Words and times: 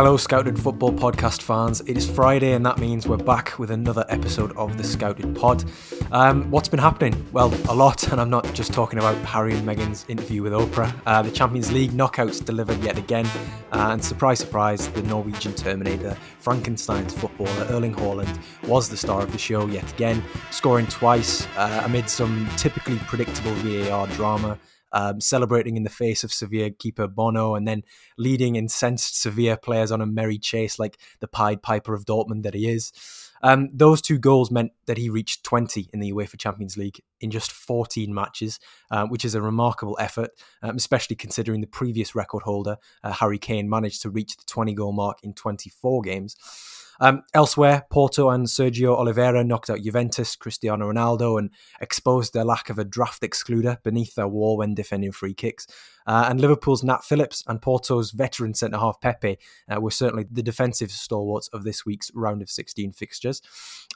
hello, 0.00 0.16
Scouted 0.16 0.58
Football 0.58 0.94
Podcast 0.94 1.42
fans. 1.42 1.82
It 1.82 1.94
is 1.94 2.08
Friday, 2.10 2.54
and 2.54 2.64
that 2.64 2.78
means 2.78 3.06
we're 3.06 3.18
back 3.18 3.58
with 3.58 3.70
another 3.70 4.02
episode 4.08 4.56
of 4.56 4.78
the 4.78 4.82
Scouted 4.82 5.36
Pod. 5.36 5.62
Um, 6.10 6.50
what's 6.50 6.70
been 6.70 6.80
happening? 6.80 7.22
Well, 7.32 7.52
a 7.68 7.74
lot, 7.74 8.08
and 8.10 8.18
I'm 8.18 8.30
not 8.30 8.50
just 8.54 8.72
talking 8.72 8.98
about 8.98 9.14
Harry 9.26 9.54
and 9.54 9.68
Meghan's 9.68 10.06
interview 10.08 10.42
with 10.42 10.54
Oprah. 10.54 10.90
Uh, 11.04 11.20
the 11.20 11.30
Champions 11.30 11.70
League 11.70 11.90
knockouts 11.90 12.42
delivered 12.42 12.82
yet 12.82 12.96
again, 12.96 13.26
uh, 13.72 13.90
and 13.90 14.02
surprise, 14.02 14.38
surprise, 14.38 14.88
the 14.88 15.02
Norwegian 15.02 15.52
Terminator, 15.52 16.16
Frankenstein's 16.38 17.12
footballer 17.12 17.66
Erling 17.68 17.94
Haaland, 17.94 18.38
was 18.66 18.88
the 18.88 18.96
star 18.96 19.20
of 19.20 19.30
the 19.32 19.38
show 19.38 19.66
yet 19.66 19.92
again, 19.92 20.24
scoring 20.50 20.86
twice 20.86 21.46
uh, 21.58 21.82
amid 21.84 22.08
some 22.08 22.48
typically 22.56 22.96
predictable 23.00 23.52
VAR 23.56 24.06
drama 24.06 24.58
um, 24.92 25.20
celebrating 25.20 25.76
in 25.76 25.82
the 25.82 25.90
face 25.90 26.24
of 26.24 26.32
Sevilla 26.32 26.70
keeper 26.70 27.06
Bono, 27.06 27.54
and 27.54 27.66
then 27.66 27.82
leading 28.18 28.56
incensed 28.56 29.20
Sevilla 29.20 29.56
players 29.56 29.90
on 29.90 30.00
a 30.00 30.06
merry 30.06 30.38
chase 30.38 30.78
like 30.78 30.98
the 31.20 31.28
Pied 31.28 31.62
Piper 31.62 31.94
of 31.94 32.04
Dortmund 32.04 32.42
that 32.42 32.54
he 32.54 32.68
is. 32.68 32.92
Um, 33.42 33.68
those 33.72 34.02
two 34.02 34.18
goals 34.18 34.50
meant 34.50 34.72
that 34.86 34.98
he 34.98 35.08
reached 35.08 35.44
20 35.44 35.88
in 35.92 36.00
the 36.00 36.12
UEFA 36.12 36.38
Champions 36.38 36.76
League 36.76 37.00
in 37.20 37.30
just 37.30 37.50
14 37.50 38.12
matches, 38.12 38.60
uh, 38.90 39.06
which 39.06 39.24
is 39.24 39.34
a 39.34 39.40
remarkable 39.40 39.96
effort, 39.98 40.30
um, 40.62 40.76
especially 40.76 41.16
considering 41.16 41.60
the 41.60 41.66
previous 41.66 42.14
record 42.14 42.42
holder, 42.42 42.76
uh, 43.02 43.12
Harry 43.12 43.38
Kane, 43.38 43.68
managed 43.68 44.02
to 44.02 44.10
reach 44.10 44.36
the 44.36 44.44
20 44.46 44.74
goal 44.74 44.92
mark 44.92 45.18
in 45.22 45.32
24 45.32 46.02
games. 46.02 46.36
Um, 47.00 47.22
elsewhere, 47.34 47.86
Porto 47.90 48.30
and 48.30 48.46
Sergio 48.46 48.96
Oliveira 48.96 49.42
knocked 49.42 49.70
out 49.70 49.80
Juventus, 49.80 50.36
Cristiano 50.36 50.92
Ronaldo, 50.92 51.38
and 51.38 51.50
exposed 51.80 52.34
their 52.34 52.44
lack 52.44 52.68
of 52.68 52.78
a 52.78 52.84
draft 52.84 53.22
excluder 53.22 53.82
beneath 53.82 54.14
their 54.14 54.28
wall 54.28 54.58
when 54.58 54.74
defending 54.74 55.12
free 55.12 55.34
kicks. 55.34 55.66
Uh, 56.06 56.26
and 56.28 56.40
Liverpool's 56.40 56.82
Nat 56.82 57.04
Phillips 57.04 57.44
and 57.46 57.60
Porto's 57.60 58.10
veteran 58.10 58.54
centre 58.54 58.78
half 58.78 59.00
Pepe 59.00 59.38
uh, 59.68 59.80
were 59.80 59.90
certainly 59.90 60.26
the 60.30 60.42
defensive 60.42 60.90
stalwarts 60.90 61.48
of 61.48 61.62
this 61.62 61.86
week's 61.86 62.10
round 62.14 62.42
of 62.42 62.50
16 62.50 62.92
fixtures. 62.92 63.42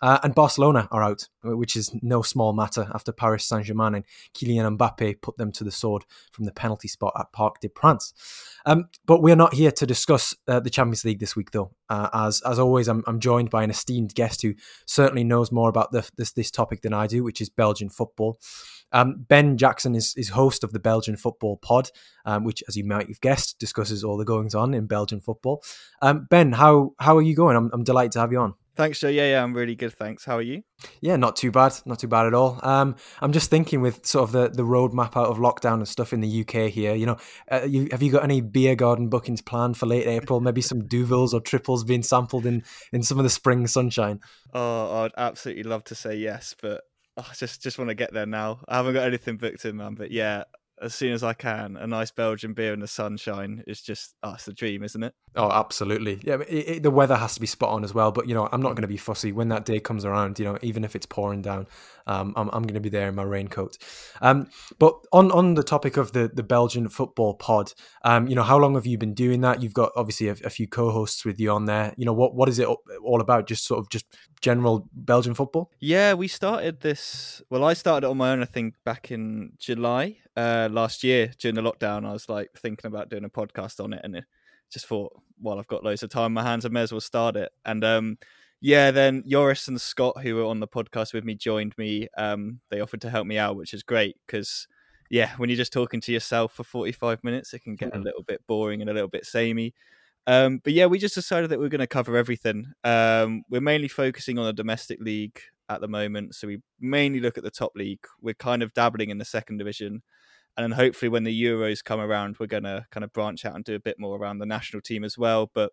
Uh, 0.03 0.19
and 0.23 0.35
Barcelona 0.35 0.89
are 0.91 1.03
out, 1.03 1.29
which 1.43 1.77
is 1.77 1.91
no 2.03 2.23
small 2.23 2.53
matter 2.53 2.89
after 2.95 3.13
Paris 3.13 3.47
Saint 3.47 3.65
Germain 3.65 3.95
and 3.95 4.05
Kylian 4.35 4.77
Mbappe 4.77 5.21
put 5.23 5.39
them 5.39 5.51
to 5.53 5.65
the 5.65 5.71
sword 5.71 6.05
from 6.33 6.45
the 6.45 6.53
penalty 6.53 6.89
spot 6.89 7.15
at 7.19 7.33
Parc 7.33 7.61
des 7.61 7.69
Princes. 7.69 8.13
Um, 8.67 8.89
but 9.07 9.23
we're 9.23 9.37
not 9.37 9.55
here 9.55 9.71
to 9.73 9.87
discuss 9.87 10.35
uh, 10.47 10.61
the 10.61 10.71
Champions 10.71 11.05
League 11.05 11.21
this 11.21 11.37
week, 11.37 11.51
though. 11.51 11.73
Uh, 11.89 12.09
as 12.13 12.41
as 12.43 12.59
always, 12.59 12.89
I'm, 12.89 13.05
I'm 13.07 13.21
joined 13.21 13.51
by 13.51 13.63
an 13.63 13.71
esteemed 13.71 14.15
guest 14.15 14.43
who 14.43 14.55
certainly 14.87 15.25
knows 15.25 15.53
more 15.53 15.69
about 15.69 15.93
the, 15.93 16.09
this 16.17 16.33
this 16.33 16.51
topic 16.51 16.83
than 16.83 16.93
I 16.93 17.07
do, 17.07 17.23
which 17.23 17.41
is 17.41 17.49
Belgian 17.49 17.91
football. 17.91 18.39
Um, 18.93 19.25
ben 19.29 19.57
Jackson 19.57 19.97
is, 19.97 20.15
is 20.17 20.29
host 20.31 20.63
of 20.63 20.73
the 20.73 20.79
Belgian 20.79 21.17
Football 21.17 21.57
Pod, 21.57 21.91
um, 22.25 22.45
which, 22.45 22.63
as 22.69 22.77
you 22.77 22.85
might 22.85 23.09
have 23.09 23.21
guessed, 23.21 23.59
discusses 23.59 24.05
all 24.05 24.17
the 24.17 24.25
goings 24.25 24.55
on 24.55 24.73
in 24.73 24.87
Belgian 24.87 25.21
football. 25.21 25.65
Um, 26.01 26.27
ben, 26.31 26.53
how 26.53 26.93
how 27.01 27.17
are 27.17 27.23
you 27.23 27.35
going? 27.35 27.57
I'm, 27.57 27.71
I'm 27.73 27.83
delighted 27.83 28.13
to 28.13 28.21
have 28.21 28.31
you 28.31 28.39
on. 28.39 28.55
Thanks, 28.77 28.99
Joe. 28.99 29.09
Yeah, 29.09 29.31
yeah, 29.31 29.43
I'm 29.43 29.55
really 29.55 29.77
good. 29.77 29.93
Thanks. 29.93 30.25
How 30.25 30.37
are 30.37 30.43
you? 30.43 30.63
Yeah, 31.01 31.15
not 31.17 31.37
too 31.37 31.53
bad. 31.53 31.75
Not 31.87 32.01
too 32.01 32.09
bad 32.09 32.27
at 32.27 32.35
all. 32.35 32.59
Um, 32.63 32.97
I'm 33.21 33.33
just 33.33 33.49
thinking 33.49 33.81
with 33.81 34.05
sort 34.05 34.25
of 34.25 34.33
the, 34.33 34.49
the 34.49 34.65
roadmap 34.65 35.17
out 35.17 35.29
of 35.29 35.39
lockdown 35.39 35.75
and 35.75 35.89
stuff 35.89 36.13
in 36.13 36.21
the 36.21 36.41
UK 36.41 36.71
here. 36.71 36.95
You 36.95 37.07
know, 37.07 37.17
uh, 37.51 37.63
you, 37.69 37.89
have 37.93 38.03
you 38.03 38.11
got 38.11 38.25
any 38.25 38.41
beer 38.41 38.75
garden 38.75 39.09
bookings 39.09 39.41
planned 39.41 39.77
for 39.77 39.87
late 39.87 40.07
April? 40.07 40.41
Maybe 40.41 40.61
some 40.61 40.83
Duvels 40.89 41.33
or 41.33 41.41
triples 41.41 41.85
being 41.85 42.03
sampled 42.03 42.47
in 42.47 42.65
in 42.93 43.03
some 43.05 43.19
of 43.19 43.25
the 43.25 43.31
spring 43.31 43.67
sunshine. 43.69 44.21
Oh, 44.53 45.05
I'd 45.05 45.13
absolutely 45.17 45.65
love 45.65 45.85
to 45.85 45.95
say 45.95 46.17
yes, 46.17 46.57
but 46.61 46.83
I 47.17 47.25
just 47.37 47.63
just 47.63 47.79
want 47.79 47.91
to 47.91 47.95
get 47.95 48.13
there 48.13 48.27
now. 48.27 48.61
I 48.67 48.77
haven't 48.77 48.95
got 48.95 49.07
anything 49.07 49.37
booked 49.37 49.65
in, 49.65 49.77
man. 49.77 49.95
But 49.95 50.11
yeah, 50.11 50.45
as 50.83 50.95
soon 50.95 51.13
as 51.13 51.23
I 51.23 51.33
can, 51.33 51.77
a 51.77 51.87
nice 51.87 52.11
Belgian 52.11 52.55
beer 52.55 52.73
in 52.73 52.81
the 52.81 52.89
sunshine 52.89 53.63
is 53.69 53.81
just 53.81 54.15
oh, 54.23 54.35
it's 54.35 54.47
the 54.47 54.53
dream, 54.53 54.83
isn't 54.83 55.03
it? 55.03 55.15
Oh, 55.37 55.51
absolutely. 55.51 56.21
Yeah, 56.23 56.37
it, 56.49 56.69
it, 56.69 56.83
the 56.85 56.91
weather 56.91 57.17
has 57.17 57.35
to 57.35 57.41
be 57.41 57.47
spot 57.47 57.71
on 57.71 57.83
as 57.83 57.93
well. 57.93 58.13
But 58.13 58.29
you 58.29 58.35
know, 58.35 58.49
I'm 58.53 58.63
not 58.63 58.71
going 58.71 58.83
to 58.83 58.89
be 58.89 58.97
fussy 58.97 59.33
when 59.33 59.49
that 59.49 59.65
day 59.65 59.81
comes 59.81 60.05
around. 60.05 60.39
You 60.39 60.45
know, 60.45 60.59
even 60.63 60.85
if 60.85 60.95
it's 60.95 61.07
pouring 61.07 61.43
down, 61.43 61.67
um, 62.07 62.35
I'm, 62.37 62.49
I'm 62.53 62.63
going 62.63 62.75
to 62.75 62.81
be 62.81 62.89
there 62.89 63.09
in 63.09 63.17
my 63.17 63.25
raincoat. 63.25 63.77
Um, 64.21 64.49
but 64.79 64.95
on 65.13 65.33
on 65.33 65.55
the 65.55 65.65
topic 65.65 65.97
of 65.97 66.13
the 66.13 66.31
the 66.33 66.45
Belgian 66.45 66.89
football 66.89 67.35
pod, 67.35 67.73
um, 68.05 68.29
you 68.29 68.37
know, 68.37 68.45
how 68.45 68.59
long 68.59 68.75
have 68.75 68.87
you 68.87 68.97
been 68.97 69.15
doing 69.15 69.41
that? 69.41 69.61
You've 69.61 69.75
got 69.75 69.91
obviously 69.97 70.29
a, 70.29 70.37
a 70.45 70.51
few 70.51 70.69
co-hosts 70.69 71.25
with 71.25 71.41
you 71.41 71.51
on 71.51 71.65
there. 71.65 71.95
You 71.97 72.05
know, 72.05 72.13
what 72.13 72.37
what 72.37 72.49
is 72.49 72.61
it 72.61 72.69
all 73.03 73.21
about? 73.21 73.49
Just 73.49 73.65
sort 73.65 73.81
of 73.81 73.91
just 73.91 74.07
general 74.41 74.89
Belgian 74.93 75.35
football? 75.35 75.71
Yeah, 75.81 76.15
we 76.15 76.29
started 76.29 76.81
this. 76.81 77.43
Well, 77.51 77.65
I 77.65 77.75
started 77.75 78.07
it 78.07 78.11
on 78.11 78.19
my 78.19 78.31
own. 78.31 78.43
I 78.43 78.47
think 78.47 78.75
back 78.85 79.11
in 79.11 79.55
July 79.59 80.19
uh, 80.37 80.69
last 80.71 81.03
year 81.03 81.33
during 81.39 81.57
the 81.57 81.63
lockdown. 81.63 82.07
I 82.07 82.13
was 82.13 82.29
like 82.29 82.51
thinking 82.57 82.87
about 82.87 83.09
doing 83.09 83.25
a 83.25 83.31
podcast 83.31 83.83
on 83.83 83.95
it, 83.95 84.03
and 84.05 84.17
it 84.17 84.25
just 84.75 84.87
thought, 84.87 85.13
well, 85.41 85.59
I've 85.59 85.67
got 85.67 85.85
loads 85.85 86.03
of 86.03 86.11
time 86.11 86.27
in 86.27 86.33
my 86.33 86.43
hands. 86.43 86.67
I 86.67 86.69
may 86.69 86.83
as 86.83 86.93
well 86.93 87.01
start 87.01 87.37
it. 87.37 87.51
And 87.65 87.83
um, 87.83 88.19
yeah, 88.61 88.91
then 88.91 89.25
Joris 89.27 89.69
and 89.69 89.81
Scott, 89.81 90.21
who 90.23 90.35
were 90.35 90.45
on 90.45 90.61
the 90.61 90.69
podcast 90.69 91.15
with 91.15 91.25
me, 91.25 91.35
joined 91.35 91.77
me. 91.79 92.09
Um, 92.19 92.61
they 92.71 92.81
offered 92.81 93.01
to 93.03 93.11
help 93.11 93.27
me 93.27 93.39
out, 93.39 93.57
which 93.57 93.73
is 93.73 93.83
great 93.83 94.17
because 94.27 94.69
yeah, 95.11 95.33
when 95.37 95.49
you're 95.49 95.57
just 95.57 95.73
talking 95.73 96.01
to 96.03 96.13
yourself 96.13 96.53
for 96.53 96.65
45 96.65 97.23
minutes, 97.23 97.55
it 97.55 97.61
can 97.63 97.77
get 97.77 97.89
a 97.89 97.93
mm-hmm. 97.93 98.03
little 98.03 98.23
bit 98.23 98.43
boring 98.47 98.81
and 98.81 98.91
a 98.91 98.95
little 98.95 99.09
bit 99.09 99.27
samey. 99.27 99.75
Um, 100.27 100.61
but 100.65 100.73
yeah, 100.73 100.87
we 100.87 100.99
just 100.99 101.15
decided 101.15 101.51
that 101.51 101.59
we 101.59 101.67
are 101.67 101.71
going 101.71 101.81
to 101.81 101.87
cover 101.87 102.17
everything. 102.17 102.67
Um, 102.83 103.43
we're 103.51 103.61
mainly 103.61 103.89
focusing 103.89 104.39
on 104.39 104.47
the 104.47 104.53
domestic 104.53 104.99
league 105.01 105.39
at 105.69 105.81
the 105.81 105.89
moment, 105.89 106.35
so 106.35 106.49
we 106.49 106.61
mainly 106.81 107.21
look 107.21 107.37
at 107.37 107.45
the 107.45 107.51
top 107.51 107.73
league. 107.77 108.05
We're 108.21 108.35
kind 108.35 108.63
of 108.63 108.73
dabbling 108.73 109.11
in 109.11 109.19
the 109.19 109.25
second 109.25 109.59
division, 109.59 110.03
and 110.57 110.65
then 110.65 110.79
hopefully 110.79 111.09
when 111.09 111.25
the 111.25 111.43
Euros 111.43 111.83
come 111.83 112.01
around, 112.01 112.37
we're 112.39 112.47
going 112.47 112.63
to 112.65 112.87
kind 112.91 113.05
of 113.05 113.13
branch 113.13 113.45
out 113.45 113.55
and 113.55 113.65
do 113.65 113.75
a 113.75 113.81
bit 113.81 113.99
more 113.99 114.17
around 114.17 114.39
the 114.39 114.47
national 114.47 114.83
team 114.83 115.05
as 115.05 115.19
well. 115.19 115.51
But 115.53 115.73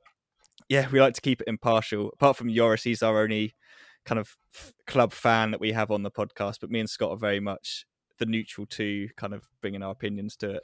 yeah, 0.69 0.87
we 0.91 0.99
like 0.99 1.13
to 1.15 1.21
keep 1.21 1.41
it 1.41 1.47
impartial. 1.47 2.09
Apart 2.13 2.37
from 2.37 2.53
Joris, 2.53 2.83
he's 2.83 3.03
our 3.03 3.21
only 3.21 3.55
kind 4.05 4.19
of 4.19 4.35
club 4.87 5.13
fan 5.13 5.51
that 5.51 5.59
we 5.59 5.71
have 5.71 5.91
on 5.91 6.03
the 6.03 6.11
podcast. 6.11 6.57
But 6.61 6.71
me 6.71 6.79
and 6.79 6.89
Scott 6.89 7.11
are 7.11 7.17
very 7.17 7.39
much 7.39 7.85
the 8.17 8.25
neutral 8.25 8.65
two, 8.65 9.09
kind 9.17 9.33
of 9.33 9.43
bringing 9.61 9.83
our 9.83 9.91
opinions 9.91 10.35
to 10.37 10.51
it 10.51 10.63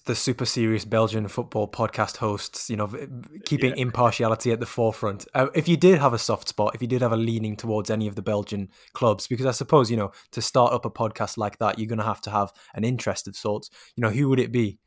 the 0.00 0.14
super 0.14 0.44
serious 0.44 0.84
Belgian 0.84 1.28
football 1.28 1.68
podcast 1.68 2.16
hosts, 2.16 2.68
you 2.70 2.76
know, 2.76 2.90
keeping 3.44 3.70
yeah. 3.76 3.82
impartiality 3.82 4.52
at 4.52 4.60
the 4.60 4.66
forefront. 4.66 5.26
Uh, 5.34 5.48
if 5.54 5.68
you 5.68 5.76
did 5.76 5.98
have 5.98 6.12
a 6.12 6.18
soft 6.18 6.48
spot, 6.48 6.74
if 6.74 6.82
you 6.82 6.88
did 6.88 7.02
have 7.02 7.12
a 7.12 7.16
leaning 7.16 7.56
towards 7.56 7.90
any 7.90 8.06
of 8.06 8.14
the 8.14 8.22
Belgian 8.22 8.68
clubs, 8.92 9.26
because 9.26 9.46
I 9.46 9.52
suppose, 9.52 9.90
you 9.90 9.96
know, 9.96 10.12
to 10.32 10.42
start 10.42 10.72
up 10.72 10.84
a 10.84 10.90
podcast 10.90 11.36
like 11.36 11.58
that, 11.58 11.78
you're 11.78 11.88
going 11.88 11.98
to 11.98 12.04
have 12.04 12.20
to 12.22 12.30
have 12.30 12.52
an 12.74 12.84
interest 12.84 13.28
of 13.28 13.36
sorts. 13.36 13.70
You 13.96 14.02
know, 14.02 14.10
who 14.10 14.28
would 14.28 14.40
it 14.40 14.52
be? 14.52 14.78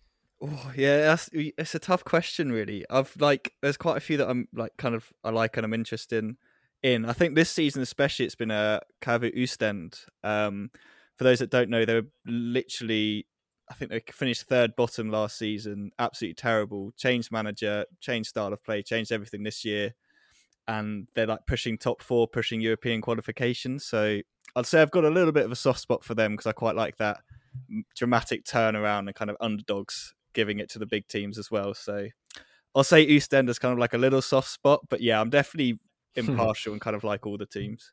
Oh, 0.41 0.71
yeah, 0.75 0.97
that's 1.01 1.29
it's 1.33 1.75
a 1.75 1.79
tough 1.79 2.05
question, 2.05 2.51
really. 2.51 2.85
I've 2.89 3.13
like, 3.19 3.53
there's 3.61 3.77
quite 3.77 3.97
a 3.97 4.01
few 4.01 4.17
that 4.17 4.29
I'm 4.29 4.47
like, 4.53 4.71
kind 4.77 4.95
of, 4.95 5.11
I 5.23 5.31
like 5.31 5.57
and 5.57 5.65
I'm 5.65 5.73
interested 5.73 6.23
in. 6.23 6.37
in. 6.81 7.05
I 7.05 7.13
think 7.13 7.35
this 7.35 7.49
season, 7.49 7.81
especially, 7.81 8.25
it's 8.25 8.35
been 8.35 8.51
a 8.51 8.81
Kavu 9.01 9.31
Ostend. 9.43 9.99
Um, 10.23 10.71
for 11.17 11.25
those 11.25 11.39
that 11.39 11.51
don't 11.51 11.69
know, 11.69 11.83
they 11.83 11.95
were 11.95 12.07
literally 12.25 13.27
I 13.69 13.75
think 13.75 13.91
they 13.91 14.01
finished 14.11 14.43
third 14.43 14.75
bottom 14.75 15.09
last 15.09 15.37
season. 15.37 15.91
Absolutely 15.99 16.35
terrible. 16.35 16.91
Changed 16.97 17.31
manager, 17.31 17.85
changed 18.01 18.29
style 18.29 18.51
of 18.51 18.63
play, 18.63 18.81
changed 18.81 19.11
everything 19.11 19.43
this 19.43 19.63
year, 19.63 19.93
and 20.67 21.07
they're 21.13 21.27
like 21.27 21.45
pushing 21.45 21.77
top 21.77 22.01
four, 22.01 22.27
pushing 22.27 22.61
European 22.61 23.01
qualifications. 23.01 23.85
So 23.85 24.21
I'd 24.55 24.65
say 24.65 24.81
I've 24.81 24.91
got 24.91 25.05
a 25.05 25.09
little 25.09 25.31
bit 25.31 25.45
of 25.45 25.51
a 25.51 25.55
soft 25.55 25.79
spot 25.79 26.03
for 26.03 26.15
them 26.15 26.31
because 26.31 26.47
I 26.47 26.51
quite 26.51 26.75
like 26.75 26.97
that 26.97 27.19
dramatic 27.95 28.45
turnaround 28.45 28.99
and 29.07 29.15
kind 29.15 29.29
of 29.29 29.37
underdogs 29.39 30.15
giving 30.33 30.59
it 30.59 30.69
to 30.71 30.79
the 30.79 30.85
big 30.85 31.07
teams 31.07 31.37
as 31.37 31.51
well. 31.51 31.73
So 31.73 32.07
I'll 32.73 32.83
say 32.83 33.15
Ostend 33.15 33.49
is 33.49 33.59
kind 33.59 33.73
of 33.73 33.79
like 33.79 33.93
a 33.93 33.97
little 33.97 34.21
soft 34.21 34.49
spot, 34.49 34.81
but 34.89 35.01
yeah, 35.01 35.21
I'm 35.21 35.29
definitely 35.29 35.79
impartial 36.15 36.73
and 36.73 36.81
kind 36.81 36.95
of 36.95 37.03
like 37.03 37.27
all 37.27 37.37
the 37.37 37.45
teams 37.45 37.91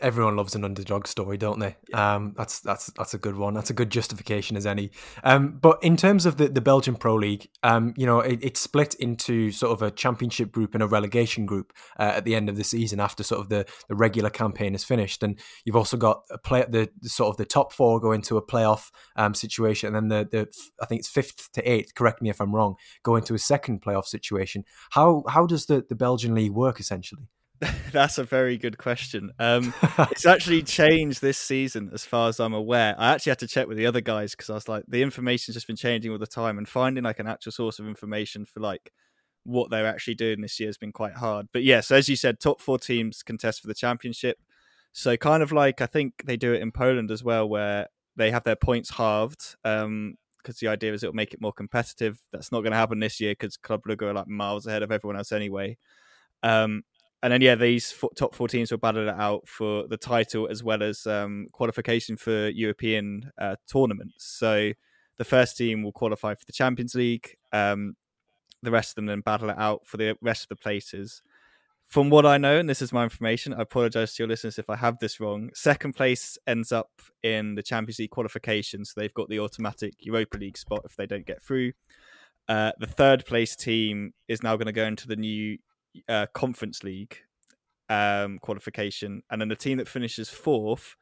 everyone 0.00 0.36
loves 0.36 0.54
an 0.54 0.64
underdog 0.64 1.06
story, 1.06 1.36
don't 1.36 1.58
they? 1.58 1.76
Yeah. 1.88 2.14
Um, 2.14 2.34
that's 2.36 2.60
that's 2.60 2.86
that's 2.96 3.14
a 3.14 3.18
good 3.18 3.36
one. 3.36 3.54
That's 3.54 3.70
a 3.70 3.74
good 3.74 3.90
justification 3.90 4.56
as 4.56 4.66
any. 4.66 4.90
Um, 5.22 5.58
but 5.60 5.82
in 5.82 5.96
terms 5.96 6.26
of 6.26 6.36
the, 6.36 6.48
the 6.48 6.60
Belgian 6.60 6.96
Pro 6.96 7.14
League, 7.14 7.48
um, 7.62 7.94
you 7.96 8.06
know, 8.06 8.20
it, 8.20 8.38
it's 8.42 8.60
split 8.60 8.94
into 8.94 9.50
sort 9.50 9.72
of 9.72 9.82
a 9.82 9.90
championship 9.90 10.52
group 10.52 10.74
and 10.74 10.82
a 10.82 10.86
relegation 10.86 11.46
group 11.46 11.72
uh, 11.98 12.12
at 12.16 12.24
the 12.24 12.34
end 12.34 12.48
of 12.48 12.56
the 12.56 12.64
season 12.64 13.00
after 13.00 13.22
sort 13.22 13.40
of 13.40 13.48
the, 13.48 13.66
the 13.88 13.96
regular 13.96 14.30
campaign 14.30 14.74
is 14.74 14.84
finished. 14.84 15.22
And 15.22 15.38
you've 15.64 15.76
also 15.76 15.96
got 15.96 16.22
a 16.30 16.38
play 16.38 16.64
the, 16.68 16.88
the 17.00 17.08
sort 17.08 17.30
of 17.30 17.36
the 17.36 17.44
top 17.44 17.72
four 17.72 18.00
go 18.00 18.12
into 18.12 18.36
a 18.36 18.46
playoff 18.46 18.90
um, 19.16 19.34
situation, 19.34 19.94
and 19.94 20.10
then 20.10 20.28
the 20.28 20.28
the 20.30 20.48
I 20.80 20.86
think 20.86 21.00
it's 21.00 21.08
fifth 21.08 21.50
to 21.52 21.70
eighth. 21.70 21.94
Correct 21.94 22.22
me 22.22 22.30
if 22.30 22.40
I'm 22.40 22.54
wrong. 22.54 22.76
Go 23.02 23.16
into 23.16 23.34
a 23.34 23.38
second 23.38 23.82
playoff 23.82 24.06
situation. 24.06 24.64
How 24.90 25.24
how 25.28 25.46
does 25.46 25.66
the 25.66 25.84
the 25.88 25.96
Belgian 25.96 26.34
league 26.34 26.52
work 26.52 26.80
essentially? 26.80 27.28
That's 27.92 28.18
a 28.18 28.24
very 28.24 28.58
good 28.58 28.78
question. 28.78 29.32
Um, 29.38 29.72
it's 30.10 30.26
actually 30.26 30.62
changed 30.62 31.20
this 31.20 31.38
season, 31.38 31.90
as 31.92 32.04
far 32.04 32.28
as 32.28 32.40
I'm 32.40 32.54
aware. 32.54 32.94
I 32.98 33.12
actually 33.12 33.30
had 33.30 33.38
to 33.40 33.46
check 33.46 33.68
with 33.68 33.76
the 33.76 33.86
other 33.86 34.00
guys 34.00 34.32
because 34.32 34.50
I 34.50 34.54
was 34.54 34.68
like, 34.68 34.84
the 34.88 35.02
information's 35.02 35.54
just 35.54 35.66
been 35.66 35.76
changing 35.76 36.10
all 36.10 36.18
the 36.18 36.26
time, 36.26 36.58
and 36.58 36.68
finding 36.68 37.04
like 37.04 37.20
an 37.20 37.26
actual 37.26 37.52
source 37.52 37.78
of 37.78 37.86
information 37.86 38.44
for 38.44 38.60
like 38.60 38.92
what 39.44 39.70
they're 39.70 39.86
actually 39.86 40.14
doing 40.14 40.40
this 40.40 40.58
year 40.58 40.68
has 40.68 40.78
been 40.78 40.92
quite 40.92 41.14
hard. 41.14 41.46
But 41.52 41.62
yes, 41.62 41.76
yeah, 41.76 41.80
so 41.82 41.96
as 41.96 42.08
you 42.08 42.16
said, 42.16 42.40
top 42.40 42.60
four 42.60 42.78
teams 42.78 43.22
contest 43.22 43.60
for 43.60 43.68
the 43.68 43.74
championship. 43.74 44.38
So 44.92 45.16
kind 45.16 45.42
of 45.42 45.52
like 45.52 45.80
I 45.80 45.86
think 45.86 46.22
they 46.24 46.36
do 46.36 46.52
it 46.52 46.62
in 46.62 46.72
Poland 46.72 47.10
as 47.10 47.22
well, 47.22 47.48
where 47.48 47.88
they 48.16 48.30
have 48.30 48.44
their 48.44 48.56
points 48.56 48.90
halved. 48.90 49.56
Um, 49.64 50.16
because 50.38 50.60
the 50.60 50.68
idea 50.68 50.92
is 50.92 51.02
it'll 51.02 51.14
make 51.14 51.32
it 51.32 51.40
more 51.40 51.54
competitive. 51.54 52.20
That's 52.30 52.52
not 52.52 52.60
going 52.60 52.72
to 52.72 52.76
happen 52.76 53.00
this 53.00 53.18
year 53.18 53.32
because 53.32 53.56
Club 53.56 53.80
Brugge 53.82 54.02
are 54.02 54.12
like 54.12 54.28
miles 54.28 54.66
ahead 54.66 54.82
of 54.82 54.92
everyone 54.92 55.16
else 55.16 55.32
anyway. 55.32 55.78
Um, 56.42 56.82
and 57.24 57.32
then 57.32 57.40
yeah, 57.40 57.54
these 57.54 57.94
top 58.16 58.34
four 58.34 58.48
teams 58.48 58.70
will 58.70 58.76
battle 58.76 59.08
it 59.08 59.14
out 59.14 59.48
for 59.48 59.88
the 59.88 59.96
title 59.96 60.46
as 60.46 60.62
well 60.62 60.82
as 60.82 61.06
um, 61.06 61.46
qualification 61.52 62.18
for 62.18 62.50
European 62.50 63.32
uh, 63.38 63.56
tournaments. 63.66 64.26
So 64.26 64.72
the 65.16 65.24
first 65.24 65.56
team 65.56 65.82
will 65.82 65.90
qualify 65.90 66.34
for 66.34 66.44
the 66.44 66.52
Champions 66.52 66.94
League. 66.94 67.34
Um, 67.50 67.96
the 68.62 68.70
rest 68.70 68.90
of 68.90 68.96
them 68.96 69.06
then 69.06 69.22
battle 69.22 69.48
it 69.48 69.56
out 69.58 69.86
for 69.86 69.96
the 69.96 70.18
rest 70.20 70.42
of 70.42 70.48
the 70.50 70.56
places. 70.56 71.22
From 71.86 72.10
what 72.10 72.26
I 72.26 72.36
know, 72.36 72.58
and 72.58 72.68
this 72.68 72.82
is 72.82 72.92
my 72.92 73.04
information, 73.04 73.54
I 73.54 73.62
apologize 73.62 74.14
to 74.14 74.22
your 74.22 74.28
listeners 74.28 74.58
if 74.58 74.68
I 74.68 74.76
have 74.76 74.98
this 74.98 75.18
wrong. 75.18 75.48
Second 75.54 75.94
place 75.94 76.36
ends 76.46 76.72
up 76.72 76.90
in 77.22 77.54
the 77.54 77.62
Champions 77.62 78.00
League 78.00 78.10
qualification, 78.10 78.84
so 78.84 79.00
they've 79.00 79.14
got 79.14 79.30
the 79.30 79.40
automatic 79.40 79.94
Europa 79.98 80.36
League 80.36 80.58
spot 80.58 80.82
if 80.84 80.94
they 80.94 81.06
don't 81.06 81.24
get 81.24 81.42
through. 81.42 81.72
Uh, 82.50 82.72
the 82.80 82.86
third 82.86 83.24
place 83.24 83.56
team 83.56 84.12
is 84.28 84.42
now 84.42 84.56
going 84.56 84.66
to 84.66 84.72
go 84.72 84.84
into 84.84 85.08
the 85.08 85.16
new 85.16 85.56
uh, 86.08 86.26
Conference 86.34 86.82
League 86.82 87.18
um, 87.88 88.38
qualification, 88.38 89.22
and 89.30 89.40
then 89.40 89.48
the 89.48 89.56
team 89.56 89.78
that 89.78 89.88
finishes 89.88 90.30
fourth, 90.30 90.96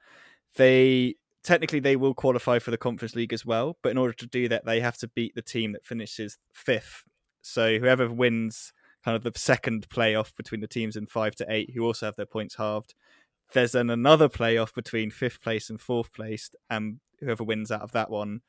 they 0.57 1.17
technically 1.43 1.81
they 1.81 1.97
will 1.97 2.15
qualify 2.15 2.59
for 2.59 2.71
the 2.71 2.79
Conference 2.79 3.15
League 3.17 3.33
as 3.33 3.45
well. 3.45 3.79
But 3.83 3.91
in 3.91 3.99
order 3.99 4.13
to 4.15 4.27
do 4.27 4.49
that, 4.49 4.65
they 4.65 4.81
have 4.81 4.97
to 4.99 5.09
beat 5.09 5.35
the 5.35 5.43
team 5.43 5.73
that 5.73 5.85
finishes 5.85 6.39
fifth. 6.53 7.05
So 7.41 7.79
whoever 7.79 8.09
wins 8.13 8.73
kind 9.05 9.17
of 9.17 9.25
the 9.25 9.39
second 9.39 9.89
playoff 9.89 10.35
between 10.37 10.61
the 10.61 10.69
teams 10.69 10.97
in 10.97 11.07
five 11.07 11.35
to 11.37 11.47
eight, 11.49 11.73
who 11.75 11.85
also 11.85 12.07
have 12.07 12.17
their 12.17 12.27
points 12.27 12.57
halved. 12.57 12.95
There's 13.53 13.73
then 13.73 13.91
another 13.91 14.29
playoff 14.29 14.73
between 14.75 15.11
fifth 15.11 15.43
place 15.43 15.69
and 15.69 15.81
fourth 15.81 16.13
place, 16.13 16.51
and 16.71 17.01
whoever 17.21 17.45
wins 17.45 17.71
out 17.71 17.83
of 17.83 17.93
that 17.93 18.11
one 18.11 18.41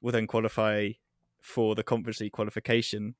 will 0.00 0.12
then 0.12 0.26
qualify 0.26 0.90
for 1.40 1.74
the 1.74 1.82
Conference 1.82 2.20
League 2.20 2.32
qualification. 2.32 3.14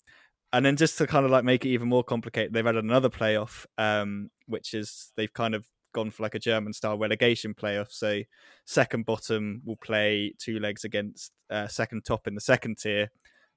And 0.55 0.65
then 0.65 0.77
just 0.77 0.97
to 0.99 1.07
kind 1.09 1.25
of 1.25 1.33
like 1.33 1.43
make 1.43 1.67
it 1.67 1.71
even 1.71 1.89
more 1.89 2.05
complicated, 2.05 2.53
they've 2.53 2.67
added 2.67 2.85
another 2.85 3.09
playoff, 3.09 3.67
um, 3.77 4.31
which 4.47 4.73
is 4.73 5.11
they've 5.17 5.33
kind 5.33 5.53
of 5.53 5.67
gone 5.93 6.11
for 6.11 6.23
like 6.23 6.37
a 6.37 6.39
German 6.39 6.73
style 6.73 6.97
relegation 6.97 7.55
playoff. 7.55 7.91
So 7.91 8.21
second 8.65 9.05
bottom 9.05 9.63
will 9.65 9.77
play 9.77 10.33
two 10.39 10.61
legs 10.61 10.85
against 10.85 11.33
uh, 11.51 11.67
second 11.67 12.05
top 12.05 12.29
in 12.29 12.37
the 12.37 12.41
second 12.41 12.79
tier. 12.79 13.11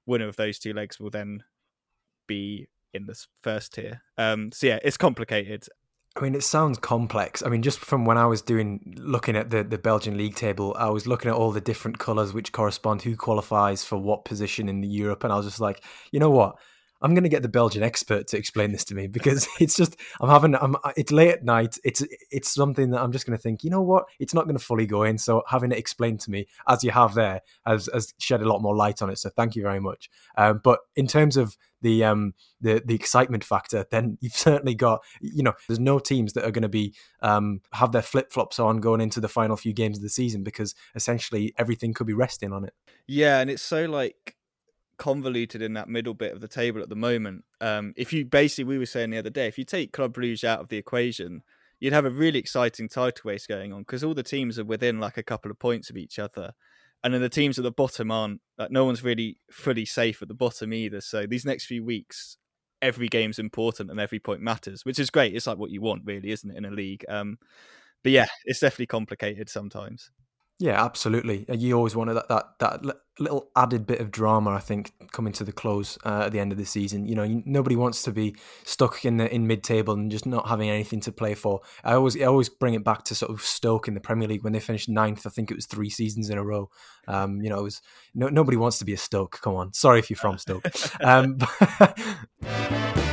Winner 0.06 0.26
of 0.26 0.34
those 0.34 0.58
two 0.58 0.72
legs 0.72 0.98
will 0.98 1.10
then 1.10 1.44
be 2.26 2.66
in 2.92 3.06
the 3.06 3.24
first 3.44 3.74
tier. 3.74 4.02
Um, 4.16 4.50
so 4.50 4.66
yeah, 4.66 4.80
it's 4.82 4.96
complicated. 4.96 5.68
I 6.16 6.20
mean, 6.20 6.34
it 6.34 6.42
sounds 6.42 6.78
complex. 6.78 7.44
I 7.44 7.48
mean, 7.48 7.62
just 7.62 7.78
from 7.78 8.06
when 8.06 8.18
I 8.18 8.26
was 8.26 8.42
doing 8.42 8.96
looking 8.98 9.36
at 9.36 9.50
the, 9.50 9.62
the 9.62 9.78
Belgian 9.78 10.16
league 10.16 10.34
table, 10.34 10.74
I 10.76 10.90
was 10.90 11.06
looking 11.06 11.30
at 11.30 11.36
all 11.36 11.52
the 11.52 11.60
different 11.60 12.00
colours 12.00 12.32
which 12.32 12.50
correspond 12.50 13.02
who 13.02 13.14
qualifies 13.14 13.84
for 13.84 13.98
what 13.98 14.24
position 14.24 14.68
in 14.68 14.80
the 14.80 14.88
Europe, 14.88 15.22
and 15.22 15.32
I 15.32 15.36
was 15.36 15.46
just 15.46 15.60
like, 15.60 15.84
you 16.10 16.18
know 16.18 16.30
what? 16.30 16.56
I'm 17.00 17.14
going 17.14 17.24
to 17.24 17.28
get 17.28 17.42
the 17.42 17.48
Belgian 17.48 17.82
expert 17.82 18.26
to 18.28 18.36
explain 18.36 18.72
this 18.72 18.84
to 18.86 18.94
me 18.94 19.06
because 19.06 19.48
it's 19.60 19.76
just 19.76 19.96
I'm 20.20 20.28
having 20.28 20.54
I'm 20.56 20.76
it's 20.96 21.12
late 21.12 21.30
at 21.30 21.44
night. 21.44 21.78
It's 21.84 22.04
it's 22.30 22.52
something 22.52 22.90
that 22.90 23.00
I'm 23.00 23.12
just 23.12 23.26
going 23.26 23.36
to 23.36 23.42
think. 23.42 23.64
You 23.64 23.70
know 23.70 23.82
what? 23.82 24.06
It's 24.18 24.34
not 24.34 24.44
going 24.44 24.58
to 24.58 24.64
fully 24.64 24.86
go 24.86 25.02
in. 25.02 25.18
So 25.18 25.42
having 25.46 25.72
it 25.72 25.78
explained 25.78 26.20
to 26.20 26.30
me 26.30 26.46
as 26.66 26.82
you 26.82 26.90
have 26.90 27.14
there 27.14 27.42
has, 27.66 27.88
has 27.92 28.14
shed 28.18 28.42
a 28.42 28.48
lot 28.48 28.62
more 28.62 28.76
light 28.76 29.02
on 29.02 29.10
it. 29.10 29.18
So 29.18 29.30
thank 29.30 29.56
you 29.56 29.62
very 29.62 29.80
much. 29.80 30.10
Um, 30.36 30.60
but 30.62 30.80
in 30.96 31.06
terms 31.06 31.36
of 31.36 31.56
the 31.80 32.04
um 32.04 32.34
the 32.60 32.82
the 32.84 32.94
excitement 32.94 33.44
factor, 33.44 33.86
then 33.90 34.18
you've 34.20 34.32
certainly 34.32 34.74
got 34.74 35.02
you 35.20 35.42
know 35.42 35.54
there's 35.68 35.80
no 35.80 35.98
teams 35.98 36.32
that 36.32 36.44
are 36.44 36.50
going 36.50 36.62
to 36.62 36.68
be 36.68 36.94
um 37.20 37.60
have 37.72 37.92
their 37.92 38.02
flip 38.02 38.32
flops 38.32 38.58
on 38.58 38.78
going 38.78 39.00
into 39.00 39.20
the 39.20 39.28
final 39.28 39.56
few 39.56 39.72
games 39.72 39.98
of 39.98 40.02
the 40.02 40.08
season 40.08 40.42
because 40.42 40.74
essentially 40.94 41.54
everything 41.58 41.94
could 41.94 42.06
be 42.06 42.14
resting 42.14 42.52
on 42.52 42.64
it. 42.64 42.74
Yeah, 43.06 43.40
and 43.40 43.50
it's 43.50 43.62
so 43.62 43.84
like 43.86 44.36
convoluted 44.98 45.62
in 45.62 45.74
that 45.74 45.88
middle 45.88 46.14
bit 46.14 46.32
of 46.32 46.40
the 46.40 46.48
table 46.48 46.82
at 46.82 46.88
the 46.88 46.96
moment. 46.96 47.44
Um, 47.60 47.94
if 47.96 48.12
you 48.12 48.24
basically, 48.24 48.64
we 48.64 48.78
were 48.78 48.86
saying 48.86 49.10
the 49.10 49.18
other 49.18 49.30
day, 49.30 49.46
if 49.46 49.58
you 49.58 49.64
take 49.64 49.92
Club 49.92 50.14
Brugge 50.14 50.44
out 50.44 50.60
of 50.60 50.68
the 50.68 50.76
equation, 50.76 51.42
you'd 51.80 51.92
have 51.92 52.04
a 52.04 52.10
really 52.10 52.38
exciting 52.38 52.88
title 52.88 53.30
race 53.30 53.46
going 53.46 53.72
on 53.72 53.82
because 53.82 54.02
all 54.04 54.14
the 54.14 54.22
teams 54.22 54.58
are 54.58 54.64
within 54.64 54.98
like 54.98 55.16
a 55.16 55.22
couple 55.22 55.50
of 55.50 55.58
points 55.58 55.90
of 55.90 55.96
each 55.96 56.18
other. 56.18 56.52
And 57.04 57.14
then 57.14 57.20
the 57.20 57.28
teams 57.28 57.58
at 57.58 57.62
the 57.62 57.70
bottom 57.70 58.10
aren't, 58.10 58.40
like, 58.58 58.72
no 58.72 58.84
one's 58.84 59.04
really 59.04 59.38
fully 59.52 59.84
safe 59.84 60.20
at 60.20 60.26
the 60.26 60.34
bottom 60.34 60.72
either. 60.72 61.00
So 61.00 61.26
these 61.26 61.44
next 61.44 61.66
few 61.66 61.84
weeks, 61.84 62.36
every 62.82 63.06
game's 63.06 63.38
important 63.38 63.90
and 63.90 64.00
every 64.00 64.18
point 64.18 64.40
matters, 64.40 64.84
which 64.84 64.98
is 64.98 65.08
great. 65.08 65.34
It's 65.34 65.46
like 65.46 65.58
what 65.58 65.70
you 65.70 65.80
want, 65.80 66.02
really, 66.04 66.32
isn't 66.32 66.50
it, 66.50 66.56
in 66.56 66.64
a 66.64 66.70
league? 66.70 67.04
Um, 67.08 67.38
but 68.02 68.10
yeah, 68.10 68.26
it's 68.44 68.60
definitely 68.60 68.86
complicated 68.86 69.48
sometimes. 69.48 70.10
Yeah, 70.60 70.82
absolutely. 70.84 71.46
Uh, 71.48 71.54
you 71.54 71.76
always 71.76 71.94
wanted 71.94 72.14
that 72.14 72.28
that 72.28 72.58
that 72.58 72.96
little 73.20 73.48
added 73.54 73.86
bit 73.86 74.00
of 74.00 74.10
drama. 74.10 74.50
I 74.50 74.58
think 74.58 74.92
coming 75.12 75.32
to 75.34 75.44
the 75.44 75.52
close 75.52 75.98
uh, 76.04 76.22
at 76.26 76.32
the 76.32 76.40
end 76.40 76.50
of 76.50 76.58
the 76.58 76.64
season. 76.64 77.06
You 77.06 77.14
know, 77.14 77.42
nobody 77.44 77.76
wants 77.76 78.02
to 78.04 78.12
be 78.12 78.34
stuck 78.64 79.04
in 79.04 79.18
the 79.18 79.32
in 79.32 79.46
mid 79.46 79.62
table 79.62 79.94
and 79.94 80.10
just 80.10 80.26
not 80.26 80.48
having 80.48 80.68
anything 80.68 81.00
to 81.02 81.12
play 81.12 81.34
for. 81.34 81.60
I 81.84 81.94
always 81.94 82.20
I 82.20 82.24
always 82.24 82.48
bring 82.48 82.74
it 82.74 82.82
back 82.82 83.04
to 83.04 83.14
sort 83.14 83.30
of 83.30 83.40
Stoke 83.40 83.86
in 83.86 83.94
the 83.94 84.00
Premier 84.00 84.26
League 84.26 84.42
when 84.42 84.52
they 84.52 84.60
finished 84.60 84.88
ninth. 84.88 85.26
I 85.26 85.30
think 85.30 85.52
it 85.52 85.54
was 85.56 85.66
three 85.66 85.90
seasons 85.90 86.28
in 86.28 86.38
a 86.38 86.44
row. 86.44 86.70
Um, 87.06 87.40
you 87.40 87.50
know, 87.50 87.60
it 87.60 87.64
was 87.64 87.80
no, 88.14 88.28
nobody 88.28 88.56
wants 88.56 88.78
to 88.78 88.84
be 88.84 88.94
a 88.94 88.98
Stoke. 88.98 89.38
Come 89.40 89.54
on, 89.54 89.72
sorry 89.72 90.00
if 90.00 90.10
you're 90.10 90.16
from 90.16 90.38
Stoke. 90.38 90.66
um, 91.00 91.38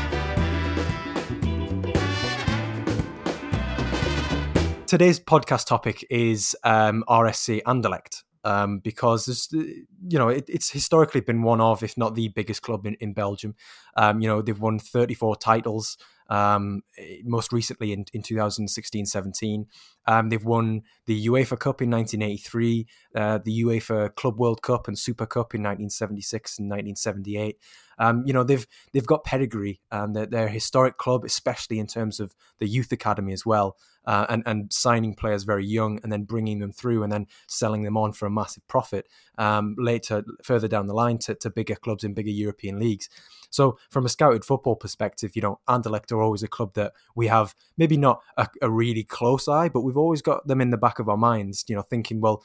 today's 4.97 5.19
podcast 5.19 5.67
topic 5.67 6.05
is 6.09 6.55
um, 6.63 7.03
RSC 7.09 7.61
Anderlecht. 7.63 8.23
Um, 8.45 8.79
because 8.79 9.49
you 9.51 10.17
know, 10.17 10.29
it, 10.29 10.45
it's 10.47 10.69
historically 10.69 11.19
been 11.19 11.41
one 11.41 11.59
of, 11.59 11.83
if 11.83 11.97
not 11.97 12.15
the 12.15 12.29
biggest 12.29 12.61
club 12.61 12.85
in, 12.85 12.93
in 13.01 13.11
Belgium. 13.11 13.55
Um, 13.97 14.21
you 14.21 14.29
know, 14.29 14.41
they've 14.41 14.57
won 14.57 14.79
34 14.79 15.35
titles, 15.35 15.97
um, 16.29 16.83
most 17.25 17.51
recently 17.51 17.91
in, 17.91 18.05
in 18.13 18.21
2016 18.21 19.05
17. 19.05 19.65
Um, 20.07 20.29
they've 20.29 20.43
won 20.43 20.83
the 21.05 21.27
UEFA 21.27 21.59
Cup 21.59 21.81
in 21.81 21.89
1983, 21.89 22.87
uh, 23.15 23.39
the 23.43 23.63
UEFA 23.63 24.13
Club 24.15 24.37
World 24.37 24.61
Cup 24.61 24.87
and 24.87 24.97
Super 24.97 25.25
Cup 25.25 25.55
in 25.55 25.61
1976 25.61 26.59
and 26.59 26.69
1978. 26.69 27.57
Um, 27.97 28.23
you 28.25 28.33
know 28.33 28.43
they've 28.43 28.65
they've 28.93 29.05
got 29.05 29.23
pedigree 29.23 29.79
and 29.91 30.15
they're, 30.15 30.25
they're, 30.25 30.47
a 30.47 30.51
historic 30.51 30.97
club, 30.97 31.23
especially 31.23 31.79
in 31.79 31.87
terms 31.87 32.19
of 32.19 32.35
the 32.59 32.67
youth 32.67 32.91
academy 32.91 33.33
as 33.33 33.45
well, 33.45 33.77
uh, 34.05 34.25
and 34.29 34.43
and 34.45 34.71
signing 34.73 35.15
players 35.15 35.43
very 35.43 35.65
young 35.65 35.99
and 36.03 36.11
then 36.11 36.23
bringing 36.23 36.59
them 36.59 36.71
through 36.71 37.03
and 37.03 37.11
then 37.11 37.27
selling 37.47 37.83
them 37.83 37.97
on 37.97 38.11
for 38.11 38.25
a 38.25 38.31
massive 38.31 38.67
profit 38.67 39.07
um, 39.37 39.75
later 39.77 40.23
further 40.43 40.67
down 40.67 40.87
the 40.87 40.93
line 40.93 41.17
to, 41.19 41.35
to 41.35 41.49
bigger 41.49 41.75
clubs 41.75 42.03
in 42.03 42.13
bigger 42.13 42.29
European 42.29 42.79
leagues. 42.79 43.09
So 43.49 43.77
from 43.89 44.05
a 44.05 44.09
scouted 44.09 44.43
football 44.43 44.75
perspective, 44.75 45.31
you 45.35 45.41
know 45.41 45.59
Anderlecht 45.67 46.11
are 46.11 46.21
always 46.21 46.43
a 46.43 46.47
club 46.47 46.73
that 46.73 46.93
we 47.15 47.27
have 47.27 47.55
maybe 47.77 47.95
not 47.95 48.21
a, 48.37 48.47
a 48.61 48.69
really 48.69 49.03
close 49.03 49.47
eye, 49.47 49.69
but 49.69 49.81
we've 49.81 49.94
always 49.97 50.21
got 50.21 50.47
them 50.47 50.61
in 50.61 50.69
the 50.69 50.77
back 50.77 50.99
of 50.99 51.09
our 51.09 51.17
minds. 51.17 51.65
You 51.67 51.75
know, 51.75 51.81
thinking 51.81 52.21
well 52.21 52.43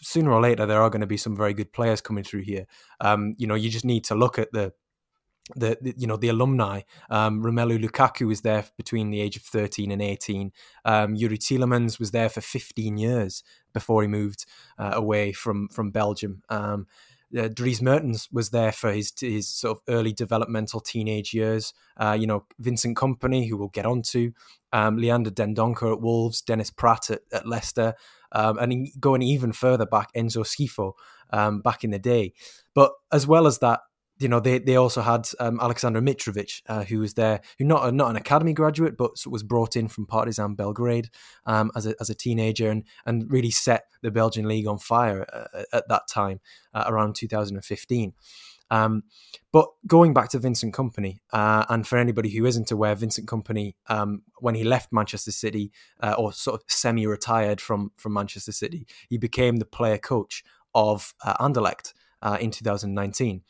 sooner 0.00 0.32
or 0.32 0.40
later 0.40 0.66
there 0.66 0.82
are 0.82 0.90
going 0.90 1.00
to 1.00 1.06
be 1.06 1.16
some 1.16 1.36
very 1.36 1.54
good 1.54 1.72
players 1.72 2.00
coming 2.00 2.24
through 2.24 2.42
here. 2.42 2.66
Um, 3.00 3.34
you 3.38 3.46
know, 3.46 3.54
you 3.54 3.70
just 3.70 3.84
need 3.84 4.04
to 4.04 4.14
look 4.14 4.38
at 4.38 4.52
the 4.52 4.72
the, 5.56 5.76
the, 5.80 5.94
you 5.96 6.06
know 6.06 6.16
the 6.16 6.28
alumni. 6.28 6.82
Um, 7.10 7.42
Romelu 7.42 7.82
Lukaku 7.84 8.26
was 8.26 8.42
there 8.42 8.64
between 8.76 9.10
the 9.10 9.20
age 9.20 9.36
of 9.36 9.42
thirteen 9.42 9.90
and 9.90 10.00
eighteen. 10.00 10.52
Um, 10.84 11.16
Youri 11.16 11.38
Tielemans 11.38 11.98
was 11.98 12.12
there 12.12 12.28
for 12.28 12.40
fifteen 12.40 12.96
years 12.96 13.42
before 13.74 14.02
he 14.02 14.08
moved 14.08 14.46
uh, 14.78 14.92
away 14.94 15.32
from 15.32 15.68
from 15.68 15.90
Belgium. 15.90 16.42
Um, 16.48 16.86
uh, 17.38 17.48
Dries 17.48 17.80
Mertens 17.80 18.28
was 18.32 18.50
there 18.50 18.72
for 18.72 18.92
his 18.92 19.12
his 19.18 19.48
sort 19.48 19.78
of 19.78 19.82
early 19.88 20.12
developmental 20.12 20.80
teenage 20.80 21.32
years. 21.32 21.72
Uh, 21.96 22.16
you 22.18 22.26
know 22.26 22.44
Vincent 22.58 22.96
Kompany, 22.96 23.48
who 23.48 23.56
we'll 23.56 23.68
get 23.68 23.86
onto, 23.86 24.32
um, 24.72 24.96
Leander 24.96 25.30
Dendoncker 25.30 25.92
at 25.92 26.00
Wolves, 26.00 26.42
Dennis 26.42 26.70
Praet 26.70 27.10
at, 27.10 27.20
at 27.32 27.46
Leicester, 27.46 27.94
um, 28.32 28.58
and 28.58 28.88
going 29.00 29.22
even 29.22 29.52
further 29.52 29.86
back, 29.86 30.12
Enzo 30.14 30.44
Scifo 30.44 30.92
um, 31.30 31.60
back 31.60 31.84
in 31.84 31.90
the 31.90 31.98
day. 31.98 32.32
But 32.74 32.92
as 33.12 33.26
well 33.26 33.46
as 33.46 33.58
that, 33.58 33.80
you 34.22 34.28
know, 34.28 34.40
they, 34.40 34.58
they 34.58 34.76
also 34.76 35.02
had 35.02 35.28
um, 35.40 35.58
Alexander 35.60 36.00
Mitrovic, 36.00 36.62
uh, 36.68 36.84
who 36.84 37.00
was 37.00 37.14
there, 37.14 37.40
who 37.58 37.64
not 37.64 37.92
not 37.92 38.10
an 38.10 38.16
academy 38.16 38.52
graduate, 38.52 38.96
but 38.96 39.12
was 39.26 39.42
brought 39.42 39.76
in 39.76 39.88
from 39.88 40.06
Partizan 40.06 40.54
Belgrade 40.54 41.10
um, 41.46 41.70
as 41.74 41.86
a 41.86 41.94
as 42.00 42.08
a 42.08 42.14
teenager, 42.14 42.70
and 42.70 42.84
and 43.04 43.30
really 43.30 43.50
set 43.50 43.86
the 44.02 44.10
Belgian 44.10 44.46
league 44.46 44.66
on 44.66 44.78
fire 44.78 45.26
uh, 45.32 45.62
at 45.72 45.88
that 45.88 46.08
time, 46.08 46.40
uh, 46.72 46.84
around 46.86 47.14
2015. 47.16 48.12
Um, 48.70 49.02
but 49.52 49.68
going 49.86 50.14
back 50.14 50.30
to 50.30 50.38
Vincent 50.38 50.74
Kompany, 50.74 51.18
uh, 51.32 51.66
and 51.68 51.86
for 51.86 51.98
anybody 51.98 52.30
who 52.30 52.46
isn't 52.46 52.70
aware, 52.70 52.94
Vincent 52.94 53.28
Kompany, 53.28 53.74
um, 53.88 54.22
when 54.38 54.54
he 54.54 54.64
left 54.64 54.92
Manchester 54.92 55.32
City, 55.32 55.72
uh, 56.00 56.14
or 56.16 56.32
sort 56.32 56.58
of 56.58 56.64
semi-retired 56.68 57.60
from 57.60 57.92
from 57.96 58.14
Manchester 58.14 58.52
City, 58.52 58.86
he 59.08 59.18
became 59.18 59.56
the 59.56 59.66
player 59.66 59.98
coach 59.98 60.42
of 60.74 61.12
uh, 61.22 61.34
Anderlecht 61.44 61.92
uh, 62.22 62.38
in 62.40 62.50
2019 62.50 63.42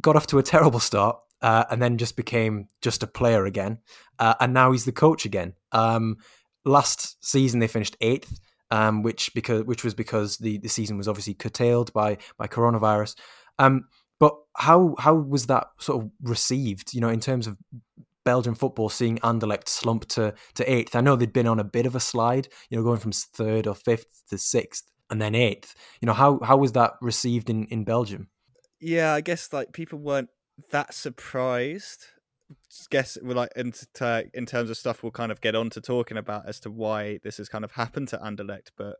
got 0.00 0.16
off 0.16 0.26
to 0.28 0.38
a 0.38 0.42
terrible 0.42 0.80
start 0.80 1.18
uh, 1.42 1.64
and 1.70 1.82
then 1.82 1.98
just 1.98 2.16
became 2.16 2.68
just 2.80 3.02
a 3.02 3.06
player 3.06 3.44
again. 3.46 3.78
Uh, 4.18 4.34
and 4.40 4.54
now 4.54 4.72
he's 4.72 4.84
the 4.84 4.92
coach 4.92 5.24
again. 5.24 5.54
Um, 5.72 6.16
last 6.64 7.24
season 7.24 7.60
they 7.60 7.68
finished 7.68 7.96
eighth. 8.00 8.40
um, 8.72 9.02
which 9.02 9.34
because 9.34 9.64
which 9.64 9.84
was 9.84 9.94
because 9.94 10.38
the, 10.38 10.56
the 10.58 10.68
season 10.68 10.96
was 10.96 11.06
obviously 11.06 11.34
curtailed 11.34 11.92
by 11.92 12.16
by 12.38 12.46
coronavirus. 12.46 13.16
Um, 13.58 13.84
but 14.18 14.34
how 14.56 14.94
how 14.98 15.14
was 15.14 15.46
that 15.46 15.66
sort 15.78 16.02
of 16.02 16.10
received? 16.22 16.94
You 16.94 17.02
know, 17.02 17.10
in 17.10 17.20
terms 17.20 17.46
of 17.46 17.58
Belgian 18.24 18.54
football 18.54 18.88
seeing 18.88 19.18
Anderlecht 19.18 19.68
slump 19.68 20.06
to 20.08 20.34
to 20.54 20.72
eighth. 20.72 20.96
I 20.96 21.02
know 21.02 21.16
they'd 21.16 21.32
been 21.32 21.46
on 21.46 21.60
a 21.60 21.64
bit 21.64 21.84
of 21.86 21.94
a 21.94 22.00
slide, 22.00 22.48
you 22.70 22.78
know, 22.78 22.82
going 22.82 22.98
from 22.98 23.12
third 23.12 23.66
or 23.66 23.74
fifth 23.74 24.22
to 24.30 24.38
sixth 24.38 24.90
and 25.10 25.20
then 25.20 25.34
eighth. 25.34 25.74
You 26.00 26.06
know, 26.06 26.14
how 26.14 26.40
how 26.42 26.56
was 26.56 26.72
that 26.72 26.94
received 27.02 27.50
in 27.50 27.66
in 27.66 27.84
Belgium? 27.84 28.28
Yeah, 28.82 29.14
I 29.14 29.20
guess 29.20 29.52
like 29.52 29.72
people 29.72 30.00
weren't 30.00 30.28
that 30.70 30.92
surprised. 30.92 32.06
Guess 32.90 33.16
we're 33.22 33.34
like 33.34 33.52
in, 33.56 33.72
in 34.34 34.44
terms 34.44 34.68
of 34.70 34.76
stuff 34.76 35.02
we'll 35.02 35.12
kind 35.12 35.32
of 35.32 35.40
get 35.40 35.54
on 35.54 35.70
to 35.70 35.80
talking 35.80 36.16
about 36.18 36.46
as 36.46 36.60
to 36.60 36.70
why 36.70 37.18
this 37.22 37.36
has 37.38 37.48
kind 37.48 37.64
of 37.64 37.72
happened 37.72 38.08
to 38.08 38.18
Anderlecht, 38.18 38.70
but 38.76 38.96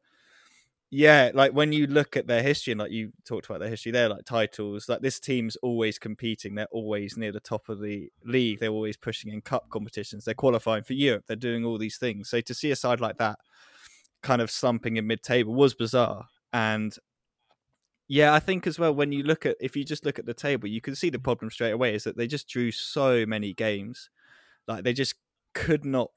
yeah, 0.95 1.31
like 1.35 1.53
when 1.53 1.73
you 1.73 1.87
look 1.87 2.17
at 2.17 2.27
their 2.27 2.43
history 2.43 2.73
and 2.73 2.81
like 2.81 2.93
you 2.93 3.13
talked 3.25 3.47
about 3.47 3.61
their 3.61 3.71
history 3.71 3.93
there, 3.93 4.09
like 4.09 4.25
titles, 4.25 4.89
like 4.89 5.01
this 5.01 5.19
team's 5.19 5.57
always 5.57 5.99
competing. 5.99 6.55
They're 6.55 6.67
always 6.71 7.17
near 7.17 7.33
the 7.33 7.41
top 7.41 7.69
of 7.69 7.81
the 7.81 8.11
league. 8.25 8.61
They're 8.61 8.69
always 8.69 8.99
pushing 8.99 9.33
in 9.33 9.41
cup 9.41 9.69
competitions. 9.71 10.27
They're 10.27 10.35
qualifying 10.35 10.85
for 10.85 10.93
Europe. 10.93 11.25
They're 11.27 11.37
doing 11.37 11.65
all 11.65 11.79
these 11.79 11.97
things. 11.97 12.29
So 12.29 12.43
to 12.43 12.55
see 12.55 12.71
a 12.71 12.77
side 12.77 13.01
like 13.01 13.17
that 13.17 13.39
kind 14.23 14.43
of 14.43 14.51
slumping 14.51 14.97
in 14.99 15.07
mid 15.07 15.23
table 15.23 15.55
was 15.55 15.75
bizarre. 15.75 16.27
And 16.53 16.95
yeah, 18.13 18.35
I 18.35 18.41
think 18.41 18.67
as 18.67 18.79
well 18.79 18.95
when 18.95 19.11
you 19.11 19.23
look 19.23 19.47
at 19.47 19.57
if 19.59 19.75
you 19.75 19.85
just 19.85 20.05
look 20.05 20.19
at 20.19 20.27
the 20.27 20.35
table, 20.35 20.69
you 20.69 20.83
can 20.83 20.95
see 20.95 21.09
the 21.09 21.19
problem 21.19 21.51
straight 21.51 21.71
away 21.71 21.95
is 21.95 22.05
that 22.05 22.15
they 22.15 22.27
just 22.27 22.47
drew 22.47 22.71
so 22.71 23.25
many 23.25 23.55
games. 23.55 24.11
Like 24.69 24.85
they 24.85 24.93
just 24.93 25.15
could 25.55 25.87
not 25.87 26.11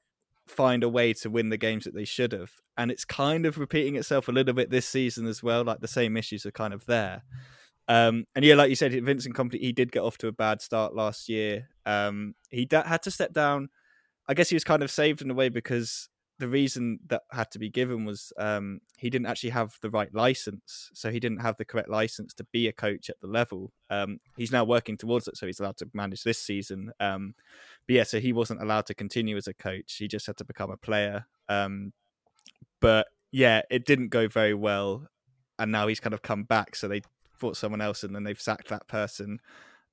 find 0.46 0.84
a 0.84 0.90
way 0.90 1.14
to 1.14 1.30
win 1.30 1.48
the 1.48 1.56
games 1.56 1.84
that 1.84 1.94
they 1.94 2.04
should 2.04 2.32
have. 2.32 2.50
And 2.76 2.90
it's 2.90 3.06
kind 3.06 3.46
of 3.46 3.56
repeating 3.56 3.96
itself 3.96 4.28
a 4.28 4.32
little 4.32 4.52
bit 4.52 4.68
this 4.68 4.86
season 4.86 5.26
as 5.26 5.42
well. 5.42 5.64
Like 5.64 5.80
the 5.80 5.88
same 5.88 6.18
issues 6.18 6.44
are 6.44 6.50
kind 6.50 6.74
of 6.74 6.84
there. 6.84 7.22
Um, 7.88 8.26
and 8.34 8.44
yeah, 8.44 8.56
like 8.56 8.68
you 8.68 8.76
said, 8.76 8.92
Vincent 9.02 9.34
Kompany, 9.34 9.60
he 9.60 9.72
did 9.72 9.90
get 9.90 10.02
off 10.02 10.18
to 10.18 10.28
a 10.28 10.32
bad 10.32 10.60
start 10.60 10.94
last 10.94 11.30
year. 11.30 11.70
Um, 11.86 12.34
he 12.50 12.66
da- 12.66 12.86
had 12.86 13.02
to 13.04 13.10
step 13.10 13.32
down. 13.32 13.70
I 14.28 14.34
guess 14.34 14.50
he 14.50 14.56
was 14.56 14.64
kind 14.64 14.82
of 14.82 14.90
saved 14.90 15.22
in 15.22 15.30
a 15.30 15.34
way 15.34 15.48
because 15.48 16.10
the 16.38 16.48
reason 16.48 17.00
that 17.06 17.22
had 17.30 17.50
to 17.52 17.58
be 17.58 17.70
given 17.70 18.04
was 18.04 18.32
um, 18.38 18.80
he 18.98 19.08
didn't 19.08 19.26
actually 19.26 19.50
have 19.50 19.78
the 19.80 19.90
right 19.90 20.12
license, 20.14 20.90
so 20.92 21.10
he 21.10 21.18
didn't 21.18 21.40
have 21.40 21.56
the 21.56 21.64
correct 21.64 21.88
license 21.88 22.34
to 22.34 22.44
be 22.52 22.68
a 22.68 22.72
coach 22.72 23.08
at 23.08 23.20
the 23.20 23.26
level. 23.26 23.72
Um, 23.88 24.18
he's 24.36 24.52
now 24.52 24.64
working 24.64 24.96
towards 24.96 25.28
it, 25.28 25.36
so 25.36 25.46
he's 25.46 25.60
allowed 25.60 25.78
to 25.78 25.88
manage 25.94 26.22
this 26.22 26.38
season. 26.38 26.92
Um, 27.00 27.34
but 27.86 27.94
yeah, 27.94 28.02
so 28.02 28.20
he 28.20 28.32
wasn't 28.32 28.62
allowed 28.62 28.86
to 28.86 28.94
continue 28.94 29.36
as 29.36 29.46
a 29.46 29.54
coach; 29.54 29.94
he 29.94 30.08
just 30.08 30.26
had 30.26 30.36
to 30.36 30.44
become 30.44 30.70
a 30.70 30.76
player. 30.76 31.26
Um, 31.48 31.92
but 32.80 33.06
yeah, 33.32 33.62
it 33.70 33.86
didn't 33.86 34.08
go 34.08 34.28
very 34.28 34.54
well, 34.54 35.08
and 35.58 35.72
now 35.72 35.86
he's 35.86 36.00
kind 36.00 36.14
of 36.14 36.22
come 36.22 36.44
back. 36.44 36.76
So 36.76 36.86
they 36.86 37.00
brought 37.38 37.56
someone 37.56 37.80
else, 37.80 38.02
and 38.02 38.14
then 38.14 38.24
they've 38.24 38.40
sacked 38.40 38.68
that 38.68 38.88
person 38.88 39.40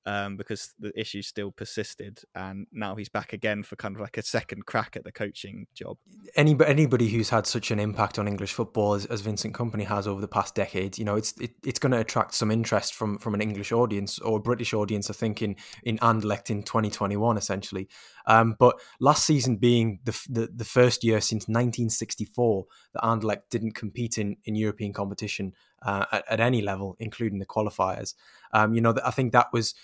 um, 0.06 0.36
because 0.36 0.74
the 0.78 0.98
issue 0.98 1.22
still 1.22 1.50
persisted, 1.50 2.20
and 2.34 2.66
now 2.72 2.94
he's 2.94 3.08
back 3.08 3.32
again 3.32 3.62
for 3.62 3.76
kind 3.76 3.94
of 3.94 4.00
like 4.00 4.16
a 4.16 4.22
second 4.22 4.66
crack 4.66 4.96
at 4.96 5.04
the 5.04 5.12
coaching 5.12 5.66
job. 5.74 5.96
Anybody, 6.36 6.70
anybody 6.70 7.08
who's 7.08 7.30
had 7.30 7.46
such 7.46 7.70
an 7.70 7.78
impact 7.78 8.18
on 8.18 8.28
English 8.28 8.52
football 8.52 8.94
as, 8.94 9.06
as 9.06 9.22
Vincent 9.22 9.54
Kompany 9.54 9.86
has 9.86 10.06
over 10.06 10.20
the 10.20 10.28
past 10.28 10.54
decade, 10.54 10.98
you 10.98 11.04
know, 11.04 11.16
it's 11.16 11.32
it, 11.40 11.52
it's 11.64 11.78
going 11.78 11.92
to 11.92 12.00
attract 12.00 12.34
some 12.34 12.50
interest 12.50 12.94
from 12.94 13.18
from 13.18 13.34
an 13.34 13.40
English 13.40 13.72
audience 13.72 14.18
or 14.18 14.38
a 14.38 14.42
British 14.42 14.74
audience. 14.74 15.10
I 15.10 15.14
think 15.14 15.42
in 15.42 15.56
in 15.82 15.98
Anderlecht 15.98 16.50
in 16.50 16.62
2021, 16.62 17.36
essentially. 17.36 17.88
Um, 18.26 18.56
but 18.58 18.80
last 19.00 19.26
season 19.26 19.56
being 19.56 20.00
the, 20.04 20.18
the, 20.30 20.48
the 20.54 20.64
first 20.64 21.04
year 21.04 21.20
since 21.20 21.42
1964 21.42 22.64
that 22.94 23.02
Anderlecht 23.02 23.50
didn't 23.50 23.74
compete 23.74 24.18
in 24.18 24.36
in 24.44 24.54
European 24.54 24.92
competition 24.92 25.54
uh, 25.84 26.06
at, 26.12 26.24
at, 26.28 26.40
any 26.40 26.62
level, 26.62 26.96
including 26.98 27.38
the 27.38 27.46
qualifiers. 27.46 28.14
Um, 28.52 28.74
you 28.74 28.80
know, 28.80 28.94
I 29.04 29.10
think 29.10 29.32
that 29.32 29.52
was 29.52 29.74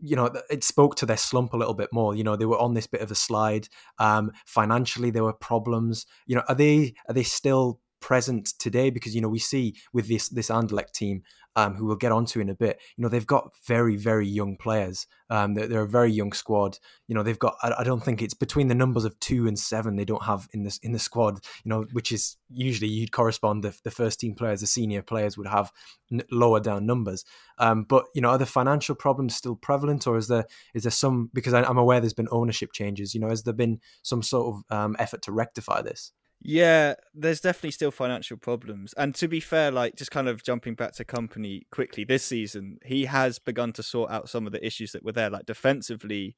you 0.00 0.16
know, 0.16 0.30
it 0.50 0.64
spoke 0.64 0.96
to 0.96 1.06
their 1.06 1.16
slump 1.16 1.52
a 1.52 1.56
little 1.56 1.74
bit 1.74 1.92
more. 1.92 2.14
You 2.14 2.24
know, 2.24 2.36
they 2.36 2.46
were 2.46 2.58
on 2.58 2.74
this 2.74 2.86
bit 2.86 3.00
of 3.00 3.10
a 3.10 3.14
slide. 3.14 3.68
Um, 3.98 4.32
financially, 4.46 5.10
there 5.10 5.24
were 5.24 5.32
problems. 5.32 6.06
You 6.26 6.36
know, 6.36 6.44
are 6.48 6.54
they 6.54 6.94
are 7.08 7.14
they 7.14 7.22
still 7.22 7.80
present 8.00 8.54
today? 8.58 8.90
Because 8.90 9.14
you 9.14 9.20
know, 9.20 9.28
we 9.28 9.38
see 9.38 9.74
with 9.92 10.08
this 10.08 10.28
this 10.28 10.48
Anderlecht 10.48 10.92
team, 10.92 11.22
um, 11.58 11.74
who 11.74 11.86
we'll 11.86 11.96
get 11.96 12.12
onto 12.12 12.38
in 12.38 12.48
a 12.48 12.54
bit. 12.54 12.80
You 12.96 13.02
know, 13.02 13.08
they've 13.08 13.26
got 13.26 13.52
very, 13.66 13.96
very 13.96 14.28
young 14.28 14.56
players. 14.56 15.08
Um, 15.28 15.54
they're, 15.54 15.66
they're, 15.66 15.82
a 15.82 15.88
very 15.88 16.12
young 16.12 16.32
squad. 16.32 16.78
You 17.08 17.16
know, 17.16 17.24
they've 17.24 17.38
got. 17.38 17.56
I, 17.64 17.74
I, 17.80 17.84
don't 17.84 18.02
think 18.02 18.22
it's 18.22 18.32
between 18.32 18.68
the 18.68 18.76
numbers 18.76 19.04
of 19.04 19.18
two 19.18 19.48
and 19.48 19.58
seven 19.58 19.96
they 19.96 20.04
don't 20.04 20.22
have 20.22 20.46
in 20.52 20.62
this 20.62 20.78
in 20.78 20.92
the 20.92 21.00
squad. 21.00 21.40
You 21.64 21.70
know, 21.70 21.86
which 21.90 22.12
is 22.12 22.36
usually 22.48 22.88
you'd 22.88 23.10
correspond 23.10 23.64
the, 23.64 23.76
the 23.82 23.90
first 23.90 24.20
team 24.20 24.36
players, 24.36 24.60
the 24.60 24.68
senior 24.68 25.02
players 25.02 25.36
would 25.36 25.48
have 25.48 25.72
n- 26.12 26.22
lower 26.30 26.60
down 26.60 26.86
numbers. 26.86 27.24
Um, 27.58 27.82
but 27.82 28.04
you 28.14 28.22
know, 28.22 28.30
are 28.30 28.38
the 28.38 28.46
financial 28.46 28.94
problems 28.94 29.34
still 29.34 29.56
prevalent, 29.56 30.06
or 30.06 30.16
is 30.16 30.28
there 30.28 30.46
is 30.74 30.84
there 30.84 30.92
some? 30.92 31.28
Because 31.34 31.54
I, 31.54 31.68
am 31.68 31.76
aware 31.76 31.98
there's 31.98 32.14
been 32.14 32.28
ownership 32.30 32.70
changes. 32.72 33.14
You 33.14 33.20
know, 33.20 33.30
has 33.30 33.42
there 33.42 33.52
been 33.52 33.80
some 34.02 34.22
sort 34.22 34.54
of 34.54 34.76
um, 34.76 34.96
effort 35.00 35.22
to 35.22 35.32
rectify 35.32 35.82
this? 35.82 36.12
Yeah, 36.40 36.94
there's 37.14 37.40
definitely 37.40 37.72
still 37.72 37.90
financial 37.90 38.36
problems. 38.36 38.94
And 38.96 39.14
to 39.16 39.26
be 39.26 39.40
fair, 39.40 39.70
like 39.70 39.96
just 39.96 40.10
kind 40.12 40.28
of 40.28 40.42
jumping 40.44 40.74
back 40.74 40.92
to 40.94 41.04
Kompany 41.04 41.62
quickly 41.72 42.04
this 42.04 42.24
season, 42.24 42.78
he 42.84 43.06
has 43.06 43.38
begun 43.38 43.72
to 43.74 43.82
sort 43.82 44.10
out 44.10 44.28
some 44.28 44.46
of 44.46 44.52
the 44.52 44.64
issues 44.64 44.92
that 44.92 45.04
were 45.04 45.12
there. 45.12 45.30
Like 45.30 45.46
defensively, 45.46 46.36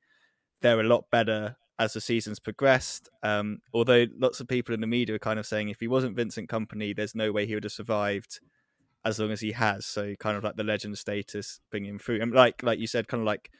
they're 0.62 0.80
a 0.80 0.84
lot 0.84 1.04
better 1.12 1.56
as 1.78 1.92
the 1.92 2.00
season's 2.00 2.40
progressed. 2.40 3.10
Um, 3.22 3.58
although 3.74 4.06
lots 4.18 4.40
of 4.40 4.48
people 4.48 4.74
in 4.74 4.80
the 4.80 4.86
media 4.86 5.16
are 5.16 5.18
kind 5.18 5.38
of 5.38 5.46
saying 5.46 5.68
if 5.68 5.80
he 5.80 5.88
wasn't 5.88 6.16
Vincent 6.16 6.48
Kompany, 6.48 6.96
there's 6.96 7.14
no 7.14 7.30
way 7.30 7.46
he 7.46 7.54
would 7.54 7.64
have 7.64 7.72
survived 7.72 8.40
as 9.04 9.18
long 9.18 9.30
as 9.32 9.40
he 9.40 9.52
has. 9.52 9.84
So 9.84 10.14
kind 10.16 10.36
of 10.36 10.44
like 10.44 10.56
the 10.56 10.64
legend 10.64 10.96
status 10.96 11.60
bringing 11.70 11.90
him 11.90 11.98
through. 11.98 12.22
And 12.22 12.32
like 12.32 12.62
like 12.62 12.78
you 12.78 12.86
said, 12.86 13.06
kind 13.06 13.20
of 13.22 13.26
like 13.26 13.50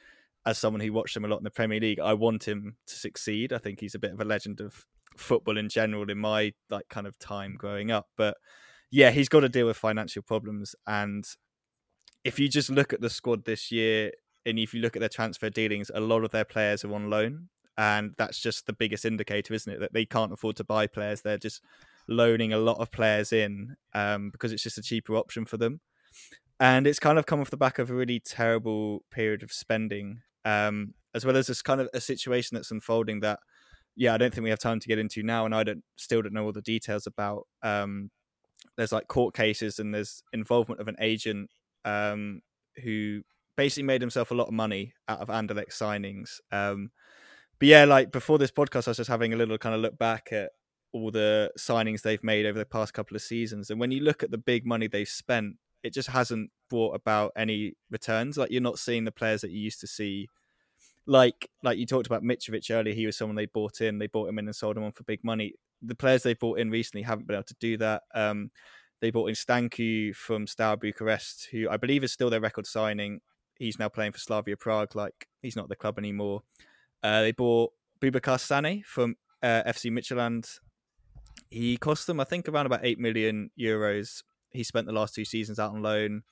as 0.45 0.57
someone 0.57 0.81
who 0.81 0.91
watched 0.91 1.15
him 1.15 1.25
a 1.25 1.27
lot 1.27 1.37
in 1.37 1.43
the 1.43 1.51
Premier 1.51 1.79
League, 1.79 1.99
I 1.99 2.13
want 2.13 2.47
him 2.47 2.77
to 2.87 2.95
succeed. 2.95 3.53
I 3.53 3.59
think 3.59 3.79
he's 3.79 3.95
a 3.95 3.99
bit 3.99 4.11
of 4.11 4.19
a 4.21 4.25
legend 4.25 4.59
of 4.59 4.87
football 5.17 5.57
in 5.57 5.69
general 5.69 6.09
in 6.09 6.17
my 6.17 6.53
like 6.69 6.87
kind 6.89 7.07
of 7.07 7.17
time 7.19 7.55
growing 7.57 7.91
up. 7.91 8.07
But 8.17 8.37
yeah, 8.91 9.11
he's 9.11 9.29
got 9.29 9.41
to 9.41 9.49
deal 9.49 9.67
with 9.67 9.77
financial 9.77 10.21
problems. 10.21 10.75
And 10.85 11.25
if 12.23 12.39
you 12.39 12.49
just 12.49 12.69
look 12.69 12.93
at 12.93 13.01
the 13.01 13.09
squad 13.09 13.45
this 13.45 13.71
year, 13.71 14.11
and 14.45 14.57
if 14.59 14.73
you 14.73 14.81
look 14.81 14.95
at 14.95 14.99
their 14.99 15.09
transfer 15.09 15.49
dealings, 15.49 15.91
a 15.93 15.99
lot 15.99 16.23
of 16.23 16.31
their 16.31 16.45
players 16.45 16.83
are 16.83 16.93
on 16.93 17.09
loan. 17.09 17.49
And 17.77 18.13
that's 18.17 18.39
just 18.39 18.65
the 18.65 18.73
biggest 18.73 19.05
indicator, 19.05 19.53
isn't 19.53 19.71
it? 19.71 19.79
That 19.79 19.93
they 19.93 20.05
can't 20.05 20.33
afford 20.33 20.55
to 20.57 20.63
buy 20.63 20.87
players. 20.87 21.21
They're 21.21 21.37
just 21.37 21.61
loaning 22.07 22.51
a 22.51 22.57
lot 22.57 22.79
of 22.79 22.91
players 22.91 23.31
in 23.31 23.75
um, 23.93 24.29
because 24.29 24.51
it's 24.51 24.63
just 24.63 24.77
a 24.77 24.83
cheaper 24.83 25.15
option 25.15 25.45
for 25.45 25.57
them. 25.57 25.79
And 26.59 26.85
it's 26.85 26.99
kind 26.99 27.17
of 27.17 27.25
come 27.25 27.39
off 27.39 27.49
the 27.49 27.57
back 27.57 27.79
of 27.79 27.89
a 27.89 27.93
really 27.93 28.19
terrible 28.19 29.03
period 29.09 29.41
of 29.41 29.51
spending, 29.51 30.21
um, 30.45 30.93
as 31.15 31.25
well 31.25 31.37
as 31.37 31.47
this 31.47 31.61
kind 31.61 31.81
of 31.81 31.89
a 31.93 32.01
situation 32.01 32.55
that's 32.55 32.71
unfolding 32.71 33.21
that 33.21 33.39
yeah, 33.95 34.13
I 34.13 34.17
don't 34.17 34.33
think 34.33 34.43
we 34.43 34.49
have 34.49 34.59
time 34.59 34.79
to 34.79 34.87
get 34.87 34.99
into 34.99 35.23
now, 35.23 35.45
and 35.45 35.53
I 35.53 35.63
don't 35.63 35.83
still 35.95 36.21
don't 36.21 36.33
know 36.33 36.45
all 36.45 36.51
the 36.51 36.61
details 36.61 37.07
about. 37.07 37.47
Um, 37.61 38.09
there's 38.77 38.91
like 38.91 39.07
court 39.07 39.35
cases 39.35 39.79
and 39.79 39.93
there's 39.93 40.23
involvement 40.33 40.81
of 40.81 40.87
an 40.87 40.95
agent 40.99 41.49
um, 41.83 42.41
who 42.83 43.21
basically 43.57 43.83
made 43.83 44.01
himself 44.01 44.31
a 44.31 44.35
lot 44.35 44.47
of 44.47 44.53
money 44.53 44.93
out 45.07 45.19
of 45.19 45.27
Anderlecht 45.27 45.71
signings. 45.71 46.39
Um, 46.51 46.91
but 47.59 47.67
yeah, 47.67 47.85
like 47.85 48.11
before 48.11 48.37
this 48.37 48.51
podcast, 48.51 48.87
I 48.87 48.91
was 48.91 48.97
just 48.97 49.09
having 49.09 49.33
a 49.33 49.37
little 49.37 49.57
kind 49.57 49.75
of 49.75 49.81
look 49.81 49.97
back 49.97 50.29
at 50.31 50.51
all 50.93 51.11
the 51.11 51.51
signings 51.57 52.01
they've 52.01 52.23
made 52.23 52.45
over 52.45 52.59
the 52.59 52.65
past 52.65 52.93
couple 52.93 53.15
of 53.15 53.21
seasons, 53.21 53.69
and 53.69 53.79
when 53.79 53.91
you 53.91 54.01
look 54.01 54.23
at 54.23 54.31
the 54.31 54.37
big 54.37 54.65
money 54.65 54.87
they've 54.87 55.07
spent, 55.07 55.55
it 55.83 55.93
just 55.93 56.09
hasn't 56.09 56.49
brought 56.69 56.95
about 56.95 57.31
any 57.35 57.73
returns. 57.89 58.37
Like 58.37 58.51
you're 58.51 58.61
not 58.61 58.79
seeing 58.79 59.03
the 59.03 59.11
players 59.11 59.41
that 59.41 59.51
you 59.51 59.59
used 59.59 59.81
to 59.81 59.87
see 59.87 60.27
like 61.07 61.49
like 61.63 61.77
you 61.77 61.85
talked 61.85 62.07
about 62.07 62.23
Mitrovic 62.23 62.69
earlier, 62.71 62.93
he 62.93 63.05
was 63.05 63.17
someone 63.17 63.35
they 63.35 63.47
bought 63.47 63.81
in. 63.81 63.99
They 63.99 64.07
bought 64.07 64.29
him 64.29 64.39
in 64.39 64.45
and 64.45 64.55
sold 64.55 64.77
him 64.77 64.83
on 64.83 64.91
for 64.91 65.03
big 65.03 65.23
money. 65.23 65.53
The 65.81 65.95
players 65.95 66.23
they 66.23 66.35
bought 66.35 66.59
in 66.59 66.69
recently 66.69 67.03
haven't 67.03 67.27
been 67.27 67.35
able 67.35 67.43
to 67.43 67.55
do 67.59 67.77
that. 67.77 68.03
Um, 68.13 68.51
they 69.01 69.09
bought 69.09 69.29
in 69.29 69.35
Stanciu 69.35 70.15
from 70.15 70.45
Steaua 70.45 70.77
Bucharest, 70.77 71.49
who 71.51 71.67
I 71.69 71.77
believe 71.77 72.03
is 72.03 72.11
still 72.11 72.29
their 72.29 72.39
record 72.39 72.67
signing. 72.67 73.21
He's 73.57 73.79
now 73.79 73.89
playing 73.89 74.11
for 74.11 74.19
Slavia 74.19 74.57
Prague. 74.57 74.95
Like 74.95 75.27
he's 75.41 75.55
not 75.55 75.69
the 75.69 75.75
club 75.75 75.97
anymore. 75.97 76.43
Uh, 77.03 77.21
they 77.21 77.31
bought 77.31 77.73
Bubacarr 77.99 78.37
Sanneh 78.37 78.85
from 78.85 79.15
uh, 79.41 79.63
FC 79.67 79.91
Midtjylland. 79.91 80.59
He 81.49 81.77
cost 81.77 82.07
them, 82.07 82.19
I 82.19 82.23
think, 82.23 82.47
around 82.47 82.67
about 82.67 82.85
eight 82.85 82.99
million 82.99 83.49
euros. 83.59 84.23
He 84.51 84.63
spent 84.63 84.85
the 84.85 84.93
last 84.93 85.15
two 85.15 85.25
seasons 85.25 85.59
out 85.59 85.71
on 85.71 85.81
loan. 85.81 86.23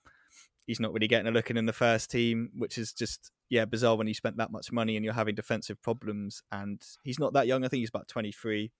He's 0.67 0.79
not 0.79 0.93
really 0.93 1.07
getting 1.07 1.27
a 1.27 1.31
look 1.31 1.49
in 1.49 1.57
in 1.57 1.65
the 1.65 1.73
first 1.73 2.11
team, 2.11 2.51
which 2.55 2.77
is 2.77 2.93
just 2.93 3.31
yeah, 3.49 3.65
bizarre 3.65 3.95
when 3.95 4.07
you 4.07 4.13
spent 4.13 4.37
that 4.37 4.51
much 4.51 4.71
money 4.71 4.95
and 4.95 5.03
you're 5.03 5.13
having 5.13 5.35
defensive 5.35 5.81
problems. 5.81 6.43
And 6.51 6.81
he's 7.03 7.19
not 7.19 7.33
that 7.33 7.47
young. 7.47 7.65
I 7.65 7.67
think 7.67 7.79
he's 7.79 7.89
about 7.89 8.07
23. 8.07 8.71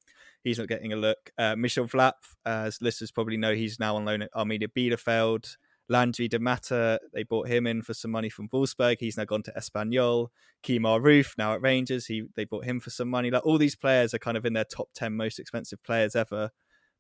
He's 0.44 0.60
not 0.60 0.68
getting 0.68 0.94
a 0.94 0.96
look. 0.96 1.32
Uh, 1.38 1.56
Michel 1.56 1.88
Vlap, 1.88 2.14
as 2.46 2.82
listeners 2.82 3.12
probably 3.12 3.38
know, 3.38 3.54
he's 3.54 3.80
now 3.80 3.96
on 3.96 4.06
loan 4.06 4.22
at 4.22 4.34
Arminia 4.34 4.68
Bielefeld. 4.68 5.58
Landry 5.92 6.30
Dimata, 6.30 7.00
they 7.14 7.24
bought 7.24 7.48
him 7.48 7.66
in 7.66 7.82
for 7.82 7.96
some 7.96 8.12
money 8.12 8.30
from 8.30 8.48
Wolfsburg. 8.50 8.98
He's 9.00 9.18
now 9.18 9.26
gone 9.26 9.42
to 9.44 9.54
Espanyol. 9.54 10.28
Kemar 10.64 11.02
Roofe, 11.02 11.36
now 11.36 11.56
at 11.56 11.64
Rangers, 11.64 12.06
he 12.06 12.26
they 12.36 12.46
bought 12.46 12.66
him 12.66 12.80
for 12.80 12.92
some 12.92 13.10
money. 13.10 13.32
Like 13.32 13.44
all 13.44 13.58
these 13.58 13.76
players 13.76 14.14
are 14.14 14.20
kind 14.20 14.38
of 14.38 14.46
in 14.46 14.54
their 14.54 14.66
top 14.66 14.90
10 14.94 15.16
most 15.16 15.40
expensive 15.40 15.82
players 15.84 16.16
ever. 16.16 16.52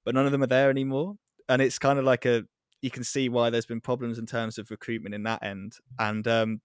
but 0.03 0.15
none 0.15 0.25
of 0.25 0.31
them 0.31 0.41
are 0.41 0.47
there 0.47 0.71
anymore. 0.71 1.15
And 1.47 1.61
it's 1.61 1.77
kind 1.77 1.99
of 1.99 2.05
like 2.05 2.25
a 2.25 2.45
you 2.81 2.89
can 2.89 3.03
see 3.03 3.29
why 3.29 3.49
there's 3.49 3.65
been 3.65 3.81
problems 3.81 4.17
in 4.17 4.25
terms 4.25 4.57
of 4.57 4.71
recruitment 4.71 5.13
in 5.13 5.23
that 5.23 5.43
end. 5.43 5.73
And 5.99 6.27
um, 6.27 6.61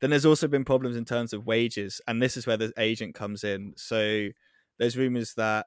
then 0.00 0.10
there's 0.10 0.26
also 0.26 0.48
been 0.48 0.64
problems 0.64 0.96
in 0.96 1.04
terms 1.04 1.32
of 1.32 1.46
wages, 1.46 2.00
and 2.06 2.22
this 2.22 2.36
is 2.36 2.46
where 2.46 2.56
the 2.56 2.72
agent 2.78 3.14
comes 3.14 3.44
in. 3.44 3.74
So 3.76 4.28
there's 4.78 4.96
rumours 4.96 5.34
that 5.34 5.66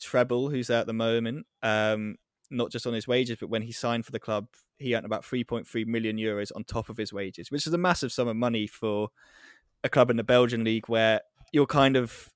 Trebel, 0.00 0.50
who's 0.50 0.66
there 0.68 0.80
at 0.80 0.86
the 0.86 0.92
moment, 0.92 1.46
um, 1.62 2.16
not 2.50 2.70
just 2.70 2.86
on 2.86 2.94
his 2.94 3.08
wages, 3.08 3.38
but 3.40 3.48
when 3.48 3.62
he 3.62 3.72
signed 3.72 4.04
for 4.04 4.12
the 4.12 4.18
club, 4.18 4.48
he 4.78 4.94
earned 4.94 5.06
about 5.06 5.24
3.3 5.24 5.86
million 5.86 6.16
euros 6.16 6.50
on 6.54 6.64
top 6.64 6.88
of 6.88 6.96
his 6.96 7.12
wages, 7.12 7.50
which 7.50 7.66
is 7.66 7.72
a 7.72 7.78
massive 7.78 8.12
sum 8.12 8.28
of 8.28 8.36
money 8.36 8.66
for 8.66 9.08
a 9.84 9.88
club 9.88 10.10
in 10.10 10.16
the 10.16 10.24
Belgian 10.24 10.64
league 10.64 10.88
where 10.88 11.20
your 11.52 11.66
kind 11.66 11.96
of 11.96 12.30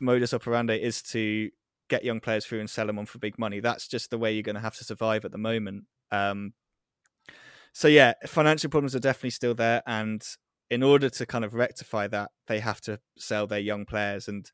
modus 0.00 0.34
operandi 0.34 0.76
is 0.76 1.02
to 1.02 1.50
get 1.88 2.04
young 2.04 2.20
players 2.20 2.46
through 2.46 2.60
and 2.60 2.70
sell 2.70 2.86
them 2.86 2.98
on 2.98 3.06
for 3.06 3.18
big 3.18 3.38
money. 3.38 3.60
That's 3.60 3.88
just 3.88 4.10
the 4.10 4.18
way 4.18 4.32
you're 4.32 4.42
going 4.42 4.54
to 4.54 4.60
have 4.60 4.76
to 4.76 4.84
survive 4.84 5.24
at 5.24 5.32
the 5.32 5.38
moment. 5.38 5.84
Um, 6.10 6.52
so 7.72 7.88
yeah, 7.88 8.14
financial 8.26 8.70
problems 8.70 8.94
are 8.94 9.00
definitely 9.00 9.30
still 9.30 9.54
there, 9.54 9.82
and 9.86 10.24
in 10.70 10.82
order 10.82 11.08
to 11.10 11.26
kind 11.26 11.44
of 11.44 11.54
rectify 11.54 12.06
that, 12.08 12.30
they 12.46 12.60
have 12.60 12.80
to 12.82 13.00
sell 13.18 13.46
their 13.46 13.58
young 13.58 13.84
players. 13.84 14.28
And 14.28 14.50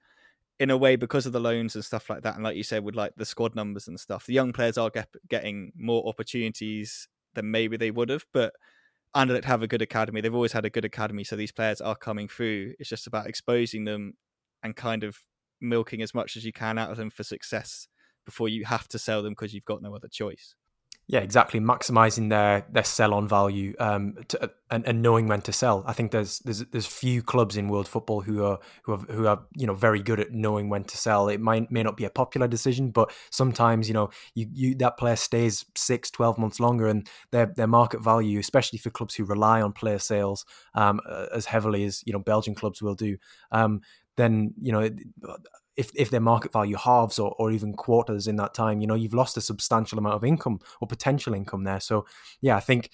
in 0.59 0.71
a 0.71 0.77
way, 0.77 0.97
because 0.97 1.27
of 1.27 1.33
the 1.33 1.41
loans 1.41 1.75
and 1.75 1.85
stuff 1.85 2.11
like 2.11 2.23
that, 2.23 2.35
and 2.35 2.45
like 2.45 2.57
you 2.57 2.63
said, 2.63 2.85
with 2.85 2.95
like 2.95 3.13
the 3.17 3.25
squad 3.25 3.55
numbers 3.55 3.89
and 3.89 3.99
stuff, 3.99 4.27
the 4.27 4.35
young 4.35 4.53
players 4.53 4.77
are 4.77 4.91
get, 4.91 5.09
getting 5.29 5.73
more 5.77 6.07
opportunities 6.09 7.09
than 7.35 7.51
maybe 7.51 7.77
they 7.77 7.91
would 7.91 8.09
have. 8.09 8.27
But 8.33 8.55
Anderlecht 9.15 9.45
have 9.45 9.63
a 9.63 9.69
good 9.69 9.83
academy. 9.83 10.21
They've 10.21 10.35
always 10.35 10.53
had 10.53 10.65
a 10.65 10.71
good 10.71 10.85
academy, 10.85 11.25
so 11.25 11.37
these 11.37 11.53
players 11.53 11.81
are 11.81 11.97
coming 11.97 12.29
through. 12.29 12.75
It's 12.79 12.91
just 12.91 13.07
about 13.07 13.27
exposing 13.27 13.85
them 13.85 14.15
and 14.63 14.77
kind 14.77 15.05
of 15.05 15.19
milking 15.61 16.03
as 16.03 16.15
much 16.15 16.37
as 16.37 16.45
you 16.45 16.53
can 16.53 16.79
out 16.79 16.91
of 16.91 16.97
them 16.97 17.11
for 17.11 17.23
success 17.23 17.89
before 18.25 18.49
you 18.49 18.65
have 18.65 18.89
to 18.89 18.99
sell 18.99 19.23
them 19.23 19.33
because 19.33 19.55
you've 19.55 19.65
got 19.65 19.83
no 19.83 19.95
other 19.95 20.09
choice. 20.09 20.55
Yeah, 21.11 21.21
exactly. 21.21 21.59
Maximizing 21.59 22.29
their 22.31 22.65
their 22.71 22.85
sell 22.85 23.15
on 23.15 23.27
value 23.27 23.75
um, 23.81 24.15
to, 24.29 24.49
and, 24.71 24.87
and 24.87 25.03
knowing 25.03 25.27
when 25.27 25.41
to 25.41 25.53
sell. 25.53 25.83
I 25.85 25.93
think 25.93 26.13
there's 26.13 26.39
there's 26.41 26.61
there's 26.67 26.87
few 26.87 27.21
clubs 27.21 27.57
in 27.57 27.67
world 27.67 27.89
football 27.89 28.21
who 28.21 28.45
are 28.45 28.61
who 28.85 28.93
are 28.93 28.99
who 28.99 29.27
are 29.27 29.41
you 29.57 29.67
know 29.67 29.75
very 29.75 30.01
good 30.05 30.21
at 30.21 30.31
knowing 30.31 30.69
when 30.69 30.85
to 30.85 30.97
sell. 30.97 31.29
It 31.29 31.41
might 31.41 31.69
may 31.69 31.83
not 31.83 31.97
be 31.97 32.05
a 32.05 32.11
popular 32.11 32.47
decision, 32.47 32.93
but 32.93 33.11
sometimes 33.33 33.89
you 33.89 33.95
know 33.95 34.11
you, 34.37 34.47
you 34.53 34.75
that 34.77 34.99
player 34.99 35.17
stays 35.17 35.65
six, 35.75 36.13
12 36.13 36.39
months 36.39 36.61
longer, 36.61 36.87
and 36.87 37.09
their 37.33 37.47
their 37.47 37.67
market 37.67 38.05
value, 38.05 38.39
especially 38.39 38.79
for 38.79 38.91
clubs 38.91 39.17
who 39.17 39.25
rely 39.25 39.61
on 39.61 39.73
player 39.73 39.99
sales 39.99 40.45
um, 40.77 41.01
as 41.35 41.47
heavily 41.47 41.83
as 41.83 42.03
you 42.07 42.13
know 42.13 42.21
Belgian 42.21 42.55
clubs 42.55 42.81
will 42.81 42.95
do. 42.95 43.17
Um, 43.51 43.81
then 44.17 44.55
you 44.63 44.71
know 44.71 44.89
if 45.81 45.91
if 45.95 46.11
their 46.11 46.21
market 46.21 46.53
value 46.53 46.77
halves 46.77 47.19
or, 47.19 47.35
or 47.39 47.51
even 47.51 47.73
quarters 47.73 48.29
in 48.29 48.37
that 48.37 48.53
time, 48.53 48.81
you 48.81 48.87
know, 48.87 48.95
you've 48.95 49.15
lost 49.15 49.37
a 49.37 49.41
substantial 49.41 49.99
amount 49.99 50.17
of 50.17 50.25
income 50.25 50.61
or 50.81 50.87
potential 50.87 51.35
income 51.35 51.65
there. 51.65 51.81
So 51.81 52.05
yeah, 52.41 52.57
I 52.57 52.61
think 52.61 52.91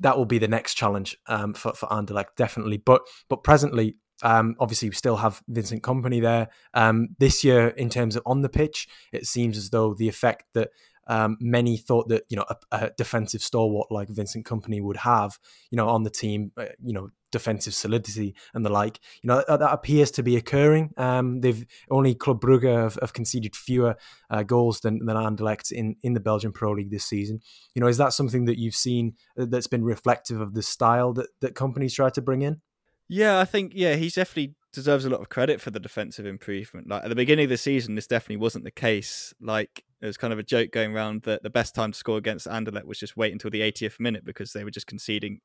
that 0.00 0.16
will 0.16 0.24
be 0.24 0.38
the 0.38 0.48
next 0.48 0.74
challenge 0.74 1.16
um, 1.26 1.52
for 1.52 1.74
for 1.74 1.86
Anderlecht 1.90 2.34
definitely. 2.36 2.78
But 2.78 3.02
but 3.28 3.44
presently, 3.44 3.96
um, 4.22 4.56
obviously, 4.58 4.88
we 4.88 4.94
still 4.94 5.16
have 5.16 5.42
Vincent 5.46 5.82
Kompany 5.82 6.22
there. 6.22 6.48
Um, 6.72 7.08
this 7.18 7.44
year, 7.44 7.68
in 7.68 7.90
terms 7.90 8.16
of 8.16 8.22
on 8.24 8.40
the 8.40 8.48
pitch, 8.48 8.88
it 9.12 9.26
seems 9.26 9.58
as 9.58 9.70
though 9.70 9.94
the 9.94 10.08
effect 10.08 10.44
that 10.54 10.70
um, 11.08 11.36
many 11.40 11.76
thought 11.76 12.08
that 12.08 12.24
you 12.30 12.36
know 12.36 12.46
a, 12.48 12.56
a, 12.70 12.90
defensive 12.96 13.42
stalwart 13.42 13.90
like 13.90 14.08
Vincent 14.08 14.46
Kompany 14.46 14.80
would 14.80 14.98
have, 14.98 15.38
you 15.70 15.76
know, 15.76 15.88
on 15.88 16.04
the 16.04 16.10
team, 16.10 16.52
uh, 16.56 16.66
you 16.82 16.92
know, 16.92 17.08
defensive 17.32 17.74
solidity 17.74 18.34
and 18.54 18.64
the 18.64 18.70
like. 18.70 19.00
You 19.22 19.28
know 19.28 19.42
that, 19.48 19.58
that 19.58 19.72
appears 19.72 20.10
to 20.12 20.22
be 20.22 20.36
occurring. 20.36 20.92
Um, 20.96 21.40
they've 21.40 21.66
only 21.90 22.14
Club 22.14 22.40
Brugge 22.40 22.72
have, 22.72 22.98
have 23.00 23.12
conceded 23.12 23.56
fewer 23.56 23.96
uh, 24.30 24.44
goals 24.44 24.80
than 24.80 25.04
than 25.04 25.16
Anderlecht 25.16 25.72
in 25.72 25.96
in 26.02 26.12
the 26.12 26.20
Belgian 26.20 26.52
Pro 26.52 26.72
League 26.72 26.90
this 26.90 27.04
season. 27.04 27.40
You 27.74 27.80
know, 27.80 27.88
is 27.88 27.98
that 27.98 28.12
something 28.12 28.44
that 28.44 28.58
you've 28.58 28.76
seen 28.76 29.14
uh, 29.38 29.46
that's 29.48 29.66
been 29.66 29.84
reflective 29.84 30.40
of 30.40 30.54
the 30.54 30.62
style 30.62 31.12
that 31.14 31.28
that 31.40 31.54
Kompany's 31.54 31.94
try 31.94 32.10
to 32.10 32.22
bring 32.22 32.42
in? 32.42 32.60
Yeah, 33.08 33.40
I 33.40 33.44
think 33.44 33.72
yeah, 33.74 33.96
he's 33.96 34.14
definitely 34.14 34.54
deserves 34.72 35.04
a 35.04 35.10
lot 35.10 35.20
of 35.20 35.28
credit 35.28 35.60
for 35.60 35.70
the 35.70 35.80
defensive 35.80 36.24
improvement. 36.26 36.88
Like 36.88 37.02
at 37.04 37.08
the 37.08 37.14
beginning 37.14 37.44
of 37.44 37.50
the 37.50 37.58
season, 37.58 37.94
this 37.94 38.06
definitely 38.06 38.38
wasn't 38.38 38.64
the 38.64 38.70
case. 38.70 39.34
Like 39.40 39.84
it 40.02 40.06
was 40.06 40.16
kind 40.16 40.32
of 40.32 40.38
a 40.38 40.42
joke 40.42 40.72
going 40.72 40.94
around 40.94 41.22
that 41.22 41.44
the 41.44 41.50
best 41.50 41.76
time 41.76 41.92
to 41.92 41.98
score 41.98 42.18
against 42.18 42.48
Anderlecht 42.48 42.84
was 42.84 42.98
just 42.98 43.16
wait 43.16 43.32
until 43.32 43.50
the 43.50 43.60
80th 43.60 44.00
minute 44.00 44.24
because 44.24 44.52
they 44.52 44.64
were 44.64 44.70
just 44.70 44.88
conceding 44.88 45.40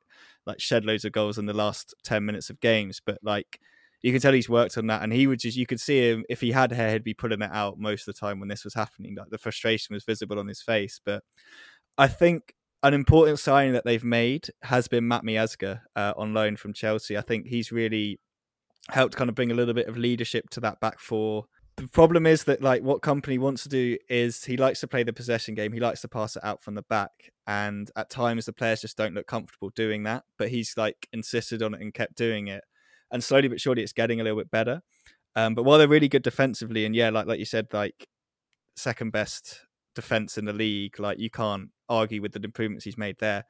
like 0.48 0.60
shed 0.60 0.84
loads 0.84 1.06
of 1.06 1.12
goals 1.12 1.38
in 1.38 1.46
the 1.46 1.54
last 1.54 1.93
10 2.04 2.26
minutes 2.26 2.50
of 2.50 2.60
games. 2.60 3.00
But 3.06 3.20
like 3.22 3.60
you 4.02 4.12
can 4.12 4.20
tell 4.20 4.34
he's 4.34 4.50
worked 4.50 4.78
on 4.78 4.88
that, 4.88 5.04
and 5.04 5.13
he 5.13 5.28
would 5.28 5.39
just 5.39 5.58
you 5.58 5.67
could 5.67 5.80
see 5.80 6.10
him 6.10 6.26
if 6.28 6.41
he 6.41 6.52
had 6.52 6.72
hair, 6.72 6.93
he'd 6.93 7.04
be 7.04 7.13
pulling 7.13 7.41
it 7.41 7.52
out 7.54 7.80
most 7.80 8.08
of 8.08 8.15
the 8.15 8.20
time 8.20 8.39
when 8.39 8.50
this 8.50 8.63
was 8.63 8.74
happening. 8.74 9.15
Like 9.15 9.30
the 9.30 9.38
frustration 9.38 9.93
was 9.93 10.04
visible 10.04 10.39
on 10.39 10.48
his 10.48 10.62
face. 10.62 11.00
But 11.06 11.24
I 11.98 12.08
think 12.08 12.56
an 12.82 12.96
important 12.96 13.39
signing 13.39 13.74
that 13.74 13.86
they've 13.86 14.04
made 14.04 14.50
has 14.63 14.88
been 14.88 15.08
Matt 15.08 15.24
Miazga 15.24 15.82
uh, 15.96 16.13
on 16.17 16.34
loan 16.34 16.58
from 16.58 16.74
Chelsea. 16.74 17.15
I 17.15 17.22
think 17.22 17.48
he's 17.48 17.72
really 17.72 18.20
helped 18.89 19.15
kind 19.15 19.30
of 19.30 19.36
bring 19.36 19.52
a 19.52 19.56
little 19.56 19.74
bit 19.74 19.88
of 19.88 19.98
leadership 19.98 20.50
to 20.52 20.60
that 20.62 20.80
back 20.80 21.00
four. 21.00 21.46
The 21.78 21.88
problem 21.88 22.26
is 22.26 22.46
that 22.46 22.63
like 22.63 22.82
what 22.82 23.02
Kompany 23.02 23.38
wants 23.38 23.62
to 23.63 23.70
do 23.70 23.98
is 24.10 24.44
he 24.44 24.58
likes 24.58 24.80
to 24.80 24.88
play 24.88 25.04
the 25.04 25.13
possession 25.13 25.54
game. 25.54 25.72
He 25.72 25.80
likes 25.80 26.02
to 26.02 26.08
pass 26.08 26.36
it 26.36 26.44
out 26.44 26.62
from 26.62 26.74
the 26.74 26.82
back, 26.82 27.32
and 27.46 27.90
at 27.96 28.10
times 28.10 28.46
the 28.46 28.54
players 28.54 28.82
just 28.82 28.98
don't 28.98 29.13
look 29.13 29.28
comfortable 29.28 29.70
doing 29.70 30.02
that. 30.04 30.24
But 30.40 30.50
he's 30.50 30.76
like 30.76 31.08
insisted 31.13 31.62
on 31.62 31.76
it 31.76 31.82
and 31.82 31.94
kept 31.94 32.16
doing 32.16 32.48
it, 32.48 32.63
and 33.12 33.24
slowly 33.24 33.48
but 33.48 33.62
surely 33.62 33.84
it's 33.84 33.94
getting 33.94 34.20
a 34.20 34.24
little 34.24 34.40
bit 34.40 34.50
better. 34.50 34.82
Um, 35.36 35.54
but 35.54 35.63
while 35.63 35.78
they're 35.78 35.88
really 35.88 36.10
good 36.10 36.24
defensively, 36.24 36.84
and 36.84 36.96
yeah, 36.96 37.12
like 37.12 37.28
like 37.28 37.38
you 37.38 37.46
said, 37.46 37.68
like 37.72 38.08
second 38.76 39.12
best 39.12 39.62
defense 39.94 40.40
in 40.40 40.46
the 40.46 40.54
league, 40.54 41.00
like 41.00 41.20
you 41.20 41.30
can't 41.30 41.70
argue 41.88 42.24
with 42.24 42.32
the 42.32 42.42
improvements 42.44 42.86
he's 42.86 42.98
made 42.98 43.20
there. 43.20 43.44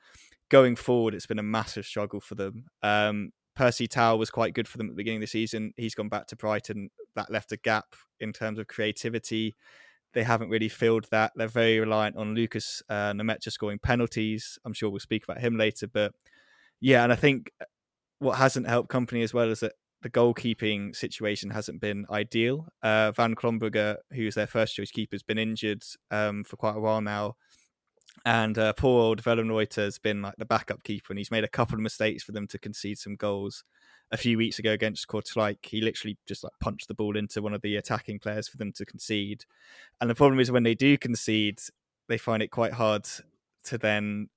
Going 0.50 0.76
forward, 0.76 1.14
it's 1.14 1.28
been 1.28 1.40
a 1.40 1.44
massive 1.44 1.86
struggle 1.86 2.20
for 2.20 2.36
them. 2.36 2.66
Um, 2.84 3.32
Percy 3.56 3.88
Tau 3.88 4.18
was 4.18 4.30
quite 4.30 4.54
good 4.54 4.68
for 4.68 4.78
them 4.78 4.88
at 4.88 4.92
the 4.92 4.98
beginning 4.98 5.18
of 5.18 5.22
the 5.22 5.28
season. 5.28 5.74
He's 5.78 5.96
gone 5.96 6.10
back 6.10 6.28
to 6.28 6.36
Brighton. 6.36 6.90
That 7.18 7.32
left 7.32 7.52
a 7.52 7.58
gap 7.58 7.96
in 8.22 8.32
terms 8.32 8.60
of 8.60 8.68
creativity. 8.68 9.56
They 10.14 10.24
haven't 10.24 10.50
really 10.50 10.70
filled 10.70 11.08
that. 11.12 11.34
They're 11.36 11.48
very 11.48 11.80
reliant 11.80 12.16
on 12.16 12.34
Lukas 12.34 12.82
uh, 12.90 13.12
Nmecha 13.12 13.52
scoring 13.52 13.80
penalties. 13.80 14.58
I'm 14.64 14.74
sure 14.74 14.90
we'll 14.90 15.00
speak 15.00 15.26
about 15.26 15.42
him 15.42 15.58
later. 15.58 15.88
But 15.88 16.14
yeah, 16.80 17.04
and 17.04 17.12
I 17.12 17.16
think 17.16 17.52
what 18.20 18.38
hasn't 18.38 18.68
helped 18.68 18.90
Kompany 18.90 19.24
as 19.24 19.34
well 19.34 19.50
is 19.50 19.60
that 19.60 19.74
the 20.02 20.10
goalkeeping 20.10 20.96
situation 20.96 21.50
hasn't 21.50 21.82
been 21.82 22.06
ideal. 22.10 22.68
Uh, 22.82 23.12
Van 23.12 23.36
Crombrugge, 23.36 23.98
who's 24.12 24.36
their 24.36 24.48
first 24.48 24.76
choice 24.76 24.92
keeper, 24.92 25.16
has 25.16 25.24
been 25.24 25.38
injured 25.38 25.84
um, 26.12 26.44
for 26.44 26.56
quite 26.56 26.76
a 26.76 26.80
while 26.80 27.02
now. 27.02 27.36
And 28.26 28.58
uh, 28.58 28.74
poor 28.74 29.02
old 29.02 29.24
Wellenreuther 29.24 29.84
has 29.84 30.00
been 30.00 30.22
like 30.22 30.36
the 30.38 30.46
backup 30.46 30.84
keeper, 30.84 31.12
and 31.12 31.18
he's 31.18 31.32
made 31.32 31.44
a 31.44 31.50
couple 31.50 31.76
of 31.76 31.82
mistakes 31.82 32.24
for 32.24 32.32
them 32.32 32.48
to 32.48 32.60
concede 32.60 32.98
some 32.98 33.16
goals. 33.16 33.64
A 34.10 34.18
few 34.18 34.38
weeks 34.38 34.58
ago 34.58 34.72
against 34.72 35.08
Kortrijk, 35.08 35.58
he 35.64 35.82
literally 35.82 36.18
just 36.26 36.44
like 36.44 36.54
punched 36.62 36.88
the 36.88 36.94
ball 36.94 37.18
into 37.18 37.42
one 37.42 37.54
of 37.54 37.62
the 37.62 37.76
attacking 37.76 38.20
players 38.20 38.48
for 38.48 38.56
them 38.56 38.72
to 38.74 38.86
concede. 38.86 39.44
And 40.00 40.10
the 40.10 40.16
problem 40.16 40.40
is 40.40 40.50
when 40.50 40.64
they 40.64 40.76
do 40.76 40.98
concede, 40.98 41.60
they 42.08 42.18
find 42.18 42.42
it 42.42 42.48
quite 42.48 42.74
hard 42.74 43.06
to 43.66 43.78
then 43.78 44.30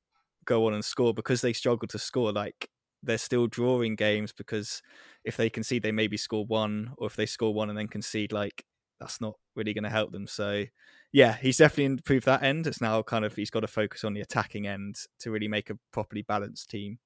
go 0.44 0.66
on 0.66 0.74
and 0.74 0.85
score 0.85 1.14
because 1.14 1.40
they 1.40 1.52
struggle 1.52 1.87
to 1.87 1.98
score. 1.98 2.33
Like 2.33 2.68
they're 3.02 3.18
still 3.18 3.46
drawing 3.46 3.94
games 3.94 4.33
because 4.33 4.83
if 5.24 5.37
they 5.37 5.48
concede, 5.48 5.83
they 5.83 5.92
maybe 5.92 6.16
score 6.16 6.44
one, 6.44 6.92
or 6.98 7.06
if 7.06 7.16
they 7.16 7.26
score 7.26 7.54
one 7.54 7.68
and 7.68 7.78
then 7.78 7.88
concede, 7.88 8.33
like 8.33 8.64
that's 8.98 9.20
not 9.20 9.35
really 9.54 9.72
going 9.72 9.85
to 9.85 9.90
help 9.90 10.12
them. 10.12 10.26
So 10.26 10.64
yeah, 11.12 11.37
he's 11.40 11.56
definitely 11.56 11.87
improved 11.87 12.26
that 12.26 12.42
end. 12.42 12.66
It's 12.66 12.80
now 12.80 13.02
kind 13.02 13.24
of 13.24 13.37
he's 13.37 13.50
got 13.50 13.61
to 13.61 13.68
focus 13.68 14.04
on 14.04 14.14
the 14.14 14.20
attacking 14.20 14.66
end 14.66 14.96
to 15.20 15.30
really 15.30 15.48
make 15.48 15.70
a 15.70 15.78
properly 15.92 16.22
balanced 16.22 16.70
team. 16.70 16.98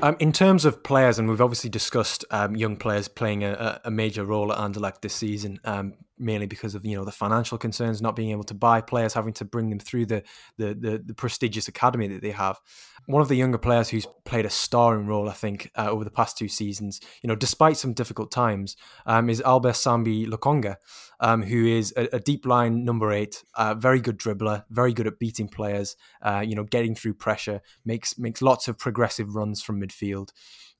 Um, 0.00 0.16
in 0.20 0.30
terms 0.30 0.64
of 0.64 0.84
players, 0.84 1.18
and 1.18 1.28
we've 1.28 1.40
obviously 1.40 1.70
discussed 1.70 2.24
um, 2.30 2.54
young 2.54 2.76
players 2.76 3.08
playing 3.08 3.42
a, 3.42 3.80
a, 3.84 3.90
major 3.90 4.24
role 4.24 4.52
at 4.52 4.58
Anderlecht 4.58 5.00
this 5.00 5.12
season, 5.12 5.58
um, 5.64 5.94
mainly 6.18 6.46
because 6.46 6.74
of 6.74 6.84
you 6.84 6.96
know 6.96 7.04
the 7.04 7.12
financial 7.12 7.58
concerns, 7.58 8.02
not 8.02 8.16
being 8.16 8.30
able 8.30 8.44
to 8.44 8.54
buy 8.54 8.80
players, 8.80 9.14
having 9.14 9.32
to 9.34 9.44
bring 9.44 9.70
them 9.70 9.78
through 9.78 10.06
the, 10.06 10.22
the 10.56 10.74
the, 10.74 11.02
the 11.04 11.14
prestigious 11.14 11.68
academy 11.68 12.08
that 12.08 12.22
they 12.22 12.30
have 12.30 12.60
one 13.08 13.22
of 13.22 13.28
the 13.28 13.36
younger 13.36 13.56
players 13.56 13.88
who's 13.88 14.06
played 14.26 14.44
a 14.44 14.50
starring 14.50 15.06
role, 15.06 15.30
I 15.30 15.32
think, 15.32 15.70
uh, 15.76 15.88
over 15.88 16.04
the 16.04 16.10
past 16.10 16.36
two 16.36 16.46
seasons, 16.46 17.00
you 17.22 17.28
know, 17.28 17.34
despite 17.34 17.78
some 17.78 17.94
difficult 17.94 18.30
times, 18.30 18.76
um, 19.06 19.30
is 19.30 19.40
Albert 19.40 19.72
Sambi 19.72 20.26
Lokonga, 20.26 20.76
um, 21.18 21.42
who 21.42 21.66
is 21.66 21.94
a, 21.96 22.16
a, 22.16 22.20
deep 22.20 22.44
line 22.44 22.84
number 22.84 23.10
eight, 23.10 23.42
uh, 23.54 23.72
very 23.72 24.02
good 24.02 24.18
dribbler, 24.18 24.64
very 24.68 24.92
good 24.92 25.06
at 25.06 25.18
beating 25.18 25.48
players, 25.48 25.96
uh, 26.20 26.44
you 26.46 26.54
know, 26.54 26.64
getting 26.64 26.94
through 26.94 27.14
pressure, 27.14 27.62
makes 27.86 28.18
makes 28.18 28.42
lots 28.42 28.68
of 28.68 28.76
progressive 28.76 29.34
runs 29.34 29.62
from 29.62 29.80
midfield. 29.80 30.32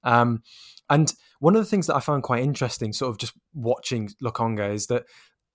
Um, 0.04 0.42
and 0.90 1.12
one 1.40 1.56
of 1.56 1.62
the 1.62 1.70
things 1.70 1.86
that 1.86 1.96
I 1.96 2.00
found 2.00 2.24
quite 2.24 2.42
interesting, 2.42 2.92
sort 2.92 3.10
of 3.10 3.18
just 3.18 3.32
watching 3.54 4.10
Lokonga, 4.22 4.72
is 4.72 4.86
that 4.88 5.04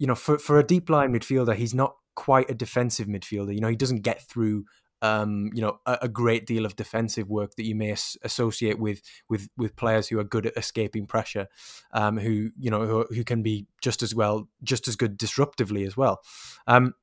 you 0.04 0.08
know, 0.08 0.16
for, 0.16 0.38
for 0.38 0.60
a 0.60 0.64
deep 0.64 0.90
line 0.90 1.14
midfielder, 1.14 1.56
he's 1.56 1.74
not 1.74 1.96
quite 2.14 2.50
a 2.50 2.54
defensive 2.54 3.08
midfielder. 3.08 3.56
You 3.56 3.62
know, 3.62 3.70
he 3.70 3.78
doesn't 3.78 4.02
get 4.02 4.22
through 4.22 4.66
um, 5.02 5.50
you 5.54 5.62
know, 5.62 5.80
a, 5.86 6.00
a, 6.02 6.10
great 6.10 6.46
deal 6.46 6.66
of 6.66 6.76
defensive 6.76 7.30
work 7.30 7.56
that 7.56 7.66
you 7.66 7.74
may 7.74 7.92
as- 7.92 8.18
associate 8.22 8.80
with 8.80 9.02
with 9.30 9.48
with 9.58 9.78
players 9.78 10.10
who 10.10 10.20
are 10.20 10.26
good 10.26 10.46
at 10.46 10.58
escaping 10.58 11.08
pressure, 11.08 11.48
um, 11.94 12.18
who 12.18 12.52
you 12.58 12.70
know 12.70 12.86
who, 12.86 13.06
who 13.14 13.24
can 13.24 13.44
be 13.44 13.66
just 13.82 14.02
as 14.02 14.14
well, 14.14 14.50
just 14.62 14.90
as 14.90 14.98
good 14.98 15.18
disruptively 15.18 15.88
as 15.88 15.96
well. 15.96 16.20
Um, 16.68 16.96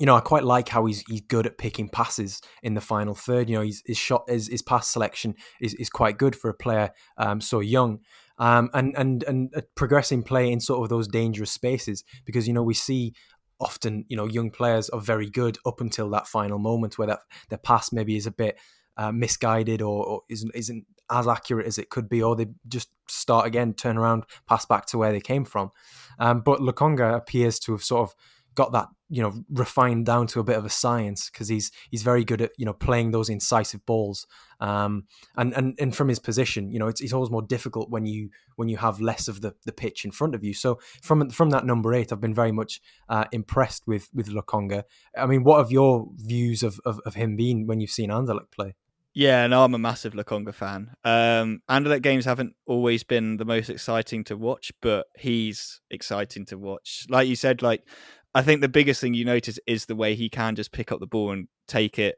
you 0.00 0.06
know, 0.06 0.16
I 0.16 0.20
quite 0.20 0.44
like 0.44 0.68
how 0.68 0.86
he's 0.86 1.04
he's 1.08 1.20
good 1.20 1.46
at 1.46 1.58
picking 1.58 1.88
passes 1.88 2.40
in 2.62 2.72
the 2.74 2.80
final 2.80 3.14
third. 3.14 3.50
You 3.50 3.56
know, 3.56 3.62
his, 3.62 3.82
his 3.84 3.98
shot, 3.98 4.24
his, 4.28 4.48
his 4.48 4.62
pass 4.62 4.88
selection 4.88 5.34
is, 5.60 5.74
is 5.74 5.90
quite 5.90 6.18
good 6.18 6.34
for 6.34 6.48
a 6.48 6.54
player 6.54 6.90
um, 7.18 7.40
so 7.42 7.60
young, 7.60 8.00
um, 8.38 8.70
and 8.74 8.94
and 8.96 9.22
and 9.24 9.54
progressing 9.74 10.22
play 10.22 10.50
in 10.50 10.60
sort 10.60 10.82
of 10.82 10.88
those 10.88 11.08
dangerous 11.08 11.50
spaces 11.50 12.04
because 12.24 12.46
you 12.46 12.54
know 12.54 12.62
we 12.62 12.74
see 12.74 13.14
often 13.60 14.04
you 14.08 14.16
know 14.16 14.26
young 14.26 14.50
players 14.50 14.88
are 14.90 15.00
very 15.00 15.30
good 15.30 15.58
up 15.64 15.80
until 15.80 16.10
that 16.10 16.26
final 16.26 16.58
moment 16.58 16.98
where 16.98 17.06
that 17.08 17.20
their 17.48 17.58
pass 17.58 17.92
maybe 17.92 18.16
is 18.16 18.26
a 18.26 18.32
bit 18.32 18.58
uh, 18.96 19.12
misguided 19.12 19.80
or, 19.80 20.04
or, 20.04 20.20
isn't 20.28 20.50
isn't 20.54 20.84
as 21.10 21.28
accurate 21.28 21.66
as 21.66 21.78
it 21.78 21.90
could 21.90 22.08
be, 22.08 22.22
or 22.22 22.34
they 22.34 22.46
just 22.68 22.88
start 23.06 23.46
again, 23.46 23.74
turn 23.74 23.98
around, 23.98 24.24
pass 24.48 24.64
back 24.64 24.86
to 24.86 24.98
where 24.98 25.12
they 25.12 25.20
came 25.20 25.44
from. 25.44 25.70
Um, 26.18 26.40
but 26.40 26.60
Lokonga 26.60 27.14
appears 27.14 27.58
to 27.60 27.72
have 27.72 27.84
sort 27.84 28.08
of 28.08 28.14
got 28.54 28.72
that 28.72 28.88
you 29.12 29.20
know 29.20 29.44
refined 29.50 30.06
down 30.06 30.26
to 30.26 30.40
a 30.40 30.42
bit 30.42 30.56
of 30.56 30.64
a 30.64 30.70
science 30.70 31.28
because 31.28 31.46
he's 31.46 31.70
he's 31.90 32.02
very 32.02 32.24
good 32.24 32.40
at 32.40 32.50
you 32.56 32.64
know 32.64 32.72
playing 32.72 33.10
those 33.10 33.28
incisive 33.28 33.84
balls 33.84 34.26
um, 34.58 35.04
and 35.36 35.52
and 35.52 35.78
and 35.78 35.94
from 35.94 36.08
his 36.08 36.18
position 36.18 36.72
you 36.72 36.78
know 36.78 36.88
it's, 36.88 37.02
it's 37.02 37.12
always 37.12 37.30
more 37.30 37.42
difficult 37.42 37.90
when 37.90 38.06
you 38.06 38.30
when 38.56 38.70
you 38.70 38.78
have 38.78 39.02
less 39.02 39.28
of 39.28 39.42
the 39.42 39.54
the 39.66 39.72
pitch 39.72 40.06
in 40.06 40.10
front 40.10 40.34
of 40.34 40.42
you 40.42 40.54
so 40.54 40.80
from 41.02 41.28
from 41.28 41.50
that 41.50 41.66
number 41.66 41.92
eight 41.92 42.10
I've 42.10 42.22
been 42.22 42.34
very 42.34 42.52
much 42.52 42.80
uh, 43.10 43.26
impressed 43.32 43.86
with 43.86 44.08
with 44.14 44.28
Lokonga 44.28 44.84
I 45.16 45.26
mean 45.26 45.44
what 45.44 45.58
have 45.58 45.70
your 45.70 46.08
views 46.16 46.62
of, 46.62 46.80
of, 46.86 46.98
of 47.04 47.14
him 47.14 47.36
been 47.36 47.66
when 47.66 47.80
you've 47.80 47.90
seen 47.90 48.08
Anderlecht 48.08 48.50
play 48.50 48.76
yeah, 49.14 49.46
no, 49.46 49.62
I'm 49.62 49.74
a 49.74 49.78
massive 49.78 50.14
Lokonga 50.14 50.54
fan. 50.54 50.92
Um, 51.04 51.60
Anderlecht 51.68 52.00
games 52.00 52.24
haven't 52.24 52.54
always 52.64 53.04
been 53.04 53.36
the 53.36 53.44
most 53.44 53.68
exciting 53.68 54.24
to 54.24 54.38
watch, 54.38 54.72
but 54.80 55.06
he's 55.18 55.82
exciting 55.90 56.46
to 56.46 56.56
watch. 56.56 57.04
Like 57.10 57.28
you 57.28 57.36
said, 57.36 57.60
like 57.60 57.86
I 58.34 58.42
think 58.42 58.60
the 58.60 58.68
biggest 58.68 59.00
thing 59.00 59.14
you 59.14 59.24
notice 59.24 59.58
is 59.66 59.86
the 59.86 59.96
way 59.96 60.14
he 60.14 60.28
can 60.28 60.56
just 60.56 60.72
pick 60.72 60.90
up 60.90 61.00
the 61.00 61.06
ball 61.06 61.32
and 61.32 61.48
take 61.68 61.98
it 61.98 62.16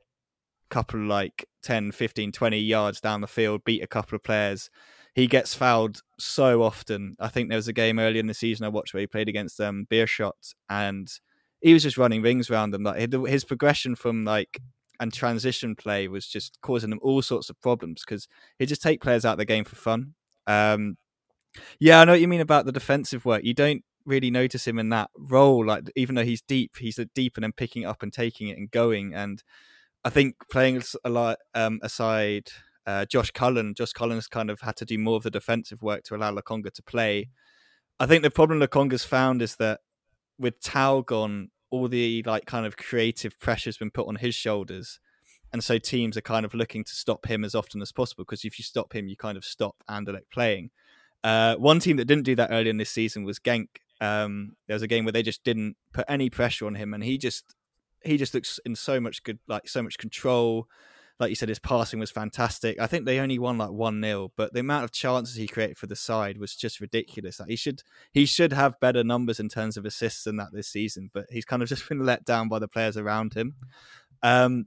a 0.71 0.75
couple 0.75 1.01
of 1.01 1.07
like 1.07 1.47
10, 1.63 1.93
15, 1.93 2.33
20 2.33 2.59
yards 2.59 3.01
down 3.01 3.21
the 3.21 3.27
field, 3.27 3.65
beat 3.65 3.83
a 3.83 3.89
couple 3.89 4.17
of 4.17 4.23
players. 4.23 4.71
He 5.15 5.27
gets 5.27 5.55
fouled 5.55 6.01
so 6.19 6.63
often. 6.63 7.15
I 7.21 7.29
think 7.29 7.49
there 7.49 7.59
was 7.59 7.69
a 7.69 7.73
game 7.73 7.99
earlier 7.99 8.21
in 8.21 8.27
the 8.27 8.35
season 8.35 8.65
I 8.65 8.69
watched 8.69 8.95
where 8.95 9.01
he 9.01 9.07
played 9.07 9.29
against 9.29 9.61
um, 9.61 9.87
Beerschot 9.91 10.55
and 10.69 11.09
he 11.61 11.73
was 11.73 11.83
just 11.83 11.99
running 11.99 12.23
rings 12.23 12.51
around 12.51 12.73
them. 12.73 12.83
Like 12.83 13.13
his 13.27 13.45
progression 13.45 13.95
from 13.95 14.25
like 14.25 14.61
and 15.01 15.13
transition 15.13 15.75
play 15.75 16.09
was 16.09 16.27
just 16.27 16.59
causing 16.63 16.91
them 16.91 17.01
all 17.03 17.23
sorts 17.23 17.51
of 17.51 17.61
problems 17.61 18.03
because 18.05 18.29
he 18.59 18.67
just 18.67 18.83
take 18.83 19.01
players 19.01 19.25
out 19.25 19.33
of 19.33 19.39
the 19.39 19.45
game 19.45 19.65
for 19.65 19.77
fun. 19.77 20.15
Um, 20.47 20.97
yeah, 21.79 22.01
I 22.01 22.05
know 22.05 22.13
what 22.13 22.21
you 22.21 22.29
mean 22.29 22.41
about 22.41 22.67
the 22.67 22.73
defensive 22.73 23.25
work. 23.25 23.45
You 23.45 23.55
don't 23.55 23.85
really 24.07 24.31
notice 24.31 24.67
him 24.67 24.79
in 24.79 24.89
that 24.91 25.11
role. 25.17 25.65
Like 25.65 25.91
even 25.97 26.15
though 26.15 26.25
he's 26.25 26.43
deep, 26.43 26.77
he's 26.79 26.99
a 26.99 27.07
deep 27.07 27.37
and 27.37 27.45
then 27.45 27.53
picking 27.53 27.85
up 27.85 28.03
and 28.03 28.13
taking 28.13 28.49
it 28.49 28.59
and 28.59 28.71
going. 28.71 29.15
And 29.15 29.43
I 30.05 30.11
think 30.11 30.37
playing 30.51 30.83
a 31.05 31.11
lot 31.11 31.39
um, 31.55 31.81
aside 31.83 32.51
uh, 32.87 33.07
Josh 33.07 33.31
Cullen, 33.31 33.75
Josh 33.75 33.93
Cullen's 33.93 34.27
kind 34.27 34.51
of 34.51 34.61
had 34.61 34.77
to 34.77 34.85
do 34.85 34.99
more 34.99 35.17
of 35.17 35.23
the 35.23 35.31
defensive 35.31 35.83
work 35.83 36.05
to 36.05 36.17
allow 36.17 36.33
Lokonga 36.33 36.73
to 36.73 36.83
play. 36.83 37.31
I 37.99 38.07
think 38.07 38.23
the 38.23 38.31
problem 38.31 38.61
Lokonga's 38.61 39.05
found 39.05 39.41
is 39.41 39.57
that 39.57 39.81
with 40.39 40.61
Tau 40.61 41.01
gone, 41.01 41.51
all 41.71 41.89
the 41.89 42.23
like 42.27 42.47
kind 42.47 42.67
of 42.67 42.77
creative 42.77 43.39
pressure's 43.41 43.79
been 43.79 43.91
put 43.91 44.09
on 44.09 44.17
his 44.17 44.35
shoulders. 44.35 45.01
And 45.53 45.63
so 45.63 45.79
teams 45.79 46.17
are 46.17 46.23
kind 46.23 46.45
of 46.45 46.53
looking 46.53 46.85
to 46.85 46.93
stop 46.93 47.27
him 47.27 47.45
as 47.45 47.55
often 47.55 47.81
as 47.81 47.93
possible 47.93 48.25
because 48.25 48.45
if 48.45 48.59
you 48.59 48.65
stop 48.65 48.93
him, 48.93 49.09
you 49.09 49.17
kind 49.17 49.39
of 49.39 49.45
stop 49.45 49.77
Anderlecht 49.89 50.31
playing. 50.33 50.71
Uh, 51.23 51.55
one 51.57 51.81
team 51.81 51.97
that 51.97 52.07
didn't 52.07 52.25
do 52.25 52.35
that 52.37 52.51
early 52.51 52.71
in 52.71 52.77
this 52.77 52.91
season 52.91 53.25
was 53.25 53.39
Genk, 53.39 53.69
um, 54.01 54.57
there 54.67 54.75
was 54.75 54.83
a 54.83 54.89
game 54.89 55.05
where 55.05 55.13
they 55.13 55.23
just 55.23 55.45
didn't 55.45 55.77
put 55.93 56.05
any 56.09 56.31
pressure 56.31 56.67
on 56.67 56.75
him, 56.75 56.95
and 56.95 57.05
he 57.05 57.19
just 57.19 57.55
he 58.05 58.17
just 58.17 58.35
looks 58.35 58.61
in 58.65 58.77
so 58.77 59.01
much 59.01 59.23
good, 59.23 59.39
like 59.49 59.69
so 59.69 59.83
much 59.83 59.99
control. 59.99 60.67
Like 61.21 61.31
you 61.31 61.37
said, 61.37 61.49
his 61.49 61.61
passing 61.61 62.01
was 62.01 62.11
fantastic. 62.11 62.81
I 62.81 62.89
think 62.89 63.05
they 63.05 63.21
only 63.21 63.39
won 63.39 63.57
like 63.57 63.71
one 63.71 64.03
0 64.03 64.33
but 64.37 64.53
the 64.53 64.61
amount 64.61 64.83
of 64.83 64.91
chances 64.91 65.37
he 65.37 65.47
created 65.47 65.79
for 65.79 65.87
the 65.87 65.95
side 65.95 66.39
was 66.39 66.57
just 66.57 66.81
ridiculous. 66.81 67.39
Like 67.39 67.51
he 67.51 67.57
should 67.57 67.83
he 68.13 68.27
should 68.27 68.53
have 68.53 68.81
better 68.81 69.05
numbers 69.05 69.39
in 69.39 69.49
terms 69.49 69.77
of 69.77 69.85
assists 69.85 70.25
than 70.25 70.37
that 70.37 70.49
this 70.53 70.69
season, 70.69 71.11
but 71.15 71.27
he's 71.31 71.45
kind 71.45 71.63
of 71.63 71.69
just 71.69 71.89
been 71.89 72.05
let 72.05 72.25
down 72.25 72.49
by 72.49 72.59
the 72.59 72.69
players 72.69 72.97
around 72.97 73.35
him. 73.35 73.55
Um, 74.23 74.67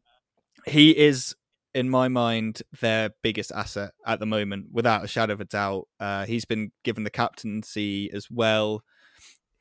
he 0.65 0.97
is 0.97 1.35
in 1.77 1.89
my 1.89 2.07
mind, 2.07 2.63
their 2.81 3.11
biggest 3.21 3.51
asset 3.51 3.91
at 4.03 4.19
the 4.19 4.25
moment, 4.25 4.65
without 4.71 5.03
a 5.03 5.07
shadow 5.07 5.33
of 5.33 5.41
a 5.41 5.45
doubt. 5.45 5.87
Uh, 5.99 6.25
he's 6.25 6.43
been 6.43 6.71
given 6.83 7.03
the 7.03 7.11
captaincy 7.11 8.09
as 8.11 8.31
well. 8.31 8.81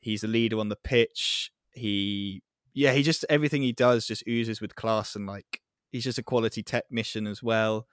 He's 0.07 0.23
a 0.23 0.27
leader 0.27 0.57
on 0.57 0.69
the 0.69 0.77
pitch. 0.77 1.51
He, 1.71 2.41
yeah, 2.73 2.93
he 2.93 3.03
just 3.03 3.25
everything 3.29 3.61
he 3.61 3.73
does 3.73 4.07
just 4.07 4.23
oozes 4.25 4.61
with 4.61 4.73
class 4.73 5.17
and 5.17 5.27
like 5.27 5.61
he's 5.91 6.05
just 6.05 6.17
a 6.17 6.23
quality 6.23 6.63
technician 6.63 7.27
as 7.27 7.43
well. 7.43 7.87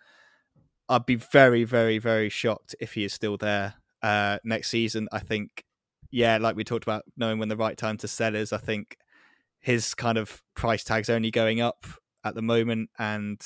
I'd 0.89 1.07
be 1.07 1.17
very, 1.17 1.65
very, 1.65 1.99
very 1.99 2.29
shocked 2.29 2.77
if 2.79 2.95
he 2.95 3.03
is 3.03 3.13
still 3.13 3.37
there 3.37 3.75
uh, 4.01 4.39
next 4.45 4.71
season. 4.71 5.09
I 5.11 5.19
think, 5.19 5.65
yeah, 6.13 6.39
like 6.39 6.55
we 6.55 6.63
talked 6.63 6.85
about, 6.85 7.03
knowing 7.17 7.41
when 7.41 7.49
the 7.49 7.57
right 7.57 7.77
time 7.77 7.97
to 7.99 8.07
sell 8.07 8.37
is. 8.37 8.53
I 8.53 8.59
think 8.59 8.97
his 9.59 9.95
kind 9.95 10.17
of 10.17 10.41
price 10.55 10.85
tag's 10.85 11.11
only 11.11 11.33
going 11.33 11.61
up 11.61 11.85
at 12.23 12.37
the 12.37 12.43
moment, 12.43 12.91
and 12.97 13.41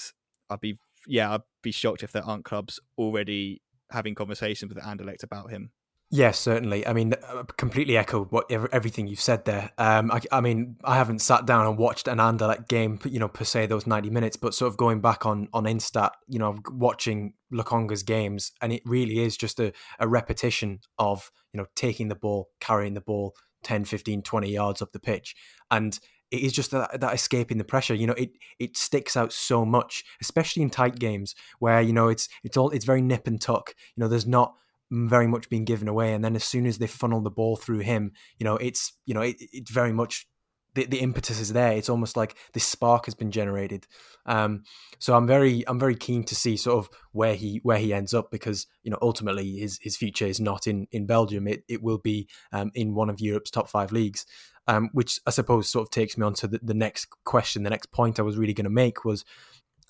I'd 0.51 0.61
be, 0.61 0.79
yeah, 1.07 1.33
I'd 1.33 1.41
be 1.63 1.73
shocked 1.73 2.03
if 2.03 2.13
there 2.13 2.25
aren't 2.25 2.45
clubs 2.45 2.81
already 2.99 3.63
having 3.91 4.15
conversations 4.15 4.75
with 4.75 4.85
Anderlecht 4.85 5.23
about 5.23 5.51
him. 5.51 5.71
Yes, 6.11 6.39
certainly. 6.39 6.87
I 6.87 6.95
mean, 6.95 7.13
uh, 7.13 7.43
completely 7.59 7.99
echo 7.99 8.25
what 8.25 8.51
everything 8.51 9.09
you've 9.09 9.21
said 9.21 9.45
there. 9.45 9.71
Um, 9.77 10.11
I, 10.11 10.23
I, 10.33 10.41
mean, 10.41 10.77
I 10.83 10.97
haven't 10.97 11.19
sat 11.19 11.45
down 11.45 11.67
and 11.67 11.77
watched 11.77 12.09
an 12.09 12.17
Anderlecht 12.17 12.67
game, 12.67 12.99
you 13.05 13.19
know, 13.19 13.29
per 13.29 13.45
se 13.45 13.67
those 13.67 13.87
ninety 13.87 14.09
minutes, 14.09 14.37
but 14.37 14.55
sort 14.55 14.73
of 14.73 14.79
going 14.79 15.03
back 15.03 15.27
on 15.27 15.49
on 15.53 15.65
Instat, 15.65 16.13
you 16.27 16.39
know, 16.39 16.57
watching 16.71 17.35
Lokonga's 17.53 18.03
games, 18.03 18.53
and 18.63 18.73
it 18.73 18.83
really 18.87 19.19
is 19.19 19.37
just 19.37 19.61
a, 19.61 19.75
a 19.99 20.09
repetition 20.09 20.81
of 20.99 21.31
you 21.53 21.59
know 21.59 21.67
taking 21.77 22.09
the 22.09 22.15
ball, 22.15 22.49
carrying 22.59 22.95
the 22.95 23.03
ball 23.03 23.35
10, 23.65 23.85
15, 23.85 24.23
20 24.23 24.51
yards 24.51 24.81
up 24.81 24.93
the 24.93 25.01
pitch, 25.01 25.37
and 25.71 25.99
it 26.31 26.41
is 26.41 26.53
just 26.55 26.71
that, 26.71 27.01
that 27.01 27.15
escaping 27.15 27.59
the 27.59 27.65
pressure. 27.65 27.95
You 27.95 28.07
know, 28.07 28.15
it 28.15 28.31
it 28.59 28.79
sticks 28.79 29.15
out 29.15 29.31
so 29.31 29.67
much, 29.67 30.05
especially 30.23 30.63
in 30.63 30.71
tight 30.71 30.99
games 30.99 31.35
where 31.59 31.83
you 31.83 31.93
know 31.93 32.09
it's 32.09 32.31
it's 32.43 32.57
all 32.57 32.71
it's 32.71 32.87
very 32.87 33.03
nip 33.03 33.27
and 33.27 33.39
tuck. 33.39 33.75
You 33.95 34.03
know, 34.03 34.09
there's 34.09 34.27
not 34.27 34.55
very 34.91 35.27
much 35.27 35.49
being 35.49 35.65
given 35.65 35.89
away. 35.89 36.15
And 36.15 36.25
then 36.25 36.37
as 36.37 36.45
soon 36.45 36.67
as 36.67 36.79
they 36.79 36.87
funnel 36.87 37.21
the 37.21 37.31
ball 37.31 37.57
through 37.57 37.81
him, 37.81 38.13
you 38.39 38.45
know, 38.45 38.57
it's 38.57 38.93
you 39.07 39.15
know, 39.15 39.23
it, 39.23 39.37
it's 39.39 39.71
very 39.71 39.93
much 39.93 40.27
the, 40.75 40.87
the 40.87 41.01
impetus 41.01 41.41
is 41.41 41.53
there. 41.53 41.73
It's 41.73 41.89
almost 41.89 42.17
like 42.17 42.37
this 42.53 42.65
spark 42.65 43.07
has 43.07 43.15
been 43.15 43.31
generated. 43.31 43.87
Um, 44.27 44.63
so 44.99 45.17
I'm 45.17 45.27
very 45.27 45.67
I'm 45.67 45.79
very 45.79 45.97
keen 45.97 46.25
to 46.25 46.35
see 46.35 46.57
sort 46.57 46.79
of 46.79 46.91
where 47.13 47.35
he 47.35 47.61
where 47.63 47.79
he 47.79 47.93
ends 47.93 48.15
up 48.15 48.31
because 48.31 48.67
you 48.83 48.91
know 48.91 48.99
ultimately 49.03 49.57
his 49.57 49.79
his 49.83 49.97
future 49.97 50.27
is 50.27 50.41
not 50.41 50.67
in 50.67 50.87
in 50.93 51.07
Belgium. 51.07 51.49
It 51.49 51.65
it 51.69 51.83
will 51.83 51.99
be 51.99 52.29
um, 52.53 52.71
in 52.75 52.95
one 52.95 53.11
of 53.11 53.21
Europe's 53.21 53.51
top 53.51 53.69
five 53.69 53.93
leagues. 53.93 54.27
Um, 54.67 54.91
which 54.93 55.19
I 55.27 55.31
suppose 55.31 55.67
sort 55.67 55.87
of 55.87 55.91
takes 55.91 56.19
me 56.19 56.27
on 56.27 56.35
to 56.35 56.47
the, 56.47 56.61
the 56.63 56.75
next 56.75 57.09
question. 57.25 57.63
The 57.63 57.71
next 57.71 57.91
point 57.91 58.19
I 58.19 58.23
was 58.23 58.37
really 58.37 58.53
going 58.53 58.65
to 58.65 58.71
make 58.71 59.03
was 59.03 59.25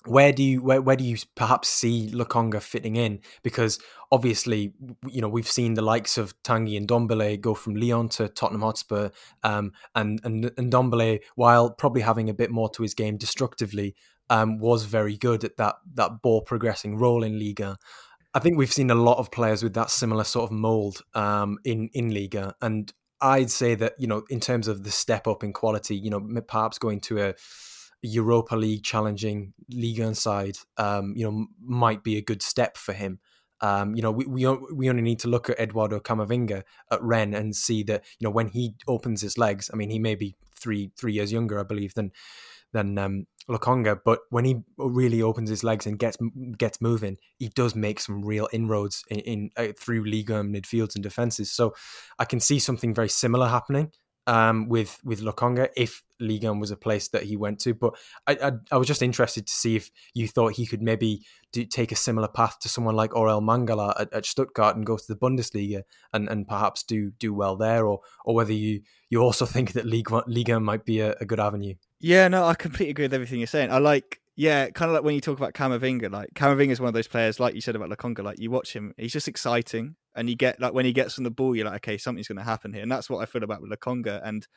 where 0.05 0.31
do 0.31 0.43
you 0.43 0.61
where, 0.61 0.81
where 0.81 0.95
do 0.95 1.03
you 1.03 1.17
perhaps 1.35 1.67
see 1.67 2.09
Lokonga 2.11 2.61
fitting 2.61 2.95
in? 2.95 3.19
Because 3.43 3.79
obviously, 4.11 4.73
you 5.07 5.21
know, 5.21 5.27
we've 5.27 5.49
seen 5.49 5.73
the 5.73 5.81
likes 5.81 6.17
of 6.17 6.33
Tanguy 6.43 6.77
and 6.77 6.87
Ndombele 6.87 7.39
go 7.41 7.53
from 7.53 7.75
Lyon 7.75 8.09
to 8.09 8.29
Tottenham 8.29 8.61
Hotspur, 8.61 9.09
um, 9.43 9.73
and 9.95 10.19
and 10.23 10.45
Ndombele, 10.55 11.19
while 11.35 11.71
probably 11.71 12.01
having 12.01 12.29
a 12.29 12.33
bit 12.33 12.51
more 12.51 12.69
to 12.69 12.83
his 12.83 12.93
game 12.93 13.17
destructively, 13.17 13.95
um, 14.29 14.57
was 14.59 14.85
very 14.85 15.17
good 15.17 15.43
at 15.43 15.57
that 15.57 15.75
that 15.95 16.21
ball 16.21 16.41
progressing 16.41 16.97
role 16.97 17.23
in 17.23 17.37
Liga. 17.37 17.77
I 18.33 18.39
think 18.39 18.57
we've 18.57 18.71
seen 18.71 18.91
a 18.91 18.95
lot 18.95 19.17
of 19.17 19.31
players 19.31 19.63
with 19.63 19.73
that 19.73 19.89
similar 19.89 20.23
sort 20.23 20.49
of 20.49 20.51
mold 20.51 21.01
um, 21.13 21.57
in 21.65 21.89
in 21.93 22.13
Liga, 22.13 22.55
and 22.61 22.91
I'd 23.21 23.51
say 23.51 23.75
that 23.75 23.93
you 23.99 24.07
know, 24.07 24.23
in 24.29 24.39
terms 24.39 24.67
of 24.67 24.83
the 24.83 24.91
step 24.91 25.27
up 25.27 25.43
in 25.43 25.51
quality, 25.51 25.97
you 25.97 26.09
know, 26.09 26.21
perhaps 26.47 26.77
going 26.77 27.01
to 27.01 27.19
a 27.19 27.35
Europa 28.01 28.55
League 28.55 28.83
challenging 28.83 29.53
Liga 29.69 30.13
side, 30.15 30.57
um, 30.77 31.13
you 31.15 31.29
know, 31.29 31.47
might 31.61 32.03
be 32.03 32.17
a 32.17 32.21
good 32.21 32.41
step 32.41 32.77
for 32.77 32.93
him. 32.93 33.19
Um, 33.61 33.95
you 33.95 34.01
know, 34.01 34.11
we, 34.11 34.25
we 34.25 34.47
we 34.73 34.89
only 34.89 35.01
need 35.01 35.19
to 35.19 35.27
look 35.27 35.49
at 35.49 35.59
Eduardo 35.59 35.99
Camavinga 35.99 36.63
at 36.91 37.01
Rennes 37.01 37.35
and 37.35 37.55
see 37.55 37.83
that 37.83 38.05
you 38.17 38.25
know 38.25 38.31
when 38.31 38.47
he 38.47 38.75
opens 38.87 39.21
his 39.21 39.37
legs. 39.37 39.69
I 39.73 39.75
mean, 39.75 39.89
he 39.89 39.99
may 39.99 40.15
be 40.15 40.35
three 40.55 40.91
three 40.97 41.13
years 41.13 41.31
younger, 41.31 41.59
I 41.59 41.63
believe, 41.63 41.93
than 41.93 42.11
than 42.71 42.97
um, 42.97 43.25
Lokonga, 43.49 43.99
but 44.05 44.19
when 44.29 44.45
he 44.45 44.57
really 44.77 45.21
opens 45.21 45.49
his 45.49 45.63
legs 45.63 45.85
and 45.85 45.97
gets 45.97 46.17
gets 46.57 46.79
moving, 46.79 47.17
he 47.37 47.49
does 47.49 47.75
make 47.75 47.99
some 47.99 48.23
real 48.23 48.47
inroads 48.53 49.03
in, 49.09 49.19
in 49.19 49.49
uh, 49.57 49.73
through 49.77 50.05
Liga 50.05 50.41
midfields 50.43 50.95
and 50.95 51.03
defenses. 51.03 51.51
So 51.51 51.73
I 52.19 52.25
can 52.25 52.39
see 52.39 52.59
something 52.59 52.93
very 52.93 53.09
similar 53.09 53.47
happening 53.47 53.91
um, 54.29 54.69
with 54.69 54.99
with 55.03 55.21
Lokonga 55.21 55.69
if 55.75 56.03
Liga 56.19 56.53
was 56.53 56.69
a 56.69 56.77
place 56.77 57.07
that 57.09 57.23
he 57.23 57.35
went 57.35 57.59
to. 57.61 57.73
But 57.73 57.95
I, 58.27 58.33
I, 58.33 58.51
I 58.71 58.77
was 58.77 58.87
just 58.87 59.01
interested 59.01 59.47
to 59.47 59.51
see 59.53 59.75
if 59.75 59.89
you 60.13 60.27
thought 60.27 60.53
he 60.53 60.67
could 60.67 60.83
maybe 60.83 61.25
do, 61.51 61.65
take 61.65 61.91
a 61.91 61.95
similar 61.95 62.27
path 62.27 62.59
to 62.59 62.69
someone 62.69 62.95
like 62.95 63.09
Orel 63.11 63.41
Mangala 63.41 63.99
at, 63.99 64.13
at, 64.13 64.25
Stuttgart 64.27 64.75
and 64.75 64.85
go 64.85 64.97
to 64.97 65.07
the 65.07 65.15
Bundesliga 65.15 65.81
and, 66.13 66.29
and 66.29 66.47
perhaps 66.47 66.83
do 66.83 67.09
do 67.17 67.33
well 67.33 67.55
there, 67.55 67.87
or 67.87 68.01
or 68.23 68.35
whether 68.35 68.53
you 68.53 68.81
you 69.09 69.19
also 69.19 69.45
think 69.55 69.73
that 69.73 69.87
Liga 69.87 70.23
Liga 70.27 70.59
might 70.59 70.85
be 70.85 70.99
a, 70.99 71.15
a 71.19 71.25
good 71.25 71.39
avenue. 71.39 71.73
Yeah, 71.99 72.27
no, 72.27 72.45
I 72.45 72.53
completely 72.53 72.91
agree 72.91 73.05
with 73.05 73.15
everything 73.15 73.39
you're 73.39 73.47
saying. 73.47 73.71
I 73.71 73.79
like 73.79 74.21
yeah, 74.35 74.69
kind 74.69 74.89
of 74.89 74.95
like 74.95 75.03
when 75.03 75.15
you 75.15 75.21
talk 75.21 75.37
about 75.37 75.53
Camavinga, 75.53 76.11
like 76.11 76.33
Camavinga 76.35 76.69
is 76.69 76.79
one 76.79 76.87
of 76.87 76.93
those 76.93 77.07
players, 77.07 77.39
like 77.39 77.55
you 77.55 77.61
said 77.61 77.75
about 77.75 77.89
Lokonga, 77.89 78.23
like 78.23 78.39
you 78.39 78.51
watch 78.51 78.73
him, 78.73 78.93
he's 78.95 79.11
just 79.11 79.27
exciting, 79.27 79.95
and 80.19 80.29
you 80.29 80.35
get 80.35 80.59
like 80.59 80.73
when 80.73 80.85
he 80.85 80.91
gets 80.91 81.17
on 81.17 81.23
the 81.23 81.31
ball, 81.31 81.55
you're 81.55 81.65
like, 81.65 81.87
okay, 81.87 81.97
something's 81.97 82.27
going 82.27 82.37
to 82.37 82.43
happen 82.43 82.73
here, 82.73 82.83
and 82.83 82.91
that's 82.91 83.09
what 83.09 83.19
I 83.19 83.25
feel 83.25 83.43
about 83.43 83.61
with 83.61 83.71
and 84.23 84.47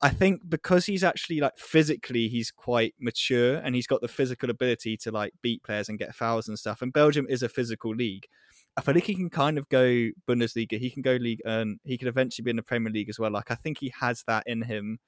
I 0.00 0.08
think 0.08 0.40
because 0.48 0.86
he's 0.86 1.04
actually 1.04 1.38
like 1.40 1.56
physically, 1.56 2.26
he's 2.26 2.50
quite 2.50 2.94
mature, 2.98 3.56
and 3.56 3.74
he's 3.74 3.86
got 3.86 4.00
the 4.00 4.08
physical 4.08 4.50
ability 4.50 4.96
to 4.96 5.12
like 5.12 5.34
beat 5.42 5.62
players 5.62 5.88
and 5.88 5.98
get 5.98 6.14
fouls 6.14 6.48
and 6.48 6.58
stuff, 6.58 6.82
and 6.82 6.92
Belgium 6.92 7.26
is 7.28 7.42
a 7.42 7.48
physical 7.48 7.94
league. 7.94 8.26
I 8.74 8.80
feel 8.80 8.94
like 8.94 9.04
he 9.04 9.14
can 9.14 9.28
kind 9.28 9.58
of 9.58 9.68
go 9.68 10.08
Bundesliga, 10.26 10.78
he 10.78 10.90
can 10.90 11.02
go 11.02 11.12
league, 11.12 11.42
and 11.44 11.78
he 11.84 11.98
could 11.98 12.08
eventually 12.08 12.42
be 12.42 12.50
in 12.50 12.56
the 12.56 12.62
Premier 12.62 12.90
League 12.90 13.10
as 13.10 13.18
well. 13.18 13.30
Like 13.30 13.50
I 13.50 13.54
think 13.54 13.78
he 13.78 13.92
has 14.00 14.24
that 14.26 14.44
in 14.46 14.62
him. 14.62 14.98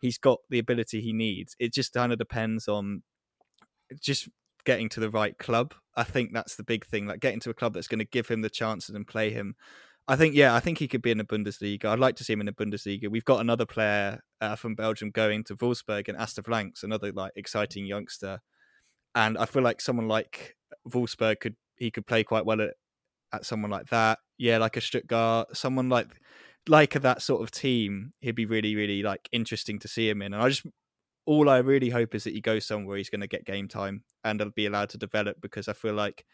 He's 0.00 0.16
got 0.16 0.38
the 0.48 0.58
ability 0.58 1.02
he 1.02 1.12
needs. 1.12 1.54
It 1.58 1.74
just 1.74 1.92
kind 1.92 2.10
of 2.10 2.18
depends 2.18 2.66
on 2.66 3.02
just 4.00 4.28
getting 4.64 4.88
to 4.90 5.00
the 5.00 5.10
right 5.10 5.36
club. 5.38 5.74
I 5.96 6.02
think 6.02 6.32
that's 6.32 6.56
the 6.56 6.62
big 6.62 6.86
thing. 6.86 7.06
Like 7.06 7.20
getting 7.20 7.40
to 7.40 7.50
a 7.50 7.54
club 7.54 7.74
that's 7.74 7.88
going 7.88 7.98
to 7.98 8.04
give 8.04 8.28
him 8.28 8.42
the 8.42 8.50
chances 8.50 8.94
and 8.94 9.06
play 9.06 9.30
him. 9.30 9.54
I 10.08 10.16
think, 10.16 10.34
yeah, 10.34 10.54
I 10.54 10.60
think 10.60 10.78
he 10.78 10.88
could 10.88 11.02
be 11.02 11.10
in 11.10 11.18
the 11.18 11.24
Bundesliga. 11.24 11.84
I'd 11.84 11.98
like 11.98 12.16
to 12.16 12.24
see 12.24 12.32
him 12.32 12.40
in 12.40 12.46
the 12.46 12.52
Bundesliga. 12.52 13.08
We've 13.08 13.24
got 13.24 13.40
another 13.40 13.66
player 13.66 14.20
uh, 14.40 14.56
from 14.56 14.74
Belgium 14.74 15.10
going 15.10 15.44
to 15.44 15.56
Wolfsburg 15.56 16.08
and 16.08 16.18
Aster 16.18 16.42
Vranckx, 16.42 16.82
another 16.82 17.12
like 17.12 17.32
exciting 17.36 17.86
youngster. 17.86 18.40
And 19.14 19.38
I 19.38 19.44
feel 19.44 19.62
like 19.62 19.80
someone 19.80 20.08
like 20.08 20.56
Wolfsburg 20.88 21.40
could 21.40 21.56
he 21.76 21.90
could 21.90 22.06
play 22.06 22.24
quite 22.24 22.44
well 22.44 22.60
at, 22.60 22.74
at 23.32 23.44
someone 23.44 23.70
like 23.70 23.88
that. 23.90 24.18
Yeah, 24.38 24.58
like 24.58 24.76
a 24.76 24.80
Stuttgart, 24.80 25.56
someone 25.56 25.88
like 25.88 26.08
like 26.68 26.92
that 27.00 27.22
sort 27.22 27.42
of 27.42 27.50
team. 27.50 28.12
He'd 28.20 28.34
be 28.34 28.46
really, 28.46 28.74
really 28.74 29.02
like 29.02 29.28
interesting 29.32 29.78
to 29.80 29.88
see 29.88 30.08
him 30.08 30.22
in. 30.22 30.32
And 30.32 30.42
I 30.42 30.48
just 30.48 30.66
all 31.26 31.48
I 31.48 31.58
really 31.58 31.90
hope 31.90 32.14
is 32.14 32.24
that 32.24 32.34
he 32.34 32.40
goes 32.40 32.66
somewhere 32.66 32.96
he's 32.96 33.10
going 33.10 33.20
to 33.20 33.26
get 33.26 33.44
game 33.44 33.68
time 33.68 34.04
and 34.24 34.42
be 34.54 34.66
allowed 34.66 34.90
to 34.90 34.98
develop 34.98 35.40
because 35.40 35.68
I 35.68 35.72
feel 35.72 35.94
like 35.94 36.24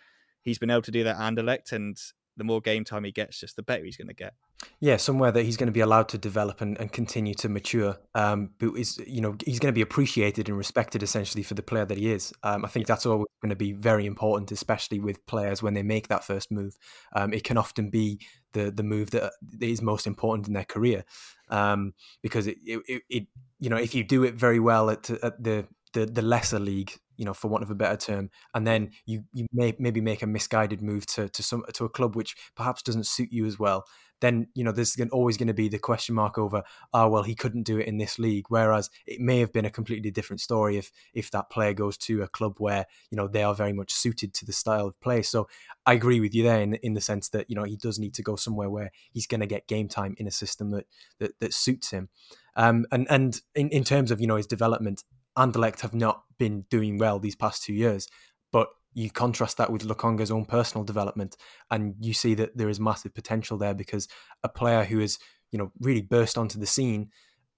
he's 0.43 0.59
been 0.59 0.71
able 0.71 0.83
to 0.83 0.91
do 0.91 1.05
that 1.05 1.17
Anderlecht 1.17 1.73
and 1.73 1.97
the 2.37 2.45
more 2.45 2.61
game 2.61 2.85
time 2.85 3.05
he 3.05 3.13
gets, 3.13 3.41
just 3.41 3.57
the 3.57 3.63
better 3.63 3.85
he's 3.85 3.97
going 3.97 4.09
to 4.09 4.15
get. 4.15 4.35
Yeah, 4.81 4.97
somewhere 4.97 5.33
that 5.33 5.45
he's 5.45 5.57
going 5.57 5.69
to 5.69 5.73
be 5.73 5.81
allowed 5.81 6.09
to 6.11 6.19
develop 6.19 6.61
and, 6.61 6.79
and 6.79 6.93
continue 6.93 7.35
to 7.35 7.49
mature. 7.49 7.99
Um, 8.15 8.51
but 8.59 8.75
is 8.75 8.99
you 9.07 9.21
know 9.21 9.37
he's 9.45 9.59
going 9.59 9.73
to 9.73 9.77
be 9.77 9.83
appreciated 9.83 10.49
and 10.49 10.57
respected 10.57 11.03
essentially 11.03 11.43
for 11.43 11.55
the 11.55 11.63
player 11.63 11.85
that 11.85 11.99
he 11.99 12.11
is. 12.11 12.33
Um, 12.43 12.65
I 12.65 12.69
think 12.69 12.87
that's 12.87 13.07
always 13.07 13.27
going 13.43 13.51
to 13.51 13.57
be 13.57 13.73
very 13.73 14.07
important, 14.07 14.53
especially 14.53 14.99
with 15.01 15.25
players 15.27 15.63
when 15.63 15.75
they 15.75 15.83
make 15.83 16.09
that 16.09 16.25
first 16.25 16.51
move. 16.51 16.77
Um, 17.15 17.33
it 17.33 17.45
can 17.45 17.59
often 17.59 17.91
be 17.91 18.21
the 18.53 18.71
the 18.71 18.83
move 18.83 19.11
that 19.11 19.33
is 19.61 19.83
most 19.83 20.07
important 20.07 20.47
in 20.47 20.55
their 20.55 20.65
career, 20.65 21.05
um, 21.49 21.93
because 22.23 22.47
it, 22.47 22.57
it, 22.65 23.03
it 23.09 23.27
you 23.59 23.71
know 23.71 23.77
if 23.77 23.95
you 23.95 24.05
do 24.05 24.25
it 24.25 24.35
very 24.35 24.61
well 24.61 24.91
at, 24.91 25.09
at 25.11 25.43
the 25.43 25.67
the 25.93 26.07
the 26.07 26.23
lesser 26.23 26.59
league 26.59 26.93
you 27.17 27.25
know, 27.25 27.35
for 27.35 27.49
want 27.49 27.65
of 27.65 27.71
a 27.71 27.75
better 27.75 27.97
term, 27.97 28.31
and 28.55 28.67
then 28.67 28.91
you 29.05 29.25
you 29.33 29.47
may 29.53 29.75
maybe 29.79 30.01
make 30.01 30.23
a 30.23 30.27
misguided 30.27 30.83
move 30.83 31.07
to 31.07 31.29
to 31.29 31.43
some 31.43 31.65
to 31.75 31.85
a 31.85 31.89
club 31.89 32.17
which 32.17 32.35
perhaps 32.55 32.83
doesn't 32.83 33.07
suit 33.07 33.29
you 33.33 33.47
as 33.47 33.59
well. 33.59 33.85
Then 34.21 34.49
you 34.55 34.65
know 34.65 34.73
there's 34.73 34.97
always 35.13 35.37
going 35.37 35.49
to 35.49 35.55
be 35.55 35.69
the 35.69 35.79
question 35.79 36.15
mark 36.15 36.39
over, 36.39 36.63
oh 36.95 37.09
well, 37.09 37.23
he 37.23 37.35
couldn't 37.35 37.65
do 37.65 37.79
it 37.79 37.87
in 37.87 37.99
this 37.99 38.19
league. 38.19 38.47
Whereas 38.49 38.89
it 39.07 39.21
may 39.21 39.41
have 39.41 39.53
been 39.53 39.67
a 39.67 39.71
completely 39.71 40.11
different 40.11 40.41
story 40.41 40.79
if 40.79 40.91
if 41.13 41.31
that 41.33 41.51
player 41.51 41.75
goes 41.75 41.99
to 41.99 42.23
a 42.23 42.29
club 42.29 42.57
where 42.59 42.87
you 43.11 43.17
know 43.17 43.29
they 43.29 43.43
are 43.43 43.55
very 43.55 43.73
much 43.73 43.93
suited 43.93 44.33
to 44.35 44.47
the 44.47 44.53
style 44.53 44.87
of 44.87 44.99
play. 45.01 45.23
So 45.23 45.49
I 45.85 45.93
agree 45.93 46.21
with 46.21 46.35
you 46.35 46.43
there 46.43 46.61
in 46.61 46.75
in 46.77 46.95
the 46.95 47.01
sense 47.01 47.29
that 47.31 47.51
you 47.51 47.57
know 47.57 47.65
he 47.65 47.77
does 47.77 47.99
need 47.99 48.15
to 48.15 48.23
go 48.23 48.37
somewhere 48.37 48.71
where 48.71 48.91
he's 49.13 49.27
going 49.27 49.41
to 49.41 49.47
get 49.47 49.69
game 49.69 49.89
time 49.89 50.15
in 50.19 50.27
a 50.27 50.33
system 50.33 50.71
that 50.71 50.87
that, 51.19 51.39
that 51.41 51.55
suits 51.55 51.91
him. 51.91 52.09
Um, 52.57 52.87
and 52.91 53.07
and 53.11 53.41
in, 53.55 53.69
in 53.69 53.85
terms 53.85 54.11
of 54.11 54.21
you 54.21 54.27
know 54.27 54.37
his 54.37 54.47
development, 54.47 55.05
Anderlecht 55.37 55.81
have 55.81 55.95
not 55.95 56.25
been 56.39 56.65
doing 56.71 56.99
well 56.99 57.19
these 57.19 57.37
past 57.37 57.63
two 57.63 57.75
years. 57.75 58.09
But 58.53 58.69
you 58.95 59.11
contrast 59.11 59.59
that 59.59 59.71
with 59.71 59.83
Lokonga's 59.83 60.31
own 60.31 60.47
personal 60.47 60.85
development, 60.85 61.37
and 61.71 61.95
you 62.01 62.15
see 62.15 62.35
that 62.35 62.57
there 62.57 62.69
is 62.69 62.81
massive 62.81 63.15
potential 63.15 63.59
there 63.59 63.75
because 63.75 64.09
a 64.43 64.49
player 64.49 64.85
who 64.85 65.01
has, 65.01 65.19
you 65.51 65.59
know, 65.59 65.71
really 65.81 66.03
burst 66.03 66.39
onto 66.39 66.59
the 66.59 66.67
scene 66.67 67.11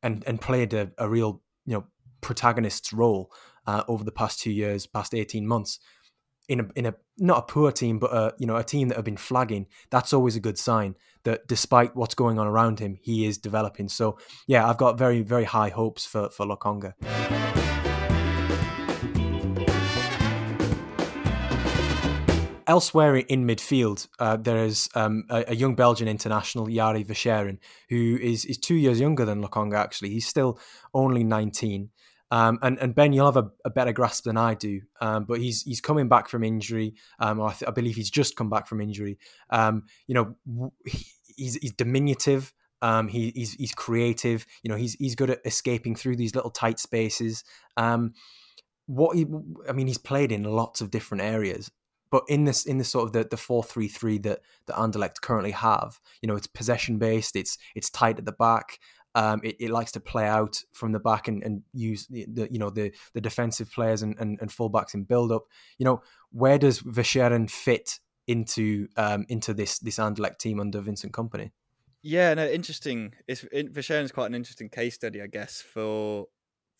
and 0.02 0.24
and 0.26 0.40
played 0.40 0.74
a, 0.74 0.90
a 0.98 1.08
real, 1.08 1.42
you 1.64 1.74
know, 1.74 1.84
protagonist's 2.20 2.92
role 2.92 3.30
uh, 3.66 3.84
over 3.86 4.02
the 4.02 4.10
past 4.12 4.40
two 4.40 4.50
years, 4.50 4.86
past 4.86 5.14
eighteen 5.14 5.46
months, 5.46 5.78
in 6.48 6.60
a 6.60 6.68
in 6.74 6.86
a 6.86 6.94
not 7.18 7.38
a 7.38 7.42
poor 7.42 7.70
team, 7.70 7.98
but 7.98 8.12
a 8.12 8.34
you 8.38 8.46
know 8.46 8.56
a 8.56 8.64
team 8.64 8.88
that 8.88 8.96
have 8.96 9.04
been 9.04 9.16
flagging. 9.16 9.66
That's 9.90 10.12
always 10.12 10.34
a 10.34 10.40
good 10.40 10.58
sign 10.58 10.96
that 11.24 11.46
despite 11.46 11.94
what's 11.94 12.14
going 12.14 12.38
on 12.38 12.46
around 12.46 12.80
him, 12.80 12.98
he 13.00 13.26
is 13.26 13.38
developing. 13.38 13.88
So 13.88 14.18
yeah, 14.46 14.68
I've 14.68 14.78
got 14.78 14.98
very 14.98 15.22
very 15.22 15.44
high 15.44 15.68
hopes 15.68 16.06
for 16.06 16.30
for 16.30 16.46
Lokonga. 16.46 16.94
Elsewhere 22.66 23.16
in 23.16 23.46
midfield, 23.46 24.08
uh, 24.18 24.36
there 24.36 24.58
is 24.58 24.90
um, 24.94 25.24
a, 25.30 25.42
a, 25.48 25.54
young 25.54 25.74
Belgian 25.74 26.06
international, 26.06 26.66
Yari 26.66 27.02
Verschaeren, 27.02 27.56
who 27.88 28.18
is, 28.20 28.44
is 28.44 28.58
two 28.58 28.74
years 28.74 29.00
younger 29.00 29.24
than 29.24 29.42
Lokonga, 29.42 29.76
actually. 29.76 30.10
He's 30.10 30.28
still 30.28 30.60
only 30.92 31.24
19. 31.24 31.88
Um, 32.30 32.58
and, 32.62 32.78
and 32.78 32.94
Ben, 32.94 33.12
you'll 33.12 33.32
have 33.32 33.42
a, 33.42 33.50
a 33.64 33.70
better 33.70 33.92
grasp 33.92 34.24
than 34.24 34.36
I 34.36 34.54
do, 34.54 34.82
um, 35.00 35.24
but 35.24 35.40
he's 35.40 35.62
he's 35.62 35.80
coming 35.80 36.08
back 36.08 36.28
from 36.28 36.44
injury. 36.44 36.94
Um, 37.18 37.40
I, 37.40 37.52
th- 37.52 37.66
I, 37.66 37.70
believe 37.70 37.96
he's 37.96 38.10
just 38.10 38.36
come 38.36 38.50
back 38.50 38.66
from 38.66 38.82
injury. 38.82 39.18
Um, 39.48 39.84
you 40.06 40.14
know, 40.14 40.72
he's, 41.36 41.54
he's 41.56 41.72
diminutive. 41.72 42.52
Um, 42.82 43.08
he, 43.08 43.32
he's 43.34 43.54
he's 43.54 43.72
creative. 43.72 44.46
You 44.62 44.70
know, 44.70 44.76
he's 44.76 44.94
he's 44.94 45.14
good 45.14 45.30
at 45.30 45.40
escaping 45.46 45.96
through 45.96 46.16
these 46.16 46.34
little 46.34 46.50
tight 46.50 46.78
spaces. 46.78 47.44
Um, 47.78 48.12
what 48.86 49.16
he, 49.16 49.26
I 49.68 49.72
mean, 49.72 49.86
he's 49.86 49.98
played 49.98 50.30
in 50.30 50.44
lots 50.44 50.80
of 50.80 50.90
different 50.90 51.22
areas, 51.22 51.70
but 52.10 52.24
in 52.28 52.44
this 52.44 52.66
in 52.66 52.78
this 52.78 52.90
sort 52.90 53.06
of 53.06 53.12
the 53.12 53.26
the 53.28 53.36
four 53.36 53.62
three 53.62 53.88
three 53.88 54.18
that 54.18 54.40
that 54.66 54.76
Anderlecht 54.76 55.20
currently 55.20 55.50
have, 55.52 55.98
you 56.22 56.26
know, 56.26 56.36
it's 56.36 56.46
possession 56.46 56.98
based. 56.98 57.36
It's 57.36 57.58
it's 57.74 57.90
tight 57.90 58.18
at 58.18 58.24
the 58.24 58.32
back. 58.32 58.78
Um, 59.18 59.40
it, 59.42 59.56
it, 59.58 59.70
likes 59.70 59.90
to 59.92 60.00
play 60.00 60.26
out 60.28 60.62
from 60.72 60.92
the 60.92 61.00
back 61.00 61.26
and, 61.26 61.42
and 61.42 61.62
use 61.72 62.06
the, 62.06 62.24
the, 62.32 62.52
you 62.52 62.58
know 62.60 62.70
the 62.70 62.92
the 63.14 63.20
defensive 63.20 63.68
players 63.72 64.02
and, 64.02 64.16
and, 64.20 64.38
and 64.40 64.48
fullbacks 64.48 64.94
in 64.94 65.02
build 65.02 65.32
up. 65.32 65.44
You 65.78 65.86
know, 65.86 66.02
where 66.30 66.56
does 66.56 66.80
Verschaeren 66.82 67.50
fit 67.50 67.98
into 68.28 68.86
um, 68.96 69.26
into 69.28 69.54
this 69.54 69.80
this 69.80 69.98
Anderlecht 69.98 70.38
team 70.38 70.60
under 70.60 70.80
Vincent 70.80 71.12
Kompany? 71.12 71.50
Yeah, 72.02 72.34
no, 72.34 72.46
interesting. 72.46 73.14
It's 73.26 73.42
is 73.44 74.12
quite 74.12 74.26
an 74.26 74.34
interesting 74.34 74.68
case 74.68 74.94
study, 74.94 75.20
I 75.20 75.26
guess, 75.26 75.60
for 75.60 76.26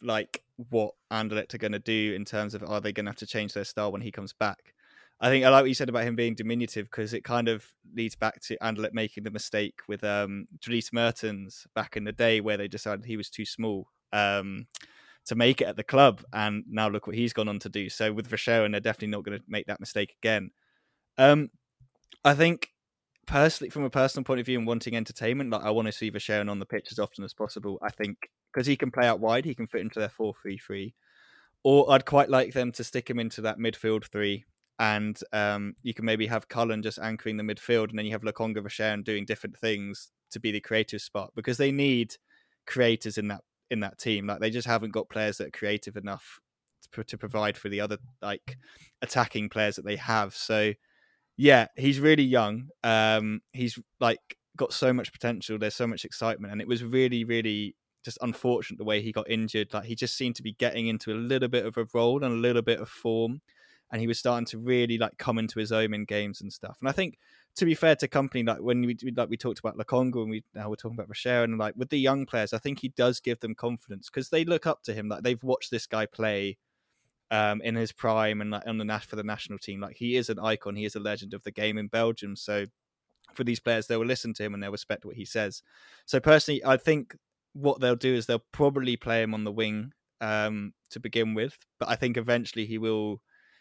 like 0.00 0.44
what 0.70 0.94
Anderlecht 1.10 1.54
are 1.54 1.58
going 1.58 1.72
to 1.72 1.80
do 1.80 2.14
in 2.14 2.24
terms 2.24 2.54
of 2.54 2.62
are 2.62 2.80
they 2.80 2.92
going 2.92 3.06
to 3.06 3.10
have 3.10 3.16
to 3.16 3.26
change 3.26 3.52
their 3.52 3.64
style 3.64 3.90
when 3.90 4.02
he 4.02 4.12
comes 4.12 4.32
back? 4.32 4.74
I 5.20 5.30
think 5.30 5.44
I 5.44 5.48
like 5.48 5.62
what 5.62 5.68
you 5.68 5.74
said 5.74 5.88
about 5.88 6.04
him 6.04 6.14
being 6.14 6.36
diminutive 6.36 6.86
because 6.86 7.12
it 7.12 7.24
kind 7.24 7.48
of 7.48 7.66
leads 7.92 8.14
back 8.14 8.40
to 8.42 8.56
Anderlecht 8.58 8.92
making 8.92 9.24
the 9.24 9.32
mistake 9.32 9.80
with 9.88 10.04
um, 10.04 10.46
Dries 10.60 10.90
Mertens 10.92 11.66
back 11.74 11.96
in 11.96 12.04
the 12.04 12.12
day 12.12 12.40
where 12.40 12.56
they 12.56 12.68
decided 12.68 13.04
he 13.04 13.16
was 13.16 13.28
too 13.28 13.44
small 13.44 13.88
um, 14.12 14.68
to 15.26 15.34
make 15.34 15.60
it 15.60 15.66
at 15.66 15.76
the 15.76 15.82
club, 15.82 16.22
and 16.32 16.62
now 16.68 16.88
look 16.88 17.06
what 17.06 17.16
he's 17.16 17.32
gone 17.32 17.48
on 17.48 17.58
to 17.58 17.68
do. 17.68 17.88
So 17.88 18.12
with 18.12 18.30
Verschaeren, 18.30 18.70
they're 18.70 18.80
definitely 18.80 19.08
not 19.08 19.24
going 19.24 19.38
to 19.38 19.44
make 19.48 19.66
that 19.66 19.80
mistake 19.80 20.14
again. 20.22 20.50
Um, 21.18 21.50
I 22.24 22.34
think 22.34 22.68
personally, 23.26 23.70
from 23.70 23.82
a 23.82 23.90
personal 23.90 24.24
point 24.24 24.38
of 24.38 24.46
view 24.46 24.58
and 24.58 24.68
wanting 24.68 24.94
entertainment, 24.94 25.50
like 25.50 25.64
I 25.64 25.70
want 25.70 25.86
to 25.86 25.92
see 25.92 26.12
Verschaeren 26.12 26.50
on 26.50 26.60
the 26.60 26.66
pitch 26.66 26.88
as 26.92 27.00
often 27.00 27.24
as 27.24 27.34
possible. 27.34 27.78
I 27.82 27.90
think 27.90 28.16
because 28.52 28.68
he 28.68 28.76
can 28.76 28.92
play 28.92 29.08
out 29.08 29.20
wide, 29.20 29.44
he 29.44 29.54
can 29.54 29.66
fit 29.66 29.80
into 29.80 29.98
their 29.98 30.08
four-three-three. 30.08 30.94
Or 31.64 31.92
I'd 31.92 32.06
quite 32.06 32.30
like 32.30 32.54
them 32.54 32.70
to 32.72 32.84
stick 32.84 33.10
him 33.10 33.18
into 33.18 33.40
that 33.40 33.58
midfield 33.58 34.04
three 34.04 34.44
and 34.78 35.18
um, 35.32 35.74
you 35.82 35.92
can 35.92 36.04
maybe 36.04 36.26
have 36.26 36.48
Cullen 36.48 36.82
just 36.82 36.98
anchoring 36.98 37.36
the 37.36 37.42
midfield, 37.42 37.90
and 37.90 37.98
then 37.98 38.06
you 38.06 38.12
have 38.12 38.22
Lokonga 38.22 38.58
Verschaeren 38.58 39.04
doing 39.04 39.24
different 39.24 39.56
things 39.56 40.10
to 40.30 40.40
be 40.40 40.52
the 40.52 40.60
creative 40.60 41.00
spot 41.00 41.32
because 41.34 41.56
they 41.56 41.72
need 41.72 42.16
creators 42.66 43.18
in 43.18 43.28
that 43.28 43.42
in 43.70 43.80
that 43.80 43.98
team. 43.98 44.26
Like 44.26 44.40
they 44.40 44.50
just 44.50 44.68
haven't 44.68 44.92
got 44.92 45.08
players 45.08 45.38
that 45.38 45.48
are 45.48 45.58
creative 45.58 45.96
enough 45.96 46.40
to, 46.92 47.04
to 47.04 47.18
provide 47.18 47.56
for 47.56 47.68
the 47.68 47.80
other 47.80 47.98
like 48.22 48.56
attacking 49.02 49.48
players 49.48 49.76
that 49.76 49.84
they 49.84 49.96
have. 49.96 50.34
So 50.34 50.72
yeah, 51.36 51.66
he's 51.76 52.00
really 52.00 52.24
young. 52.24 52.68
Um, 52.84 53.40
he's 53.52 53.78
like 54.00 54.38
got 54.56 54.72
so 54.72 54.92
much 54.92 55.12
potential. 55.12 55.58
There's 55.58 55.74
so 55.74 55.86
much 55.86 56.04
excitement, 56.04 56.52
and 56.52 56.60
it 56.60 56.68
was 56.68 56.84
really, 56.84 57.24
really 57.24 57.74
just 58.04 58.18
unfortunate 58.20 58.78
the 58.78 58.84
way 58.84 59.02
he 59.02 59.12
got 59.12 59.28
injured. 59.30 59.74
Like 59.74 59.84
he 59.84 59.94
just 59.96 60.16
seemed 60.16 60.36
to 60.36 60.42
be 60.42 60.52
getting 60.52 60.86
into 60.86 61.12
a 61.12 61.14
little 61.14 61.48
bit 61.48 61.66
of 61.66 61.76
a 61.76 61.86
role 61.94 62.22
and 62.22 62.32
a 62.32 62.36
little 62.36 62.62
bit 62.62 62.80
of 62.80 62.88
form 62.88 63.40
and 63.90 64.00
he 64.00 64.06
was 64.06 64.18
starting 64.18 64.46
to 64.46 64.58
really 64.58 64.98
like 64.98 65.16
come 65.18 65.38
into 65.38 65.58
his 65.58 65.72
own 65.72 65.94
in 65.94 66.04
games 66.04 66.40
and 66.40 66.52
stuff. 66.52 66.78
And 66.80 66.88
I 66.88 66.92
think 66.92 67.18
to 67.56 67.64
be 67.64 67.74
fair 67.74 67.96
to 67.96 68.08
Kompany, 68.08 68.46
like 68.46 68.60
when 68.60 68.82
we 68.82 68.96
like 69.16 69.28
we 69.28 69.36
talked 69.36 69.58
about 69.58 69.76
Lokonga 69.76 70.22
and 70.22 70.30
we 70.30 70.44
now 70.54 70.68
we're 70.68 70.76
talking 70.76 70.96
about 70.96 71.08
Rocher 71.08 71.42
and 71.42 71.58
like 71.58 71.74
with 71.76 71.90
the 71.90 71.98
young 71.98 72.26
players, 72.26 72.52
I 72.52 72.58
think 72.58 72.80
he 72.80 72.88
does 72.88 73.20
give 73.20 73.40
them 73.40 73.54
confidence 73.54 74.08
because 74.08 74.28
they 74.28 74.44
look 74.44 74.66
up 74.66 74.82
to 74.84 74.94
him. 74.94 75.08
Like 75.08 75.22
they've 75.22 75.42
watched 75.42 75.70
this 75.70 75.86
guy 75.86 76.06
play 76.06 76.58
um, 77.30 77.60
in 77.62 77.74
his 77.74 77.92
prime 77.92 78.40
and 78.40 78.50
like 78.50 78.66
on 78.66 78.78
the 78.78 79.00
for 79.06 79.16
the 79.16 79.22
national 79.22 79.58
team. 79.58 79.80
Like 79.80 79.96
he 79.96 80.16
is 80.16 80.30
an 80.30 80.38
icon, 80.38 80.76
he 80.76 80.84
is 80.84 80.96
a 80.96 81.00
legend 81.00 81.34
of 81.34 81.42
the 81.42 81.50
game 81.50 81.78
in 81.78 81.88
Belgium. 81.88 82.36
So 82.36 82.66
for 83.34 83.44
these 83.44 83.60
players, 83.60 83.86
they 83.86 83.96
will 83.96 84.06
listen 84.06 84.34
to 84.34 84.44
him 84.44 84.54
and 84.54 84.62
they'll 84.62 84.70
respect 84.70 85.04
what 85.04 85.16
he 85.16 85.24
says. 85.24 85.62
So 86.06 86.20
personally, 86.20 86.64
I 86.64 86.76
think 86.76 87.16
what 87.52 87.80
they'll 87.80 87.96
do 87.96 88.14
is 88.14 88.26
they'll 88.26 88.44
probably 88.52 88.96
play 88.96 89.22
him 89.22 89.34
on 89.34 89.44
the 89.44 89.52
wing 89.52 89.92
um, 90.20 90.72
to 90.90 91.00
begin 91.00 91.34
with, 91.34 91.56
but 91.78 91.88
I 91.88 91.96
think 91.96 92.16
eventually 92.16 92.66
he 92.66 92.78
will. 92.78 93.20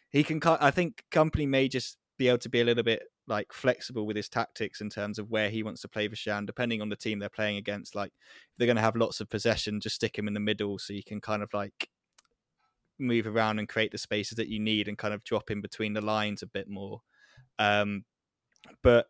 He 0.10 0.24
can. 0.24 0.42
I 0.44 0.72
think 0.72 1.04
Kompany 1.12 1.48
may 1.48 1.68
just 1.68 1.98
be 2.18 2.28
able 2.28 2.38
to 2.40 2.50
be 2.50 2.62
a 2.62 2.66
little 2.66 2.84
bit 2.84 3.04
like 3.28 3.52
flexible 3.52 4.06
with 4.06 4.16
his 4.16 4.30
tactics 4.30 4.80
in 4.80 4.90
terms 4.90 5.20
of 5.20 5.30
where 5.30 5.50
he 5.50 5.62
wants 5.62 5.82
to 5.82 5.88
play 5.88 6.10
Shan, 6.14 6.46
depending 6.46 6.82
on 6.82 6.90
the 6.90 6.96
team 6.96 7.20
they're 7.20 7.30
playing 7.30 7.58
against. 7.58 7.94
Like 7.94 8.12
if 8.52 8.58
they're 8.58 8.68
going 8.68 8.78
to 8.78 8.82
have 8.82 8.96
lots 8.96 9.20
of 9.20 9.30
possession, 9.30 9.82
just 9.82 9.96
stick 9.96 10.18
him 10.18 10.28
in 10.28 10.34
the 10.34 10.40
middle 10.40 10.80
so 10.80 10.94
you 10.94 11.04
can 11.04 11.20
kind 11.20 11.44
of 11.44 11.54
like 11.54 11.90
move 13.00 13.28
around 13.28 13.60
and 13.60 13.70
create 13.70 13.92
the 13.92 13.98
spaces 13.98 14.38
that 14.38 14.48
you 14.48 14.60
need 14.60 14.88
and 14.88 14.98
kind 14.98 15.14
of 15.14 15.24
drop 15.24 15.52
in 15.52 15.62
between 15.62 15.94
the 15.94 16.02
lines 16.02 16.42
a 16.42 16.48
bit 16.48 16.70
more. 16.70 17.02
Um, 17.60 18.06
but 18.82 19.08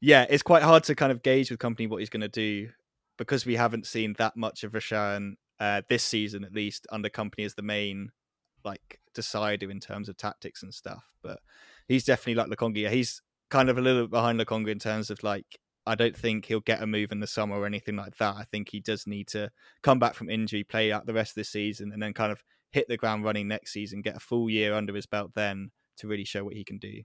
yeah, 0.00 0.26
it's 0.28 0.42
quite 0.42 0.62
hard 0.62 0.84
to 0.84 0.94
kind 0.94 1.12
of 1.12 1.22
gauge 1.22 1.50
with 1.50 1.60
Kompany 1.60 1.88
what 1.88 2.00
he's 2.00 2.10
going 2.10 2.20
to 2.22 2.28
do 2.28 2.70
because 3.16 3.46
we 3.46 3.56
haven't 3.56 3.86
seen 3.86 4.14
that 4.18 4.36
much 4.36 4.64
of 4.64 4.72
Rashan 4.72 5.34
uh, 5.58 5.82
this 5.88 6.02
season, 6.02 6.44
at 6.44 6.54
least 6.54 6.86
under 6.90 7.08
Kompany 7.08 7.44
as 7.44 7.54
the 7.54 7.62
main 7.62 8.10
like 8.64 8.99
decider 9.20 9.70
in 9.70 9.80
terms 9.80 10.08
of 10.08 10.16
tactics 10.16 10.62
and 10.62 10.72
stuff. 10.72 11.04
But 11.22 11.40
he's 11.88 12.04
definitely 12.04 12.34
like 12.34 12.48
Lokonga. 12.48 12.90
He's 12.90 13.22
kind 13.50 13.68
of 13.68 13.78
a 13.78 13.80
little 13.80 14.04
bit 14.04 14.10
behind 14.10 14.40
Lokonga 14.40 14.68
in 14.68 14.78
terms 14.78 15.10
of 15.10 15.22
like 15.22 15.58
I 15.86 15.94
don't 15.94 16.16
think 16.16 16.44
he'll 16.44 16.60
get 16.60 16.82
a 16.82 16.86
move 16.86 17.10
in 17.10 17.20
the 17.20 17.26
summer 17.26 17.56
or 17.56 17.66
anything 17.66 17.96
like 17.96 18.16
that. 18.18 18.36
I 18.36 18.44
think 18.44 18.68
he 18.70 18.80
does 18.80 19.06
need 19.06 19.28
to 19.28 19.50
come 19.82 19.98
back 19.98 20.14
from 20.14 20.30
injury, 20.30 20.62
play 20.62 20.92
out 20.92 21.06
the 21.06 21.14
rest 21.14 21.32
of 21.32 21.36
the 21.36 21.44
season, 21.44 21.90
and 21.92 22.02
then 22.02 22.12
kind 22.12 22.32
of 22.32 22.42
hit 22.70 22.86
the 22.88 22.96
ground 22.96 23.24
running 23.24 23.48
next 23.48 23.72
season, 23.72 24.02
get 24.02 24.16
a 24.16 24.20
full 24.20 24.48
year 24.48 24.74
under 24.74 24.94
his 24.94 25.06
belt 25.06 25.32
then 25.34 25.70
to 25.98 26.06
really 26.06 26.24
show 26.24 26.44
what 26.44 26.54
he 26.54 26.64
can 26.64 26.78
do. 26.78 27.02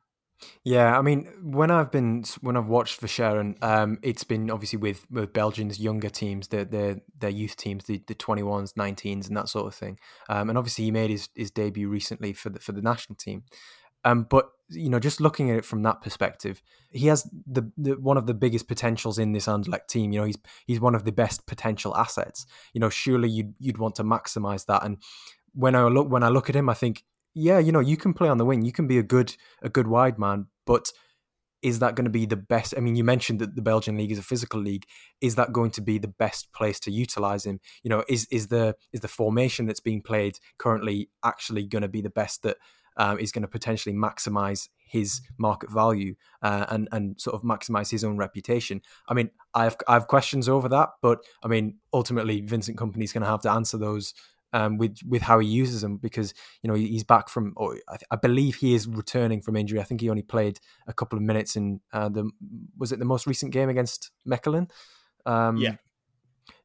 Yeah, 0.63 0.97
I 0.97 1.01
mean, 1.01 1.27
when 1.41 1.71
I've 1.71 1.91
been 1.91 2.23
when 2.41 2.57
I've 2.57 2.67
watched 2.67 3.01
Verschaeren, 3.01 3.61
um, 3.63 3.99
it's 4.01 4.23
been 4.23 4.51
obviously 4.51 4.77
with 4.77 5.05
with 5.09 5.33
Belgians 5.33 5.79
younger 5.79 6.09
teams, 6.09 6.49
their 6.49 6.65
their 6.65 6.97
their 7.17 7.29
youth 7.29 7.55
teams, 7.55 7.85
the 7.85 8.01
the 8.07 8.15
twenty 8.15 8.43
ones, 8.43 8.73
nineteens, 8.73 9.27
and 9.27 9.37
that 9.37 9.49
sort 9.49 9.67
of 9.67 9.75
thing. 9.75 9.97
Um, 10.29 10.49
and 10.49 10.57
obviously 10.57 10.85
he 10.85 10.91
made 10.91 11.09
his, 11.09 11.29
his 11.35 11.51
debut 11.51 11.87
recently 11.87 12.33
for 12.33 12.49
the 12.49 12.59
for 12.59 12.73
the 12.73 12.81
national 12.81 13.15
team. 13.15 13.43
Um, 14.03 14.27
but 14.29 14.49
you 14.69 14.89
know, 14.89 14.99
just 14.99 15.21
looking 15.21 15.49
at 15.51 15.57
it 15.57 15.65
from 15.65 15.83
that 15.83 16.01
perspective, 16.01 16.61
he 16.91 17.07
has 17.07 17.29
the, 17.47 17.71
the 17.77 17.93
one 17.93 18.17
of 18.17 18.25
the 18.27 18.33
biggest 18.33 18.67
potentials 18.67 19.17
in 19.19 19.31
this 19.31 19.47
Anderlecht 19.47 19.87
team. 19.87 20.11
You 20.11 20.21
know, 20.21 20.25
he's 20.25 20.37
he's 20.65 20.79
one 20.79 20.95
of 20.95 21.05
the 21.05 21.11
best 21.11 21.47
potential 21.47 21.95
assets. 21.95 22.45
You 22.73 22.79
know, 22.79 22.89
surely 22.89 23.29
you'd 23.29 23.53
you'd 23.59 23.77
want 23.77 23.95
to 23.95 24.03
maximize 24.03 24.65
that. 24.67 24.83
And 24.83 24.97
when 25.53 25.75
I 25.75 25.83
look 25.83 26.09
when 26.09 26.23
I 26.23 26.29
look 26.29 26.49
at 26.49 26.55
him, 26.55 26.69
I 26.69 26.73
think, 26.73 27.03
yeah, 27.35 27.59
you 27.59 27.71
know, 27.71 27.81
you 27.81 27.97
can 27.97 28.13
play 28.13 28.29
on 28.29 28.37
the 28.37 28.45
wing, 28.45 28.63
you 28.63 28.71
can 28.71 28.87
be 28.87 28.97
a 28.97 29.03
good 29.03 29.35
a 29.61 29.69
good 29.69 29.87
wide 29.87 30.17
man, 30.17 30.47
but 30.65 30.91
is 31.61 31.79
that 31.79 31.95
going 31.95 32.05
to 32.05 32.11
be 32.11 32.25
the 32.25 32.35
best? 32.35 32.73
I 32.77 32.79
mean, 32.79 32.95
you 32.95 33.03
mentioned 33.03 33.39
that 33.39 33.55
the 33.55 33.61
Belgian 33.61 33.97
league 33.97 34.11
is 34.11 34.19
a 34.19 34.23
physical 34.23 34.59
league. 34.59 34.85
Is 35.19 35.35
that 35.35 35.51
going 35.51 35.71
to 35.71 35.81
be 35.81 35.97
the 35.97 36.07
best 36.07 36.53
place 36.53 36.79
to 36.81 36.91
utilize 36.91 37.45
him? 37.45 37.59
You 37.83 37.89
know, 37.89 38.03
is 38.07 38.27
is 38.31 38.47
the 38.47 38.75
is 38.93 39.01
the 39.01 39.07
formation 39.07 39.65
that's 39.65 39.79
being 39.79 40.01
played 40.01 40.39
currently 40.57 41.09
actually 41.23 41.65
going 41.65 41.81
to 41.81 41.87
be 41.87 42.01
the 42.01 42.09
best 42.09 42.43
that 42.43 42.57
um, 42.97 43.19
is 43.19 43.31
going 43.31 43.41
to 43.41 43.47
potentially 43.47 43.93
maximize 43.93 44.69
his 44.87 45.21
market 45.37 45.69
value 45.71 46.15
uh, 46.41 46.65
and 46.69 46.87
and 46.91 47.19
sort 47.19 47.33
of 47.33 47.41
maximize 47.41 47.91
his 47.91 48.03
own 48.03 48.17
reputation. 48.17 48.81
I 49.09 49.13
mean, 49.13 49.31
I 49.53 49.63
have 49.65 49.77
I 49.87 49.93
have 49.93 50.07
questions 50.07 50.47
over 50.47 50.69
that, 50.69 50.89
but 51.01 51.19
I 51.43 51.47
mean, 51.47 51.79
ultimately, 51.91 52.41
Vincent 52.41 52.77
Kompany 52.77 53.03
is 53.03 53.11
going 53.13 53.23
to 53.23 53.29
have 53.29 53.41
to 53.41 53.51
answer 53.51 53.77
those. 53.77 54.13
Um, 54.55 54.77
with 54.77 54.99
with 55.05 55.21
how 55.21 55.39
he 55.39 55.47
uses 55.49 55.81
them 55.81 55.97
because 55.97 56.33
you 56.61 56.69
know 56.69 56.75
he's 56.75 57.03
back 57.03 57.27
from 57.27 57.53
or 57.57 57.77
I, 57.89 57.97
I, 58.11 58.15
believe 58.15 58.55
he 58.55 58.73
is 58.73 58.87
returning 58.87 59.41
from 59.41 59.57
injury. 59.57 59.81
I 59.81 59.83
think 59.83 59.99
he 59.99 60.09
only 60.09 60.21
played 60.21 60.61
a 60.87 60.93
couple 60.93 61.17
of 61.17 61.23
minutes 61.23 61.57
in 61.57 61.81
uh, 61.91 62.07
the 62.07 62.31
was 62.77 62.93
it 62.93 62.99
the 62.99 63.05
most 63.05 63.27
recent 63.27 63.51
game 63.51 63.67
against 63.67 64.11
Mechelen. 64.25 64.69
Um, 65.25 65.57
yeah. 65.57 65.75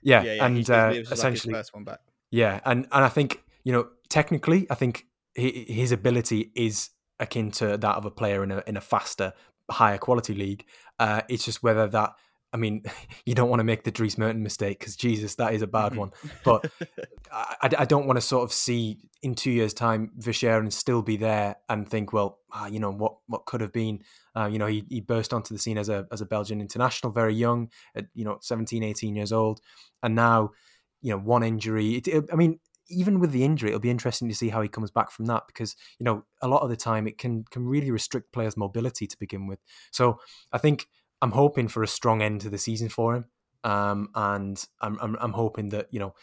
yeah, 0.03 0.23
yeah, 0.23 0.33
yeah, 0.35 0.47
and 0.47 0.71
uh, 0.71 0.93
essentially 1.11 1.53
like 1.53 1.63
first 1.63 1.75
one 1.75 1.83
back. 1.83 1.99
Yeah, 2.31 2.61
and 2.65 2.87
and 2.93 3.05
I 3.05 3.09
think 3.09 3.43
you 3.65 3.73
know 3.73 3.89
technically, 4.09 4.69
I 4.71 4.77
think 4.77 5.07
his 5.35 5.91
ability 5.91 6.53
is 6.55 6.91
akin 7.19 7.51
to 7.53 7.77
that 7.77 7.97
of 7.97 8.05
a 8.05 8.11
player 8.11 8.45
in 8.45 8.53
a 8.53 8.63
in 8.69 8.77
a 8.77 8.81
faster, 8.81 9.33
higher 9.69 9.99
quality 9.99 10.35
league. 10.35 10.65
Uh, 11.01 11.23
it's 11.29 11.45
just 11.45 11.63
whether 11.63 11.89
that. 11.89 12.13
I 12.53 12.57
mean, 12.57 12.83
you 13.25 13.35
don't 13.35 13.49
want 13.49 13.61
to 13.61 13.65
make 13.65 13.85
the 13.85 13.91
Dries 13.91 14.17
Merten 14.17 14.41
mistake 14.41 14.79
because 14.79 14.97
Jesus, 14.97 15.35
that 15.37 15.55
is 15.55 15.63
a 15.63 15.67
bad 15.67 15.95
one. 15.95 16.11
But 16.45 16.71
I, 17.33 17.71
I, 17.79 17.85
don't 17.85 18.07
want 18.07 18.17
to 18.17 18.21
sort 18.21 18.45
of 18.45 18.53
see 18.53 18.99
in 19.23 19.35
two 19.35 19.51
years' 19.51 19.75
time 19.75 20.13
and 20.17 20.73
still 20.73 21.03
be 21.03 21.17
there 21.17 21.57
and 21.69 21.89
think, 21.89 22.13
well, 22.13 22.39
ah, 22.53 22.67
you 22.67 22.81
know 22.81 22.91
what 22.91 23.17
what 23.27 23.47
could 23.47 23.61
have 23.61 23.73
been. 23.73 24.01
Uh, 24.37 24.47
you 24.47 24.59
know, 24.59 24.67
he, 24.67 24.85
he 24.89 25.01
burst 25.01 25.33
onto 25.33 25.55
the 25.55 25.59
scene 25.59 25.79
as 25.79 25.89
a 25.89 26.07
as 26.13 26.21
a 26.21 26.27
Belgian 26.27 26.61
international, 26.61 27.13
very 27.13 27.35
young, 27.35 27.71
at 27.95 28.07
you 28.15 28.25
know 28.25 28.39
17, 28.41 28.83
18 28.83 29.15
years 29.15 29.33
old, 29.33 29.61
and 30.03 30.15
now 30.15 30.51
you 31.03 31.11
know 31.11 31.19
one 31.19 31.43
injury. 31.43 31.97
It, 31.97 32.09
it, 32.09 32.25
I 32.33 32.37
mean, 32.37 32.59
even 32.89 33.21
with 33.21 33.33
the 33.33 33.45
injury, 33.45 33.71
it'll 33.71 33.81
be 33.81 33.91
interesting 33.91 34.29
to 34.29 34.35
see 34.35 34.49
how 34.49 34.61
he 34.63 34.69
comes 34.69 34.91
back 34.91 35.11
from 35.11 35.27
that 35.27 35.45
because 35.47 35.77
you 35.99 36.05
know 36.05 36.25
a 36.43 36.49
lot 36.49 36.63
of 36.63 36.71
the 36.71 36.77
time 36.77 37.07
it 37.07 37.19
can 37.19 37.45
can 37.51 37.67
really 37.67 37.91
restrict 37.91 38.33
players' 38.33 38.57
mobility 38.57 39.07
to 39.07 39.19
begin 39.19 39.47
with. 39.47 39.61
So 39.91 40.19
I 40.53 40.59
think 40.59 40.87
I'm 41.23 41.33
hoping 41.33 41.69
for 41.69 41.83
a 41.83 41.89
strong 41.89 42.23
end 42.23 42.43
to 42.43 42.51
the 42.51 42.59
season 42.59 42.89
for 42.89 43.17
him, 43.17 43.25
um, 43.65 44.09
and 44.15 44.63
I'm, 44.81 44.99
I'm, 45.01 45.17
I'm 45.21 45.33
hoping 45.33 45.71
that 45.71 45.89
you 45.91 46.01
know 46.01 46.15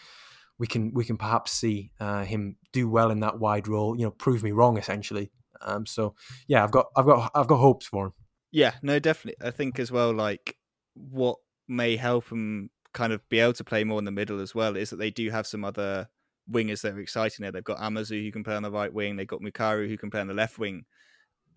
we 0.59 0.67
can 0.67 0.91
we 0.93 1.05
can 1.05 1.17
perhaps 1.17 1.51
see 1.51 1.91
uh, 1.99 2.23
him 2.23 2.57
do 2.73 2.89
well 2.89 3.11
in 3.11 3.19
that 3.21 3.39
wide 3.39 3.67
role. 3.67 3.97
You 3.97 4.05
know, 4.05 4.11
prove 4.11 4.43
me 4.43 4.51
wrong 4.51 4.77
essentially. 4.77 5.31
Um, 5.61 5.85
so 5.85 6.15
yeah, 6.47 6.63
I've 6.63 6.71
got 6.71 6.87
I've 6.95 7.05
got 7.05 7.31
I've 7.35 7.47
got 7.47 7.57
hopes 7.57 7.87
for 7.87 8.07
him. 8.07 8.13
Yeah, 8.51 8.73
no, 8.81 8.99
definitely. 8.99 9.45
I 9.45 9.51
think 9.51 9.79
as 9.79 9.91
well, 9.91 10.13
like 10.13 10.55
what 10.93 11.37
may 11.67 11.95
help 11.95 12.31
him 12.31 12.69
kind 12.93 13.13
of 13.13 13.27
be 13.29 13.39
able 13.39 13.53
to 13.53 13.63
play 13.63 13.83
more 13.83 13.99
in 13.99 14.05
the 14.05 14.11
middle 14.11 14.39
as 14.39 14.55
well 14.55 14.75
is 14.75 14.89
that 14.89 14.95
they 14.95 15.11
do 15.11 15.29
have 15.29 15.45
some 15.45 15.63
other 15.63 16.07
wingers 16.51 16.81
that 16.81 16.93
are 16.93 16.99
exciting 16.99 17.43
there. 17.43 17.51
They've 17.51 17.63
got 17.63 17.79
Amuzu 17.79 18.23
who 18.23 18.31
can 18.31 18.43
play 18.43 18.55
on 18.55 18.63
the 18.63 18.71
right 18.71 18.91
wing. 18.91 19.15
They've 19.15 19.27
got 19.27 19.41
Mukairu 19.41 19.87
who 19.87 19.97
can 19.97 20.09
play 20.09 20.21
on 20.21 20.27
the 20.27 20.33
left 20.33 20.57
wing. 20.57 20.85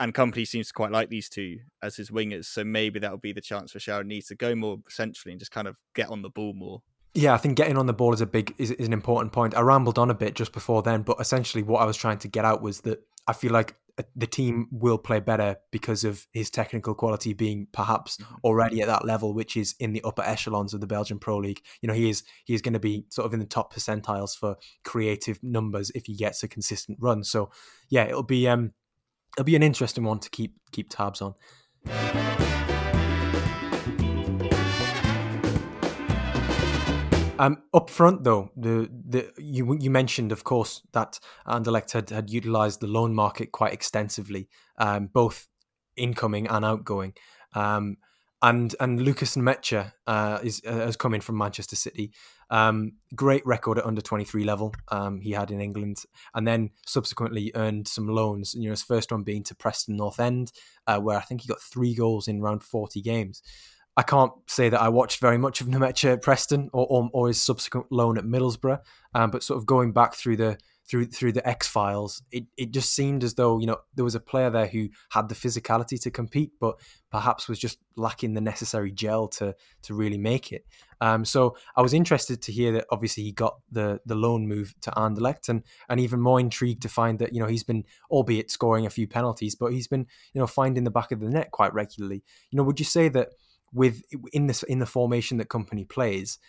And 0.01 0.15
Kompany 0.15 0.49
seems 0.49 0.69
to 0.69 0.73
quite 0.73 0.91
like 0.91 1.11
these 1.11 1.29
two 1.29 1.59
as 1.83 1.95
his 1.95 2.11
wingers. 2.11 2.47
So 2.47 2.65
maybe 2.65 2.99
that'll 2.99 3.19
be 3.19 3.33
the 3.33 3.41
chance 3.43 3.71
for 3.71 3.79
Sharon 3.79 4.09
Needs 4.09 4.29
to 4.29 4.35
go 4.35 4.55
more 4.55 4.79
centrally 4.89 5.33
and 5.33 5.39
just 5.39 5.53
kind 5.53 5.69
of 5.69 5.77
get 5.95 6.09
on 6.09 6.23
the 6.23 6.31
ball 6.31 6.55
more. 6.55 6.83
Yeah, 7.13 7.35
I 7.35 7.37
think 7.39 7.57
getting 7.57 7.77
on 7.77 7.87
the 7.87 7.93
ball 7.93 8.15
is 8.15 8.21
a 8.21 8.27
big 8.27 8.55
is, 8.57 8.71
is 8.71 8.87
an 8.87 8.93
important 8.93 9.33
point. 9.33 9.57
I 9.57 9.61
rambled 9.61 9.99
on 9.99 10.11
a 10.11 10.15
bit 10.15 10.35
just 10.35 10.53
before 10.53 10.83
then, 10.83 11.03
but 11.03 11.21
essentially 11.21 11.63
what 11.63 11.83
I 11.83 11.85
was 11.85 11.97
trying 11.97 12.19
to 12.19 12.29
get 12.29 12.45
out 12.45 12.63
was 12.63 12.81
that 12.83 13.01
I 13.27 13.33
feel 13.33 13.53
like 13.53 13.77
the 14.17 14.27
team 14.27 14.69
will 14.71 14.99
play 14.99 15.21
better 15.21 15.57
because 15.71 16.05
of 16.05 16.27
his 16.33 16.51
technical 16.51 16.95
quality 16.95 17.33
being 17.33 17.67
perhaps 17.73 18.17
mm-hmm. 18.17 18.35
already 18.45 18.81
at 18.81 18.87
that 18.87 19.05
level, 19.05 19.35
which 19.35 19.57
is 19.57 19.75
in 19.79 19.93
the 19.93 20.03
upper 20.05 20.23
echelons 20.23 20.73
of 20.73 20.81
the 20.81 20.87
Belgian 20.87 21.19
Pro 21.19 21.39
League. 21.39 21.61
You 21.83 21.89
know, 21.89 21.95
he 21.95 22.09
is 22.09 22.23
he 22.45 22.55
is 22.55 22.63
going 22.63 22.75
to 22.75 22.81
be 22.81 23.05
sort 23.11 23.27
of 23.27 23.35
in 23.35 23.41
the 23.41 23.47
top 23.47 23.75
percentiles 23.75 24.37
for 24.37 24.57
creative 24.85 25.43
numbers 25.43 25.91
if 25.95 26.07
he 26.07 26.17
gets 26.17 26.43
a 26.43 26.49
consistent 26.49 26.99
run. 27.01 27.25
So, 27.25 27.51
yeah, 27.89 28.05
it'll 28.05 28.23
be 28.23 28.49
um, 28.49 28.73
it'll 29.37 29.45
be 29.45 29.57
an 29.57 29.63
interesting 29.63 30.05
one 30.05 30.19
to 30.21 30.31
keep 30.31 30.55
keep 30.73 30.89
tabs 30.91 31.23
on. 31.23 31.35
Um, 37.41 37.63
up 37.73 37.89
front, 37.89 38.23
though, 38.23 38.51
the 38.55 38.91
the 39.09 39.33
you 39.39 39.75
you 39.81 39.91
mentioned, 39.91 40.31
of 40.31 40.45
course, 40.45 40.83
that 40.93 41.19
Anderlecht 41.47 41.93
had 41.93 42.11
had 42.11 42.29
utilised 42.29 42.81
the 42.81 42.87
loan 42.87 43.15
market 43.15 43.51
quite 43.51 43.73
extensively, 43.73 44.51
um, 44.77 45.07
both 45.07 45.49
incoming 45.97 46.49
and 46.49 46.67
outgoing. 46.67 47.15
Um, 47.55 47.97
and 48.43 48.75
and 48.81 49.01
Lukas 49.03 49.37
Nmecha 49.37 49.93
uh, 50.07 50.39
is 50.43 50.63
uh, 50.67 50.73
has 50.73 50.97
come 50.97 51.15
in 51.15 51.21
from 51.21 51.37
Manchester 51.39 51.77
City. 51.77 52.13
Um, 52.51 52.93
great 53.15 53.45
record 53.47 53.79
at 53.79 53.87
under 53.87 54.01
twenty 54.01 54.25
three 54.25 54.45
level. 54.45 54.75
Um, 54.89 55.21
he 55.21 55.33
had 55.33 55.51
in 55.51 55.61
England, 55.61 55.99
and 56.35 56.47
then 56.47 56.71
subsequently 56.87 57.53
earned 57.55 57.89
some 57.89 58.09
loans. 58.09 58.55
You 58.55 58.65
know, 58.65 58.71
his 58.71 58.83
first 58.83 59.13
one 59.13 59.23
being 59.23 59.45
to 59.45 59.55
Preston 59.55 59.97
North 59.97 60.21
End, 60.21 60.53
uh, 60.87 60.99
where 60.99 61.19
I 61.19 61.23
think 61.23 61.43
he 61.43 61.49
got 61.49 61.61
three 61.61 61.95
goals 61.95 62.29
in 62.29 62.41
around 62.41 62.63
forty 62.63 63.03
games. 63.03 63.43
I 63.97 64.03
can't 64.03 64.33
say 64.47 64.69
that 64.69 64.81
I 64.81 64.89
watched 64.89 65.21
very 65.21 65.37
much 65.37 65.61
of 65.61 65.67
Nmecha 65.67 66.15
at 66.15 66.23
Preston 66.23 66.71
or, 66.73 66.87
or, 66.89 67.11
or 67.13 67.29
his 67.29 67.43
subsequent 67.43 67.91
loan 67.91 68.17
at 68.17 68.25
Middlesbrough, 68.25 68.81
um, 69.15 69.31
but 69.31 69.43
sort 69.43 69.59
of 69.59 69.67
going 69.67 69.93
back 69.93 70.15
through 70.15 70.37
the 70.37 70.59
through 70.91 71.07
through 71.07 71.31
the 71.31 71.47
X 71.49 71.69
Files, 71.69 72.21
it, 72.33 72.45
it 72.57 72.73
just 72.73 72.93
seemed 72.93 73.23
as 73.23 73.35
though 73.35 73.61
you 73.61 73.67
know 73.67 73.77
there 73.95 74.05
was 74.05 74.17
a 74.17 74.21
player 74.21 74.51
there 74.51 74.67
who 74.67 74.89
had 75.11 75.29
the 75.29 75.37
physicality 75.37 76.01
to 76.03 76.11
compete, 76.11 76.51
but 76.61 76.81
perhaps 77.13 77.49
was 77.49 77.61
just 77.61 77.79
lacking 77.97 78.35
the 78.35 78.41
necessary 78.41 78.91
gel 78.91 79.29
to 79.29 79.55
to 79.83 79.95
really 79.95 80.19
make 80.19 80.53
it. 80.53 80.67
Um, 81.01 81.25
so 81.25 81.57
I 81.77 81.83
was 81.83 81.95
interested 81.95 82.43
to 82.43 82.53
hear 82.53 82.73
that 82.73 82.87
obviously 82.91 83.23
he 83.23 83.31
got 83.31 83.59
the 83.71 84.01
the 84.05 84.17
loan 84.17 84.49
move 84.49 84.75
to 84.81 84.91
Anderlecht, 84.91 85.49
and 85.49 85.63
and 85.89 86.01
even 86.01 86.21
more 86.21 86.41
intrigued 86.41 86.83
to 86.83 86.89
find 86.89 87.21
that 87.21 87.33
you 87.33 87.41
know 87.41 87.47
he's 87.47 87.65
been 87.65 87.85
albeit 88.11 88.51
scoring 88.51 88.85
a 88.85 88.91
few 88.91 89.07
penalties, 89.07 89.55
but 89.55 89.73
he's 89.73 89.87
been 89.87 90.07
you 90.35 90.41
know 90.41 90.49
finding 90.49 90.83
the 90.83 90.91
back 90.91 91.13
of 91.13 91.21
the 91.21 91.29
net 91.29 91.53
quite 91.53 91.73
regularly. 91.73 92.25
You 92.51 92.57
know, 92.57 92.65
would 92.65 92.81
you 92.81 92.85
say 92.85 93.09
that 93.11 93.29
with 93.73 94.03
in 94.33 94.49
this 94.49 94.65
in 94.65 94.81
the 94.81 94.87
formation 94.87 95.39
that 95.39 95.49
Kompany 95.49 95.89
plays 95.89 96.41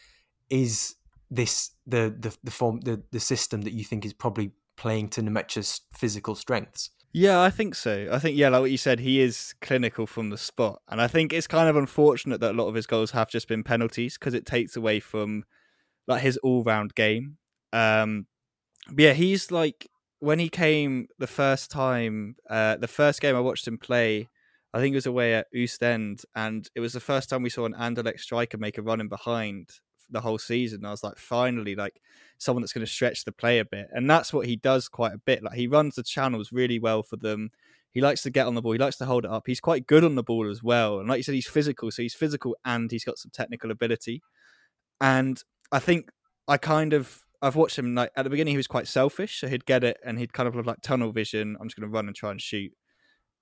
is 0.49 0.95
this 1.31 1.71
the 1.87 2.13
the 2.19 2.35
the 2.43 2.51
form 2.51 2.81
the, 2.81 3.01
the 3.11 3.19
system 3.19 3.61
that 3.61 3.73
you 3.73 3.83
think 3.83 4.05
is 4.05 4.13
probably 4.13 4.51
playing 4.75 5.07
to 5.09 5.21
Nmecha's 5.21 5.81
physical 5.93 6.35
strengths? 6.35 6.91
Yeah, 7.13 7.41
I 7.41 7.49
think 7.49 7.75
so. 7.75 8.07
I 8.11 8.19
think 8.19 8.37
yeah, 8.37 8.49
like 8.49 8.61
what 8.61 8.71
you 8.71 8.77
said, 8.77 8.99
he 8.99 9.19
is 9.19 9.55
clinical 9.61 10.05
from 10.05 10.29
the 10.29 10.37
spot, 10.37 10.81
and 10.87 11.01
I 11.01 11.07
think 11.07 11.33
it's 11.33 11.47
kind 11.47 11.69
of 11.69 11.75
unfortunate 11.75 12.39
that 12.41 12.51
a 12.51 12.57
lot 12.57 12.67
of 12.67 12.75
his 12.75 12.85
goals 12.85 13.11
have 13.11 13.29
just 13.29 13.47
been 13.47 13.63
penalties 13.63 14.17
because 14.17 14.33
it 14.33 14.45
takes 14.45 14.75
away 14.75 14.99
from 14.99 15.45
like 16.07 16.21
his 16.21 16.37
all 16.37 16.63
round 16.63 16.93
game. 16.95 17.37
Um, 17.73 18.27
yeah, 18.97 19.13
he's 19.13 19.51
like 19.51 19.89
when 20.19 20.39
he 20.39 20.49
came 20.49 21.07
the 21.17 21.27
first 21.27 21.71
time, 21.71 22.35
uh, 22.49 22.77
the 22.77 22.87
first 22.87 23.21
game 23.21 23.35
I 23.35 23.39
watched 23.39 23.67
him 23.67 23.77
play, 23.77 24.29
I 24.73 24.79
think 24.79 24.93
it 24.93 24.97
was 24.97 25.05
away 25.05 25.35
at 25.35 25.47
Ostend, 25.55 26.23
and 26.35 26.69
it 26.75 26.79
was 26.79 26.93
the 26.93 26.99
first 26.99 27.29
time 27.29 27.43
we 27.43 27.49
saw 27.49 27.65
an 27.65 27.73
Anderlecht 27.73 28.19
striker 28.19 28.57
make 28.57 28.77
a 28.77 28.81
run 28.81 29.01
in 29.01 29.09
behind 29.09 29.69
the 30.11 30.21
whole 30.21 30.37
season. 30.37 30.85
I 30.85 30.91
was 30.91 31.03
like, 31.03 31.17
finally, 31.17 31.75
like 31.75 32.01
someone 32.37 32.61
that's 32.61 32.73
going 32.73 32.85
to 32.85 32.91
stretch 32.91 33.25
the 33.25 33.31
play 33.31 33.59
a 33.59 33.65
bit, 33.65 33.87
and 33.91 34.09
that's 34.09 34.33
what 34.33 34.45
he 34.45 34.55
does 34.55 34.87
quite 34.87 35.13
a 35.13 35.17
bit. 35.17 35.43
Like 35.43 35.55
he 35.55 35.67
runs 35.67 35.95
the 35.95 36.03
channels 36.03 36.51
really 36.51 36.79
well 36.79 37.03
for 37.03 37.17
them. 37.17 37.51
He 37.91 38.01
likes 38.01 38.21
to 38.23 38.29
get 38.29 38.47
on 38.47 38.55
the 38.55 38.61
ball. 38.61 38.71
He 38.71 38.77
likes 38.77 38.97
to 38.97 39.05
hold 39.05 39.25
it 39.25 39.31
up. 39.31 39.43
He's 39.45 39.59
quite 39.59 39.85
good 39.85 40.03
on 40.03 40.15
the 40.15 40.23
ball 40.23 40.49
as 40.49 40.63
well. 40.63 40.99
And 40.99 41.09
like 41.09 41.17
you 41.17 41.23
said, 41.23 41.35
he's 41.35 41.47
physical, 41.47 41.91
so 41.91 42.01
he's 42.01 42.13
physical 42.13 42.55
and 42.63 42.89
he's 42.89 43.03
got 43.03 43.17
some 43.17 43.31
technical 43.33 43.69
ability. 43.69 44.21
And 45.01 45.41
I 45.71 45.79
think 45.79 46.09
I 46.47 46.57
kind 46.57 46.93
of 46.93 47.25
I've 47.41 47.55
watched 47.55 47.79
him 47.79 47.95
like 47.95 48.11
at 48.15 48.23
the 48.23 48.29
beginning 48.29 48.53
he 48.53 48.57
was 48.57 48.67
quite 48.67 48.87
selfish, 48.87 49.39
so 49.39 49.47
he'd 49.47 49.65
get 49.65 49.83
it 49.83 49.97
and 50.05 50.19
he'd 50.19 50.33
kind 50.33 50.47
of 50.47 50.53
have 50.55 50.67
like 50.67 50.81
tunnel 50.81 51.11
vision. 51.11 51.57
I'm 51.59 51.67
just 51.67 51.77
going 51.77 51.89
to 51.89 51.93
run 51.93 52.07
and 52.07 52.15
try 52.15 52.31
and 52.31 52.41
shoot, 52.41 52.71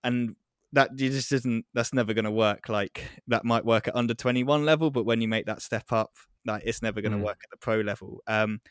and 0.03 0.36
that 0.74 0.95
just 0.95 1.32
isn't 1.32 1.65
that's 1.74 1.93
never 1.93 2.13
going 2.13 2.26
to 2.26 2.32
work. 2.32 2.70
Like 2.70 3.03
that 3.28 3.45
might 3.45 3.65
work 3.65 3.88
at 3.88 3.95
under 3.95 4.13
21 4.13 4.65
level, 4.65 4.91
but 4.91 5.05
when 5.05 5.22
you 5.22 5.28
make 5.28 5.45
that 5.45 5.61
step 5.61 5.91
up, 5.91 6.11
like 6.45 6.63
it's 6.65 6.82
never 6.82 7.01
going 7.01 7.11
to 7.11 7.17
mm. 7.17 7.26
work 7.26 7.39
at 7.43 7.49
the 7.49 7.57
pro 7.57 7.82
level. 7.82 8.22
Um, 8.28 8.61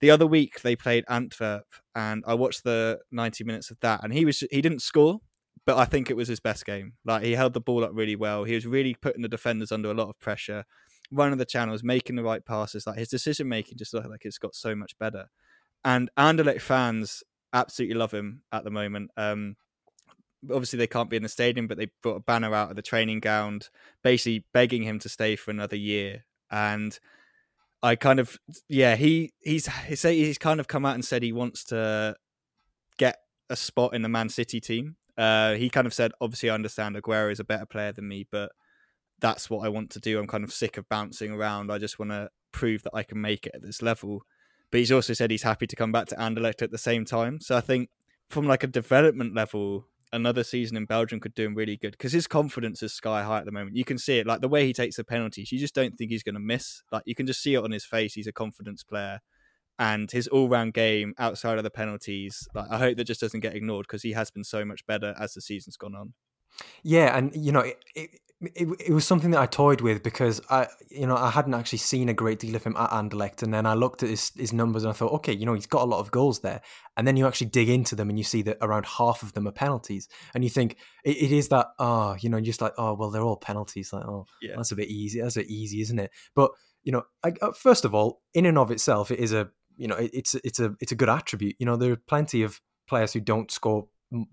the 0.00 0.10
other 0.10 0.26
week 0.26 0.62
they 0.62 0.76
played 0.76 1.04
Antwerp, 1.08 1.66
and 1.94 2.24
I 2.26 2.34
watched 2.34 2.64
the 2.64 3.00
90 3.10 3.44
minutes 3.44 3.70
of 3.70 3.78
that, 3.80 4.02
and 4.02 4.12
he 4.12 4.24
was 4.24 4.42
he 4.50 4.62
didn't 4.62 4.82
score, 4.82 5.20
but 5.66 5.76
I 5.76 5.84
think 5.84 6.10
it 6.10 6.16
was 6.16 6.28
his 6.28 6.40
best 6.40 6.64
game. 6.64 6.94
Like 7.04 7.22
he 7.22 7.32
held 7.32 7.52
the 7.52 7.60
ball 7.60 7.84
up 7.84 7.90
really 7.92 8.16
well. 8.16 8.44
He 8.44 8.54
was 8.54 8.66
really 8.66 8.94
putting 8.94 9.22
the 9.22 9.28
defenders 9.28 9.72
under 9.72 9.90
a 9.90 9.94
lot 9.94 10.08
of 10.08 10.18
pressure, 10.20 10.64
running 11.10 11.38
the 11.38 11.44
channels, 11.44 11.82
making 11.82 12.16
the 12.16 12.22
right 12.22 12.44
passes. 12.44 12.86
Like 12.86 12.98
his 12.98 13.08
decision 13.08 13.48
making 13.48 13.78
just 13.78 13.92
looked 13.92 14.08
like 14.08 14.24
it's 14.24 14.38
got 14.38 14.54
so 14.54 14.74
much 14.74 14.98
better. 14.98 15.26
And 15.84 16.10
Anderlecht 16.16 16.60
fans 16.60 17.22
absolutely 17.52 17.96
love 17.96 18.12
him 18.12 18.42
at 18.52 18.64
the 18.64 18.70
moment. 18.70 19.10
Um, 19.16 19.56
obviously 20.44 20.78
they 20.78 20.86
can't 20.86 21.10
be 21.10 21.16
in 21.16 21.22
the 21.22 21.28
stadium, 21.28 21.66
but 21.66 21.78
they 21.78 21.90
brought 22.02 22.16
a 22.16 22.20
banner 22.20 22.54
out 22.54 22.70
of 22.70 22.76
the 22.76 22.82
training 22.82 23.20
ground, 23.20 23.68
basically 24.02 24.44
begging 24.52 24.82
him 24.82 24.98
to 25.00 25.08
stay 25.08 25.36
for 25.36 25.50
another 25.50 25.76
year. 25.76 26.24
And 26.50 26.98
I 27.82 27.96
kind 27.96 28.20
of 28.20 28.38
yeah 28.68 28.96
he 28.96 29.32
he's 29.40 29.66
he's 29.86 30.02
he's 30.02 30.38
kind 30.38 30.60
of 30.60 30.68
come 30.68 30.84
out 30.84 30.94
and 30.94 31.04
said 31.04 31.22
he 31.22 31.32
wants 31.32 31.64
to 31.64 32.14
get 32.98 33.18
a 33.48 33.56
spot 33.56 33.94
in 33.94 34.02
the 34.02 34.08
Man 34.08 34.28
City 34.28 34.60
team. 34.60 34.96
Uh, 35.16 35.54
he 35.54 35.68
kind 35.68 35.86
of 35.86 35.92
said, 35.92 36.12
obviously, 36.20 36.48
I 36.48 36.54
understand 36.54 36.96
Aguero 36.96 37.30
is 37.30 37.40
a 37.40 37.44
better 37.44 37.66
player 37.66 37.92
than 37.92 38.08
me, 38.08 38.26
but 38.30 38.52
that's 39.20 39.50
what 39.50 39.66
I 39.66 39.68
want 39.68 39.90
to 39.90 40.00
do. 40.00 40.18
I'm 40.18 40.26
kind 40.26 40.44
of 40.44 40.52
sick 40.52 40.78
of 40.78 40.88
bouncing 40.88 41.32
around. 41.32 41.70
I 41.70 41.78
just 41.78 41.98
want 41.98 42.10
to 42.10 42.30
prove 42.52 42.82
that 42.84 42.94
I 42.94 43.02
can 43.02 43.20
make 43.20 43.46
it 43.46 43.52
at 43.54 43.62
this 43.62 43.82
level. 43.82 44.22
But 44.70 44.78
he's 44.78 44.92
also 44.92 45.12
said 45.12 45.30
he's 45.30 45.42
happy 45.42 45.66
to 45.66 45.76
come 45.76 45.92
back 45.92 46.06
to 46.06 46.14
Anderlecht 46.16 46.62
at 46.62 46.70
the 46.70 46.78
same 46.78 47.04
time. 47.04 47.40
So 47.40 47.56
I 47.56 47.60
think 47.60 47.90
from 48.28 48.46
like 48.46 48.62
a 48.62 48.68
development 48.68 49.34
level, 49.34 49.86
another 50.12 50.44
season 50.44 50.76
in 50.76 50.84
Belgium 50.86 51.20
could 51.20 51.34
do 51.34 51.44
him 51.44 51.54
really 51.54 51.76
good 51.76 51.92
because 51.92 52.12
his 52.12 52.26
confidence 52.26 52.82
is 52.82 52.92
sky 52.92 53.22
high 53.22 53.38
at 53.38 53.44
the 53.44 53.52
moment. 53.52 53.76
You 53.76 53.84
can 53.84 53.98
see 53.98 54.18
it, 54.18 54.26
like 54.26 54.40
the 54.40 54.48
way 54.48 54.66
he 54.66 54.72
takes 54.72 54.96
the 54.96 55.04
penalties. 55.04 55.52
You 55.52 55.58
just 55.58 55.74
don't 55.74 55.96
think 55.96 56.10
he's 56.10 56.22
going 56.22 56.34
to 56.34 56.40
miss. 56.40 56.82
Like 56.90 57.02
you 57.06 57.14
can 57.14 57.26
just 57.26 57.42
see 57.42 57.54
it 57.54 57.62
on 57.62 57.70
his 57.70 57.84
face. 57.84 58.14
He's 58.14 58.26
a 58.26 58.32
confidence 58.32 58.82
player, 58.82 59.20
and 59.78 60.10
his 60.10 60.28
all-round 60.28 60.74
game 60.74 61.14
outside 61.18 61.58
of 61.58 61.64
the 61.64 61.70
penalties. 61.70 62.48
Like 62.54 62.66
I 62.70 62.78
hope 62.78 62.96
that 62.96 63.04
just 63.04 63.20
doesn't 63.20 63.40
get 63.40 63.54
ignored 63.54 63.86
because 63.88 64.02
he 64.02 64.12
has 64.12 64.30
been 64.30 64.44
so 64.44 64.64
much 64.64 64.86
better 64.86 65.14
as 65.18 65.34
the 65.34 65.40
season's 65.40 65.76
gone 65.76 65.94
on. 65.94 66.14
Yeah, 66.82 67.16
and 67.16 67.34
you 67.34 67.52
know, 67.52 67.64
it, 67.94 68.20
it, 68.42 68.68
it 68.86 68.92
was 68.92 69.06
something 69.06 69.32
that 69.32 69.40
I 69.40 69.46
toyed 69.46 69.82
with 69.82 70.02
because 70.02 70.40
I, 70.48 70.66
you 70.88 71.06
know, 71.06 71.16
I 71.16 71.30
hadn't 71.30 71.52
actually 71.52 71.78
seen 71.78 72.08
a 72.08 72.14
great 72.14 72.38
deal 72.38 72.56
of 72.56 72.64
him 72.64 72.74
at 72.76 72.90
Anderlecht, 72.90 73.42
and 73.42 73.52
then 73.52 73.66
I 73.66 73.74
looked 73.74 74.02
at 74.02 74.08
his, 74.08 74.32
his 74.34 74.52
numbers 74.52 74.82
and 74.82 74.90
I 74.90 74.94
thought, 74.94 75.12
okay, 75.12 75.32
you 75.32 75.44
know, 75.44 75.52
he's 75.52 75.66
got 75.66 75.82
a 75.82 75.86
lot 75.86 76.00
of 76.00 76.10
goals 76.10 76.40
there, 76.40 76.62
and 76.96 77.06
then 77.06 77.16
you 77.16 77.26
actually 77.26 77.48
dig 77.48 77.68
into 77.68 77.94
them 77.94 78.08
and 78.08 78.18
you 78.18 78.24
see 78.24 78.42
that 78.42 78.56
around 78.62 78.86
half 78.86 79.22
of 79.22 79.34
them 79.34 79.46
are 79.46 79.52
penalties, 79.52 80.08
and 80.34 80.42
you 80.42 80.48
think 80.48 80.76
it, 81.04 81.16
it 81.16 81.32
is 81.32 81.48
that, 81.48 81.68
oh, 81.78 82.16
you 82.20 82.30
know, 82.30 82.40
just 82.40 82.62
like, 82.62 82.72
oh, 82.78 82.94
well, 82.94 83.10
they're 83.10 83.22
all 83.22 83.36
penalties, 83.36 83.92
like, 83.92 84.04
oh, 84.04 84.26
yeah. 84.40 84.54
that's 84.56 84.72
a 84.72 84.76
bit 84.76 84.88
easy, 84.88 85.20
that's 85.20 85.36
a 85.36 85.40
bit 85.40 85.50
easy, 85.50 85.82
isn't 85.82 85.98
it? 85.98 86.10
But 86.34 86.50
you 86.82 86.92
know, 86.92 87.02
I, 87.22 87.32
uh, 87.42 87.52
first 87.52 87.84
of 87.84 87.94
all, 87.94 88.22
in 88.32 88.46
and 88.46 88.56
of 88.56 88.70
itself, 88.70 89.10
it 89.10 89.18
is 89.18 89.32
a, 89.32 89.50
you 89.76 89.86
know, 89.86 89.96
it's 89.98 90.34
it's 90.36 90.60
a 90.60 90.74
it's 90.80 90.92
a 90.92 90.96
good 90.96 91.10
attribute. 91.10 91.56
You 91.58 91.66
know, 91.66 91.76
there 91.76 91.92
are 91.92 91.96
plenty 91.96 92.42
of 92.42 92.60
players 92.88 93.12
who 93.12 93.20
don't 93.20 93.50
score 93.50 93.88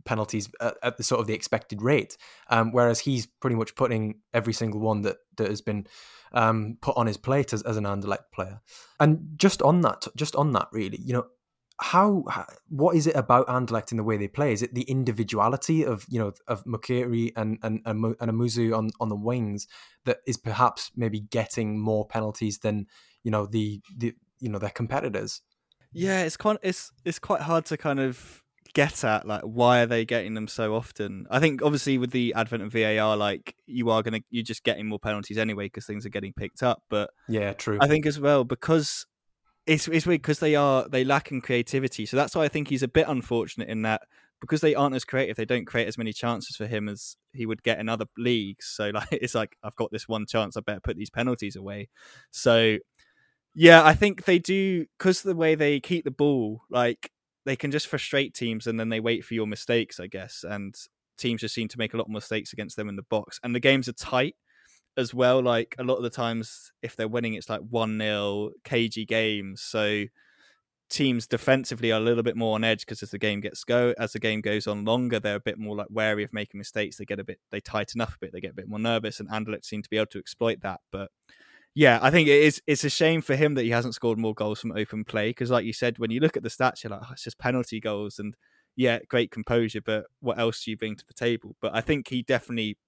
penalties 0.05 0.49
at, 0.59 0.77
at, 0.83 0.97
the 0.97 1.03
sort 1.03 1.21
of 1.21 1.27
the 1.27 1.33
expected 1.33 1.81
rate, 1.81 2.17
um, 2.49 2.71
whereas 2.71 2.99
he's 2.99 3.25
pretty 3.25 3.55
much 3.55 3.75
putting 3.75 4.19
every 4.33 4.53
single 4.53 4.79
one 4.79 5.01
that 5.01 5.17
that 5.37 5.49
has 5.49 5.61
been 5.61 5.87
um, 6.33 6.77
put 6.81 6.97
on 6.97 7.07
his 7.07 7.17
plate 7.17 7.53
as, 7.53 7.61
as 7.63 7.77
an 7.77 7.85
Anderlecht 7.85 8.31
player. 8.33 8.61
And 8.99 9.33
just 9.37 9.61
on 9.61 9.81
that, 9.81 10.07
just 10.15 10.35
on 10.35 10.53
that, 10.53 10.67
really, 10.71 10.99
you 11.01 11.13
know, 11.13 11.27
how, 11.79 12.23
how 12.27 12.45
what 12.69 12.95
is 12.95 13.05
it 13.05 13.15
about 13.15 13.47
Anderlecht 13.47 13.91
in 13.91 13.97
the 13.97 14.03
way 14.03 14.17
they 14.17 14.27
play? 14.27 14.51
Is 14.51 14.63
it 14.63 14.73
the 14.73 14.83
individuality 14.83 15.85
of 15.85 16.05
you 16.09 16.19
know 16.19 16.33
of 16.47 16.63
Mukairu 16.65 17.31
and 17.35 17.59
and 17.61 17.81
and, 17.85 18.15
and 18.19 18.31
Amuzu 18.31 18.75
on 18.75 18.89
on 18.99 19.09
the 19.09 19.15
wings 19.15 19.67
that 20.05 20.19
is 20.25 20.37
perhaps 20.37 20.91
maybe 20.95 21.19
getting 21.19 21.79
more 21.79 22.07
penalties 22.07 22.59
than 22.59 22.87
you 23.23 23.29
know 23.29 23.45
the 23.45 23.81
the 23.95 24.15
you 24.39 24.49
know 24.49 24.57
their 24.57 24.71
competitors? 24.71 25.41
Yeah, 25.91 26.23
it's 26.23 26.37
quite 26.37 26.57
it's 26.63 26.91
it's 27.05 27.19
quite 27.19 27.41
hard 27.41 27.65
to 27.65 27.77
kind 27.77 27.99
of 27.99 28.43
get 28.73 29.03
at 29.03 29.27
like 29.27 29.41
why 29.41 29.81
are 29.81 29.85
they 29.85 30.05
getting 30.05 30.33
them 30.33 30.47
so 30.47 30.75
often? 30.75 31.27
I 31.29 31.39
think 31.39 31.61
obviously 31.61 31.97
with 31.97 32.11
the 32.11 32.33
advent 32.33 32.63
of 32.63 32.71
VAR 32.71 33.17
like 33.17 33.55
you 33.65 33.89
are 33.89 34.03
gonna 34.03 34.21
you're 34.29 34.43
just 34.43 34.63
getting 34.63 34.87
more 34.87 34.99
penalties 34.99 35.37
anyway 35.37 35.65
because 35.65 35.85
things 35.85 36.05
are 36.05 36.09
getting 36.09 36.33
picked 36.33 36.63
up 36.63 36.83
but 36.89 37.09
yeah 37.27 37.53
true. 37.53 37.77
I 37.81 37.87
think 37.87 38.05
as 38.05 38.19
well 38.19 38.43
because 38.43 39.05
it's, 39.65 39.87
it's 39.87 40.05
weird 40.05 40.21
because 40.21 40.39
they 40.39 40.55
are 40.55 40.87
they 40.87 41.03
lack 41.03 41.31
in 41.31 41.41
creativity. 41.41 42.05
So 42.05 42.17
that's 42.17 42.35
why 42.35 42.45
i 42.45 42.47
think 42.47 42.69
he's 42.69 42.83
a 42.83 42.87
bit 42.87 43.07
unfortunate 43.07 43.69
in 43.69 43.81
that 43.83 44.01
because 44.39 44.61
they 44.61 44.75
aren't 44.75 44.95
as 44.95 45.03
creative 45.03 45.35
they 45.35 45.45
don't 45.45 45.65
create 45.65 45.87
as 45.87 45.97
many 45.97 46.13
chances 46.13 46.55
for 46.55 46.67
him 46.67 46.87
as 46.87 47.17
he 47.33 47.45
would 47.45 47.63
get 47.63 47.79
in 47.79 47.89
other 47.89 48.05
leagues. 48.17 48.65
So 48.65 48.89
like 48.93 49.09
it's 49.11 49.35
like 49.35 49.57
i've 49.63 49.75
got 49.75 49.91
this 49.91 50.07
one 50.07 50.25
chance 50.25 50.57
i 50.57 50.61
better 50.61 50.79
put 50.79 50.97
these 50.97 51.09
penalties 51.09 51.55
away. 51.55 51.89
So 52.31 52.77
yeah 53.59 53.83
i 53.83 53.93
think 53.93 54.25
they 54.25 54.37
do 54.37 54.85
because 54.97 55.23
the 55.23 55.35
way 55.35 55.55
they 55.55 55.79
keep 55.79 56.05
the 56.05 56.11
ball 56.11 56.61
like 56.69 57.11
they 57.47 57.55
can 57.55 57.71
just 57.71 57.87
frustrate 57.87 58.33
teams 58.33 58.67
and 58.67 58.77
then 58.77 58.89
they 58.89 58.99
wait 58.99 59.23
for 59.23 59.33
your 59.33 59.47
mistakes, 59.47 60.01
I 60.01 60.07
guess. 60.07 60.43
And 60.47 60.75
teams 61.17 61.39
just 61.39 61.55
seem 61.55 61.69
to 61.69 61.77
make 61.77 61.93
a 61.93 61.97
lot 61.97 62.07
of 62.07 62.11
mistakes 62.11 62.51
against 62.51 62.75
them 62.75 62.89
in 62.89 62.97
the 62.97 63.03
box. 63.03 63.39
And 63.41 63.55
the 63.55 63.61
games 63.61 63.87
are 63.87 63.93
tight 63.93 64.35
as 64.97 65.13
well. 65.13 65.41
Like 65.41 65.73
a 65.79 65.83
lot 65.85 65.95
of 65.95 66.03
the 66.03 66.09
times, 66.09 66.73
if 66.81 66.97
they're 66.97 67.07
winning, 67.07 67.35
it's 67.35 67.49
like 67.49 67.61
1 67.61 67.97
0 67.97 68.51
cagey 68.65 69.05
games. 69.05 69.61
So 69.61 70.03
teams 70.89 71.25
defensively 71.25 71.93
are 71.93 72.01
a 72.01 72.03
little 72.03 72.21
bit 72.21 72.35
more 72.35 72.55
on 72.55 72.65
edge 72.65 72.81
because 72.81 73.01
as 73.01 73.11
the 73.11 73.17
game 73.17 73.39
gets 73.39 73.63
go 73.63 73.93
as 73.97 74.13
the 74.13 74.19
game 74.19 74.39
goes 74.39 74.67
on 74.67 74.85
longer 74.85 75.19
they're 75.19 75.35
a 75.35 75.39
bit 75.41 75.59
more 75.59 75.75
like 75.75 75.87
wary 75.89 76.23
of 76.23 76.31
making 76.31 76.57
mistakes 76.57 76.95
they 76.95 77.03
get 77.03 77.19
a 77.19 77.25
bit 77.25 77.41
they 77.51 77.59
tighten 77.59 77.99
up 77.99 78.07
a 78.07 78.17
bit 78.21 78.31
they 78.31 78.39
get 78.39 78.51
a 78.51 78.55
bit 78.55 78.69
more 78.69 78.79
nervous 78.79 79.19
and 79.19 79.27
Anderlecht 79.27 79.65
seem 79.65 79.81
to 79.81 79.89
be 79.89 79.97
able 79.97 80.05
to 80.05 80.17
exploit 80.17 80.61
that 80.61 80.79
but 80.89 81.11
yeah, 81.77 81.99
I 82.01 82.09
think 82.09 82.27
it 82.27 82.41
is. 82.41 82.59
It's 82.65 82.83
a 82.83 82.89
shame 82.89 83.21
for 83.21 83.35
him 83.35 83.53
that 83.53 83.61
he 83.61 83.69
hasn't 83.69 83.93
scored 83.93 84.17
more 84.17 84.33
goals 84.33 84.59
from 84.59 84.71
open 84.71 85.05
play 85.05 85.29
because, 85.29 85.51
like 85.51 85.63
you 85.63 85.73
said, 85.73 85.99
when 85.99 86.09
you 86.09 86.19
look 86.19 86.35
at 86.35 86.41
the 86.41 86.49
stats, 86.49 86.83
you're 86.83 86.89
like, 86.89 87.01
oh, 87.03 87.09
it's 87.11 87.23
just 87.23 87.37
penalty 87.37 87.79
goals, 87.79 88.17
and 88.17 88.33
yeah, 88.75 88.97
great 89.07 89.29
composure, 89.29 89.81
but 89.81 90.05
what 90.19 90.39
else 90.39 90.63
do 90.63 90.71
you 90.71 90.77
bring 90.77 90.95
to 90.95 91.05
the 91.07 91.13
table? 91.13 91.55
But 91.61 91.75
I 91.75 91.81
think 91.81 92.07
he 92.07 92.23
definitely, 92.23 92.79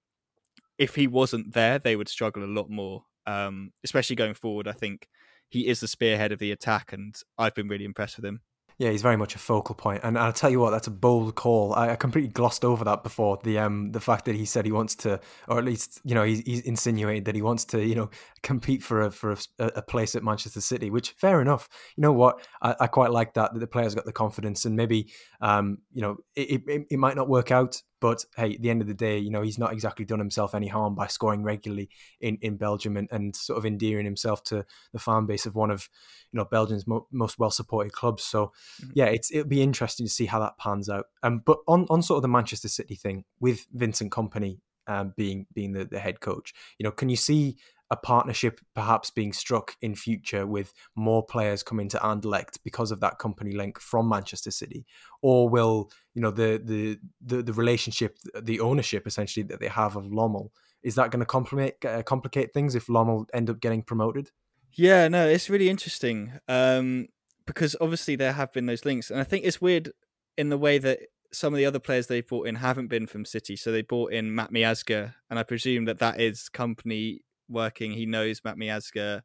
if 0.76 0.96
he 0.96 1.06
wasn't 1.06 1.54
there, 1.54 1.78
they 1.78 1.94
would 1.94 2.08
struggle 2.08 2.42
a 2.42 2.46
lot 2.46 2.68
more, 2.68 3.04
um, 3.28 3.70
especially 3.84 4.16
going 4.16 4.34
forward. 4.34 4.66
I 4.66 4.72
think 4.72 5.06
he 5.50 5.68
is 5.68 5.78
the 5.78 5.86
spearhead 5.86 6.32
of 6.32 6.40
the 6.40 6.50
attack, 6.50 6.92
and 6.92 7.14
I've 7.38 7.54
been 7.54 7.68
really 7.68 7.84
impressed 7.84 8.16
with 8.16 8.24
him. 8.24 8.40
Yeah, 8.80 8.92
he's 8.92 9.02
very 9.02 9.18
much 9.18 9.34
a 9.34 9.38
focal 9.38 9.74
point, 9.74 10.00
and 10.04 10.18
I'll 10.18 10.32
tell 10.32 10.48
you 10.48 10.58
what, 10.58 10.70
that's 10.70 10.86
a 10.86 10.90
bold 10.90 11.34
call. 11.34 11.74
I, 11.74 11.90
I, 11.90 11.96
completely 11.96 12.30
glossed 12.30 12.64
over 12.64 12.82
that 12.84 13.02
before 13.02 13.38
the 13.44 13.58
um 13.58 13.92
the 13.92 14.00
fact 14.00 14.24
that 14.24 14.34
he 14.34 14.46
said 14.46 14.64
he 14.64 14.72
wants 14.72 14.94
to, 14.96 15.20
or 15.48 15.58
at 15.58 15.66
least 15.66 16.00
you 16.02 16.14
know 16.14 16.22
he's, 16.22 16.40
he's 16.46 16.62
insinuated 16.62 17.26
that 17.26 17.34
he 17.34 17.42
wants 17.42 17.66
to 17.66 17.84
you 17.84 17.94
know 17.94 18.08
compete 18.42 18.82
for 18.82 19.02
a 19.02 19.10
for 19.10 19.32
a, 19.32 19.38
a, 19.58 19.82
place 19.82 20.14
at 20.14 20.24
Manchester 20.24 20.62
City. 20.62 20.88
Which 20.88 21.10
fair 21.18 21.42
enough. 21.42 21.68
You 21.94 22.00
know 22.00 22.12
what, 22.12 22.40
I, 22.62 22.74
I 22.80 22.86
quite 22.86 23.10
like 23.10 23.34
that 23.34 23.52
that 23.52 23.60
the 23.60 23.66
players 23.66 23.94
got 23.94 24.06
the 24.06 24.14
confidence, 24.14 24.64
and 24.64 24.74
maybe 24.76 25.12
um 25.42 25.76
you 25.92 26.00
know 26.00 26.16
it, 26.34 26.62
it, 26.66 26.86
it 26.90 26.98
might 26.98 27.16
not 27.16 27.28
work 27.28 27.50
out, 27.50 27.82
but 28.00 28.24
hey, 28.36 28.54
at 28.54 28.62
the 28.62 28.70
end 28.70 28.80
of 28.80 28.88
the 28.88 28.94
day, 28.94 29.18
you 29.18 29.30
know 29.30 29.42
he's 29.42 29.58
not 29.58 29.72
exactly 29.72 30.04
done 30.04 30.18
himself 30.18 30.54
any 30.54 30.68
harm 30.68 30.94
by 30.94 31.06
scoring 31.06 31.42
regularly 31.42 31.90
in 32.20 32.38
in 32.42 32.56
Belgium 32.56 32.96
and, 32.96 33.08
and 33.10 33.36
sort 33.36 33.58
of 33.58 33.66
endearing 33.66 34.04
himself 34.04 34.42
to 34.44 34.64
the 34.92 34.98
fan 34.98 35.26
base 35.26 35.46
of 35.46 35.54
one 35.54 35.70
of 35.70 35.88
you 36.32 36.38
know 36.38 36.44
Belgium's 36.44 36.86
mo- 36.86 37.06
most 37.12 37.38
well 37.38 37.50
supported 37.50 37.92
clubs. 37.92 38.24
So 38.24 38.52
mm-hmm. 38.82 38.90
yeah, 38.94 39.06
it's 39.06 39.30
it'll 39.30 39.48
be 39.48 39.62
interesting 39.62 40.06
to 40.06 40.12
see 40.12 40.26
how 40.26 40.40
that 40.40 40.58
pans 40.58 40.88
out. 40.88 41.06
Um, 41.22 41.42
but 41.44 41.58
on 41.68 41.86
on 41.90 42.02
sort 42.02 42.16
of 42.16 42.22
the 42.22 42.28
Manchester 42.28 42.68
City 42.68 42.94
thing 42.94 43.24
with 43.40 43.66
Vincent 43.72 44.12
Kompany 44.12 44.58
um, 44.86 45.14
being 45.16 45.46
being 45.52 45.72
the, 45.72 45.84
the 45.84 45.98
head 45.98 46.20
coach, 46.20 46.54
you 46.78 46.84
know, 46.84 46.90
can 46.90 47.08
you 47.08 47.16
see 47.16 47.56
a 47.90 47.96
partnership 47.96 48.60
perhaps 48.74 49.10
being 49.10 49.32
struck 49.32 49.76
in 49.82 49.94
future 49.94 50.46
with 50.46 50.72
more 50.94 51.24
players 51.24 51.62
coming 51.62 51.88
to 51.88 51.98
Anderlecht 51.98 52.58
because 52.62 52.92
of 52.92 53.00
that 53.00 53.18
Kompany 53.18 53.54
link 53.54 53.80
from 53.80 54.08
Manchester 54.08 54.50
City, 54.50 54.86
or 55.22 55.48
will 55.48 55.90
you 56.14 56.22
know 56.22 56.30
the 56.30 56.60
the 56.62 56.98
the, 57.20 57.42
the 57.42 57.52
relationship, 57.52 58.18
the 58.40 58.60
ownership 58.60 59.06
essentially 59.06 59.44
that 59.44 59.60
they 59.60 59.68
have 59.68 59.96
of 59.96 60.04
Lommel, 60.04 60.50
is 60.82 60.94
that 60.94 61.10
going 61.10 61.20
to 61.20 61.26
complicate 61.26 61.84
uh, 61.84 62.02
complicate 62.02 62.52
things 62.52 62.74
if 62.74 62.86
Lommel 62.86 63.26
end 63.34 63.50
up 63.50 63.60
getting 63.60 63.82
promoted? 63.82 64.30
Yeah, 64.72 65.08
no, 65.08 65.26
it's 65.26 65.50
really 65.50 65.68
interesting 65.68 66.38
um, 66.46 67.08
because 67.44 67.74
obviously 67.80 68.14
there 68.14 68.32
have 68.32 68.52
been 68.52 68.66
those 68.66 68.84
links, 68.84 69.10
and 69.10 69.20
I 69.20 69.24
think 69.24 69.44
it's 69.44 69.60
weird 69.60 69.90
in 70.38 70.48
the 70.48 70.58
way 70.58 70.78
that 70.78 71.00
some 71.32 71.52
of 71.52 71.58
the 71.58 71.66
other 71.66 71.78
players 71.78 72.06
they've 72.06 72.26
brought 72.26 72.46
in 72.46 72.56
haven't 72.56 72.88
been 72.88 73.06
from 73.06 73.24
City. 73.24 73.56
So 73.56 73.70
they 73.70 73.82
brought 73.82 74.12
in 74.12 74.34
Matt 74.34 74.52
Miazga, 74.52 75.14
and 75.28 75.38
I 75.38 75.42
presume 75.42 75.84
that 75.86 75.98
that 75.98 76.20
is 76.20 76.48
Kompany 76.52 77.20
working. 77.50 77.92
He 77.92 78.06
knows 78.06 78.42
Matt 78.44 78.56
Miazga 78.56 79.22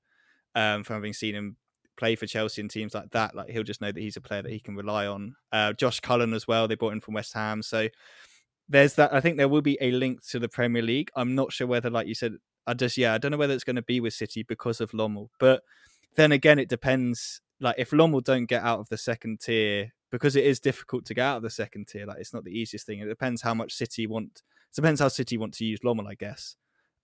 um, 0.55 0.83
from 0.83 0.95
having 0.95 1.13
seen 1.13 1.35
him 1.35 1.57
play 1.97 2.15
for 2.15 2.25
Chelsea 2.25 2.61
and 2.61 2.69
teams 2.69 2.93
like 2.93 3.11
that. 3.11 3.35
Like 3.35 3.49
he'll 3.49 3.63
just 3.63 3.81
know 3.81 3.91
that 3.91 3.99
he's 3.99 4.17
a 4.17 4.21
player 4.21 4.41
that 4.41 4.51
he 4.51 4.59
can 4.59 4.75
rely 4.75 5.07
on. 5.07 5.35
Uh, 5.51 5.73
Josh 5.73 5.99
Cullen 5.99 6.33
as 6.33 6.47
well. 6.47 6.67
They 6.67 6.75
brought 6.75 6.93
in 6.93 7.01
from 7.01 7.13
West 7.13 7.33
Ham. 7.33 7.61
So 7.61 7.87
there's 8.67 8.95
that. 8.95 9.13
I 9.13 9.21
think 9.21 9.37
there 9.37 9.47
will 9.47 9.61
be 9.61 9.77
a 9.81 9.91
link 9.91 10.25
to 10.29 10.39
the 10.39 10.49
Premier 10.49 10.81
League. 10.81 11.11
I'm 11.15 11.35
not 11.35 11.53
sure 11.53 11.67
whether, 11.67 11.89
like 11.89 12.07
you 12.07 12.15
said, 12.15 12.35
I 12.67 12.73
just 12.73 12.97
yeah, 12.97 13.13
I 13.13 13.17
don't 13.17 13.31
know 13.31 13.37
whether 13.37 13.53
it's 13.53 13.63
going 13.63 13.75
to 13.75 13.81
be 13.81 13.99
with 13.99 14.13
City 14.13 14.43
because 14.43 14.81
of 14.81 14.91
Lommel. 14.91 15.29
But 15.39 15.61
then 16.15 16.31
again, 16.31 16.59
it 16.59 16.69
depends. 16.69 17.41
Like 17.59 17.75
if 17.77 17.91
Lommel 17.91 18.21
don't 18.21 18.45
get 18.45 18.63
out 18.63 18.79
of 18.79 18.89
the 18.89 18.97
second 18.97 19.39
tier, 19.39 19.93
because 20.11 20.35
it 20.35 20.45
is 20.45 20.59
difficult 20.59 21.05
to 21.05 21.13
get 21.13 21.23
out 21.23 21.37
of 21.37 21.43
the 21.43 21.49
second 21.49 21.87
tier. 21.87 22.05
Like 22.05 22.19
it's 22.19 22.33
not 22.33 22.43
the 22.43 22.57
easiest 22.57 22.85
thing. 22.85 22.99
It 22.99 23.05
depends 23.05 23.41
how 23.41 23.53
much 23.53 23.73
City 23.73 24.07
want. 24.07 24.41
It 24.71 24.75
depends 24.75 24.99
how 24.99 25.07
City 25.09 25.37
want 25.37 25.53
to 25.55 25.65
use 25.65 25.79
Lommel, 25.83 26.07
I 26.07 26.15
guess. 26.15 26.55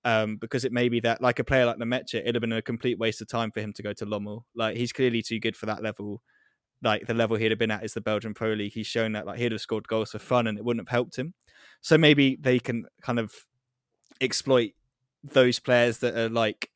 Um, 0.04 0.38
because 0.38 0.66
it 0.66 0.72
may 0.72 0.90
be 0.90 1.00
that 1.02 1.22
like 1.22 1.38
a 1.38 1.44
player 1.44 1.66
like 1.66 1.78
Nmecha, 1.78 2.16
it'd 2.16 2.34
have 2.34 2.42
been 2.42 2.52
a 2.52 2.62
complete 2.62 2.98
waste 2.98 3.22
of 3.22 3.28
time 3.28 3.52
for 3.52 3.60
him 3.62 3.72
to 3.74 3.84
go 3.84 3.94
to 3.94 4.06
Lommel. 4.06 4.46
Like 4.56 4.76
he's 4.76 4.92
clearly 4.92 5.22
too 5.22 5.40
good 5.40 5.56
for 5.56 5.68
that 5.68 5.84
level. 5.84 6.24
Like 6.82 7.06
the 7.06 7.14
level 7.14 7.38
he'd 7.38 7.52
have 7.52 7.60
been 7.60 7.70
at 7.70 7.86
is 7.86 7.94
the 7.94 8.02
Belgian 8.02 8.34
Pro 8.34 8.54
League. 8.54 8.74
He's 8.74 8.88
shown 8.88 9.12
that 9.12 9.28
like 9.28 9.38
he'd 9.38 9.52
have 9.52 9.62
scored 9.62 9.88
goals 9.88 10.12
for 10.12 10.20
fun 10.20 10.48
and 10.48 10.58
it 10.58 10.66
wouldn't 10.66 10.88
have 10.88 10.92
helped 10.92 11.18
him. 11.18 11.36
So 11.82 11.98
maybe 11.98 12.36
they 12.42 12.58
can 12.58 12.86
kind 13.04 13.20
of 13.20 13.32
exploit 14.20 14.72
those 15.24 15.60
players 15.60 16.00
that 16.00 16.16
are 16.18 16.30
like 16.30 16.72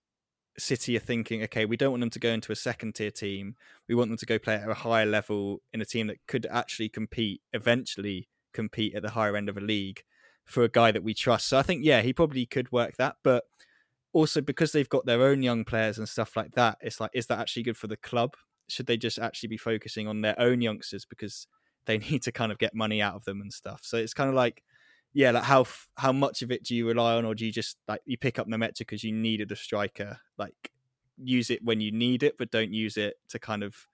City 0.57 0.95
are 0.95 1.01
thinking, 1.01 1.43
okay, 1.43 1.65
we 1.65 1.78
don't 1.78 1.91
want 1.91 2.01
them 2.01 2.09
to 2.11 2.19
go 2.19 2.30
into 2.30 2.51
a 2.51 2.55
second 2.55 2.95
tier 2.95 3.11
team. 3.11 3.55
We 3.89 3.95
want 3.95 4.09
them 4.09 4.17
to 4.17 4.26
go 4.26 4.39
play 4.39 4.55
at 4.55 4.69
a 4.69 4.73
higher 4.73 5.05
level 5.05 5.61
in 5.73 5.82
a 5.82 5.86
team 5.86 6.07
that 6.07 6.26
could 6.28 6.47
actually 6.49 6.89
compete, 6.89 7.41
eventually 7.53 8.30
compete 8.53 8.95
at 8.95 9.01
the 9.01 9.11
higher 9.11 9.36
end 9.36 9.49
of 9.49 9.57
a 9.57 9.61
league 9.61 10.03
for 10.45 10.63
a 10.63 10.69
guy 10.69 10.91
that 10.91 11.03
we 11.03 11.13
trust. 11.13 11.47
So 11.47 11.57
I 11.57 11.63
think, 11.63 11.83
yeah, 11.83 12.01
he 12.01 12.13
probably 12.13 12.45
could 12.45 12.71
work 12.71 12.97
that. 12.97 13.17
But 13.23 13.43
also 14.13 14.41
because 14.41 14.71
they've 14.71 14.89
got 14.89 15.05
their 15.05 15.23
own 15.23 15.43
young 15.43 15.65
players 15.65 15.97
and 15.97 16.07
stuff 16.07 16.35
like 16.35 16.53
that, 16.53 16.77
it's 16.81 16.99
like, 16.99 17.11
is 17.13 17.27
that 17.27 17.39
actually 17.39 17.63
good 17.63 17.77
for 17.77 17.87
the 17.87 17.97
club? 17.97 18.35
Should 18.67 18.87
they 18.87 18.97
just 18.97 19.19
actually 19.19 19.49
be 19.49 19.57
focusing 19.57 20.07
on 20.07 20.21
their 20.21 20.39
own 20.39 20.61
youngsters 20.61 21.05
because 21.05 21.47
they 21.85 21.97
need 22.09 22.23
to 22.23 22.31
kind 22.31 22.51
of 22.51 22.57
get 22.57 22.73
money 22.73 23.01
out 23.01 23.15
of 23.15 23.25
them 23.25 23.41
and 23.41 23.51
stuff? 23.51 23.81
So 23.83 23.97
it's 23.97 24.13
kind 24.13 24.29
of 24.29 24.35
like, 24.35 24.63
yeah, 25.13 25.31
like 25.31 25.43
how 25.43 25.65
how 25.95 26.11
much 26.11 26.41
of 26.41 26.51
it 26.51 26.63
do 26.63 26.75
you 26.75 26.85
rely 26.87 27.15
on, 27.15 27.23
or 27.23 27.33
do 27.35 27.45
you 27.45 27.51
just 27.51 27.77
like 27.87 28.01
you 28.05 28.17
pick 28.17 28.37
up 28.37 28.47
Nmecha 28.47 28.79
because 28.79 29.03
you 29.03 29.13
needed 29.13 29.49
a 29.51 29.55
striker? 29.55 30.17
Like 30.37 30.71
use 31.17 31.49
it 31.49 31.63
when 31.63 31.79
you 31.79 31.91
need 31.91 32.21
it, 32.21 32.37
but 32.37 32.51
don't 32.51 32.73
use 32.73 32.97
it 32.97 33.15
to 33.29 33.39
kind 33.39 33.63
of 33.63 33.87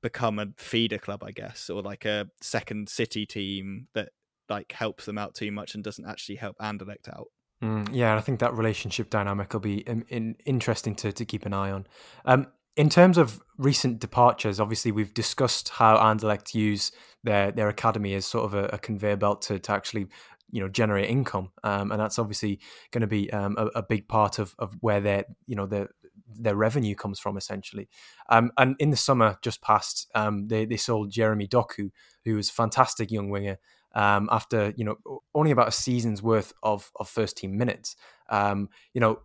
become 0.00 0.38
a 0.38 0.46
feeder 0.56 0.98
club, 0.98 1.22
I 1.22 1.32
guess, 1.32 1.68
or 1.68 1.82
like 1.82 2.04
a 2.04 2.28
second 2.40 2.88
city 2.88 3.26
team 3.26 3.88
that 3.94 4.10
like 4.48 4.72
helps 4.72 5.04
them 5.04 5.18
out 5.18 5.34
too 5.34 5.52
much 5.52 5.74
and 5.74 5.84
doesn't 5.84 6.06
actually 6.06 6.36
help 6.36 6.56
Anderlecht 6.58 7.08
out. 7.08 7.28
Mm, 7.62 7.88
yeah, 7.92 8.16
I 8.16 8.20
think 8.20 8.40
that 8.40 8.54
relationship 8.54 9.10
dynamic 9.10 9.52
will 9.52 9.60
be 9.60 9.78
in, 9.78 10.04
in, 10.08 10.36
interesting 10.44 10.94
to, 10.96 11.12
to 11.12 11.24
keep 11.24 11.44
an 11.44 11.52
eye 11.52 11.72
on. 11.72 11.86
Um, 12.24 12.46
in 12.76 12.88
terms 12.88 13.18
of 13.18 13.42
recent 13.56 13.98
departures, 13.98 14.60
obviously 14.60 14.92
we've 14.92 15.12
discussed 15.12 15.70
how 15.70 15.96
Anderlecht 15.96 16.54
use 16.54 16.92
their 17.24 17.50
their 17.50 17.68
academy 17.68 18.14
as 18.14 18.24
sort 18.24 18.44
of 18.44 18.54
a, 18.54 18.66
a 18.66 18.78
conveyor 18.78 19.16
belt 19.16 19.42
to, 19.42 19.58
to 19.58 19.72
actually 19.72 20.06
you 20.50 20.60
know 20.62 20.68
generate 20.68 21.10
income, 21.10 21.50
um, 21.64 21.90
and 21.90 22.00
that's 22.00 22.18
obviously 22.20 22.60
going 22.92 23.00
to 23.00 23.08
be 23.08 23.30
um, 23.32 23.56
a, 23.58 23.66
a, 23.78 23.82
big 23.82 24.06
part 24.06 24.38
of, 24.38 24.54
of 24.60 24.76
where 24.80 25.00
their 25.00 25.24
you 25.46 25.56
know 25.56 25.66
their 25.66 25.88
their 26.32 26.54
revenue 26.54 26.94
comes 26.94 27.18
from 27.18 27.36
essentially. 27.36 27.88
Um, 28.28 28.52
and 28.56 28.76
in 28.78 28.90
the 28.90 28.96
summer 28.96 29.38
just 29.42 29.60
past, 29.60 30.08
um, 30.14 30.46
they 30.46 30.64
they 30.64 30.76
sold 30.76 31.10
Jeremy 31.10 31.48
Doku, 31.48 31.90
who 32.24 32.36
was 32.36 32.48
a 32.48 32.52
fantastic 32.52 33.10
young 33.10 33.28
winger. 33.28 33.58
Um, 33.98 34.28
after 34.30 34.72
you 34.76 34.84
know 34.84 35.22
only 35.34 35.50
about 35.50 35.68
a 35.68 35.72
season's 35.72 36.22
worth 36.22 36.52
of 36.62 36.90
of 36.96 37.08
first 37.08 37.36
team 37.36 37.58
minutes, 37.58 37.96
um, 38.30 38.68
you 38.94 39.00
know 39.00 39.18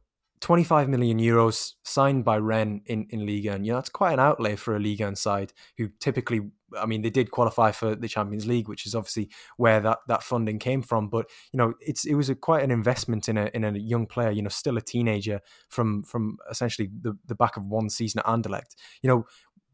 25 0.43 0.89
million 0.89 1.19
euros 1.19 1.75
signed 1.85 2.25
by 2.25 2.37
Rennes 2.37 2.81
in, 2.87 3.07
in 3.11 3.25
Liga. 3.25 3.53
And, 3.53 3.65
you 3.65 3.71
know, 3.71 3.77
that's 3.77 3.87
quite 3.87 4.11
an 4.11 4.19
outlay 4.19 4.57
for 4.57 4.75
a 4.75 4.79
Liga 4.79 5.15
side 5.15 5.53
who 5.77 5.87
typically, 6.01 6.41
I 6.77 6.85
mean, 6.85 7.01
they 7.01 7.09
did 7.09 7.31
qualify 7.31 7.71
for 7.71 7.95
the 7.95 8.09
Champions 8.09 8.45
League, 8.45 8.67
which 8.67 8.85
is 8.85 8.93
obviously 8.93 9.29
where 9.55 9.79
that, 9.79 9.99
that 10.09 10.21
funding 10.21 10.59
came 10.59 10.81
from. 10.81 11.07
But, 11.07 11.29
you 11.53 11.57
know, 11.57 11.75
it's 11.79 12.03
it 12.03 12.15
was 12.15 12.29
a, 12.29 12.35
quite 12.35 12.61
an 12.61 12.71
investment 12.71 13.29
in 13.29 13.37
a, 13.37 13.49
in 13.53 13.63
a 13.63 13.71
young 13.71 14.05
player, 14.05 14.31
you 14.31 14.41
know, 14.41 14.49
still 14.49 14.75
a 14.75 14.81
teenager 14.81 15.39
from 15.69 16.03
from 16.03 16.37
essentially 16.51 16.89
the, 17.01 17.17
the 17.25 17.35
back 17.35 17.55
of 17.55 17.65
one 17.65 17.89
season 17.89 18.19
at 18.19 18.25
Anderlecht. 18.25 18.75
You 19.01 19.07
know, 19.07 19.25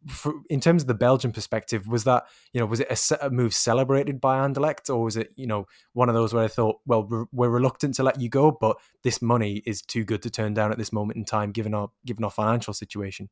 for, 0.08 0.34
in 0.50 0.60
terms 0.60 0.84
of 0.84 0.88
the 0.88 0.93
Belgian 0.93 1.32
perspective, 1.32 1.88
was 1.88 2.04
that 2.06 2.26
you 2.54 2.60
know 2.60 2.66
was 2.66 2.80
it 2.80 3.12
a, 3.12 3.28
a, 3.28 3.30
move 3.30 3.54
celebrated 3.54 4.22
by 4.22 4.38
Anderlecht, 4.38 4.89
or 4.89 5.04
was 5.04 5.18
it 5.18 5.32
you 5.36 5.47
know 5.47 5.68
one 5.93 6.10
of 6.10 6.16
those 6.16 6.34
where 6.34 6.43
I 6.43 6.47
thought, 6.47 6.80
well, 6.86 7.04
we're, 7.04 7.26
we're, 7.32 7.50
reluctant 7.50 7.95
to 7.95 8.04
let 8.04 8.20
you 8.20 8.30
go, 8.30 8.52
but 8.52 8.78
this 9.04 9.22
money 9.22 9.62
is 9.66 9.82
too 9.82 10.04
good 10.04 10.22
to 10.24 10.30
turn 10.30 10.54
down 10.54 10.72
at 10.72 10.78
this 10.78 10.93
moment 10.93 11.18
in 11.18 11.26
time, 11.26 11.52
given 11.52 11.74
our 11.74 11.89
given 12.06 12.24
our 12.24 12.32
financial 12.32 12.74
situation. 12.74 13.30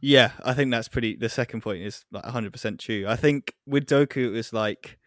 Yeah, 0.00 0.30
I 0.44 0.54
think 0.54 0.70
that's 0.70 0.88
pretty. 0.88 1.16
The 1.16 1.28
second 1.28 1.62
point 1.62 1.82
is 1.82 2.04
like 2.10 2.24
100 2.24 2.52
percent 2.52 2.80
true. 2.80 3.04
I 3.06 3.16
think 3.16 3.54
with 3.66 3.86
Doku, 3.86 4.28
it 4.28 4.30
was 4.30 4.52
like 4.52 4.98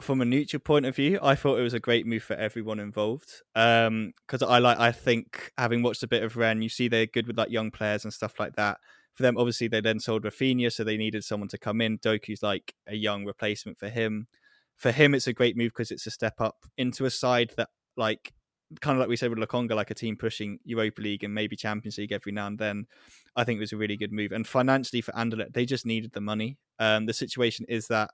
from 0.00 0.20
a 0.20 0.24
neutral 0.24 0.60
point 0.60 0.86
of 0.86 0.94
view, 0.94 1.18
I 1.20 1.34
thought 1.34 1.58
it 1.58 1.62
was 1.62 1.74
a 1.74 1.80
great 1.80 2.06
move 2.06 2.22
for 2.22 2.36
everyone 2.36 2.78
involved. 2.78 3.42
Um, 3.56 4.12
because 4.26 4.42
I 4.42 4.58
like, 4.58 4.78
I 4.78 4.92
think 4.92 5.52
having 5.58 5.82
watched 5.82 6.04
a 6.04 6.06
bit 6.06 6.22
of 6.22 6.36
Rennes, 6.36 6.62
you 6.62 6.68
see 6.68 6.86
they're 6.86 7.06
good 7.06 7.26
with 7.26 7.36
like 7.36 7.50
young 7.50 7.72
players 7.72 8.04
and 8.04 8.12
stuff 8.12 8.38
like 8.38 8.54
that 8.54 8.78
for 9.18 9.24
them, 9.24 9.36
obviously, 9.36 9.66
they 9.66 9.80
then 9.80 9.98
sold 9.98 10.22
Raphinha, 10.22 10.72
so 10.72 10.84
they 10.84 10.96
needed 10.96 11.24
someone 11.24 11.48
to 11.48 11.58
come 11.58 11.80
in. 11.80 11.98
Doku's 11.98 12.40
like 12.40 12.72
a 12.86 12.94
young 12.94 13.24
replacement 13.24 13.76
for 13.76 13.88
him. 13.88 14.28
For 14.76 14.92
him, 14.92 15.12
it's 15.12 15.26
a 15.26 15.32
great 15.32 15.56
move 15.56 15.72
because 15.72 15.90
it's 15.90 16.06
a 16.06 16.10
step 16.12 16.40
up 16.40 16.54
into 16.76 17.04
a 17.04 17.10
side 17.10 17.52
that, 17.56 17.68
like, 17.96 18.32
kind 18.80 18.96
of 18.96 19.00
like 19.00 19.08
we 19.08 19.16
said 19.16 19.30
with 19.30 19.40
Lokonga, 19.40 19.74
like 19.74 19.90
a 19.90 19.94
team 19.94 20.14
pushing 20.14 20.60
Europa 20.62 21.02
League 21.02 21.24
and 21.24 21.34
maybe 21.34 21.56
Champions 21.56 21.98
League 21.98 22.12
every 22.12 22.30
now 22.30 22.46
and 22.46 22.60
then. 22.60 22.86
I 23.34 23.42
think 23.42 23.56
it 23.56 23.60
was 23.60 23.72
a 23.72 23.76
really 23.76 23.96
good 23.96 24.12
move. 24.12 24.30
And 24.30 24.46
financially 24.46 25.00
for 25.00 25.10
Anderlecht, 25.10 25.52
they 25.52 25.66
just 25.66 25.84
needed 25.84 26.12
the 26.12 26.20
money. 26.20 26.56
Um, 26.78 27.06
the 27.06 27.12
situation 27.12 27.66
is 27.68 27.88
that 27.88 28.12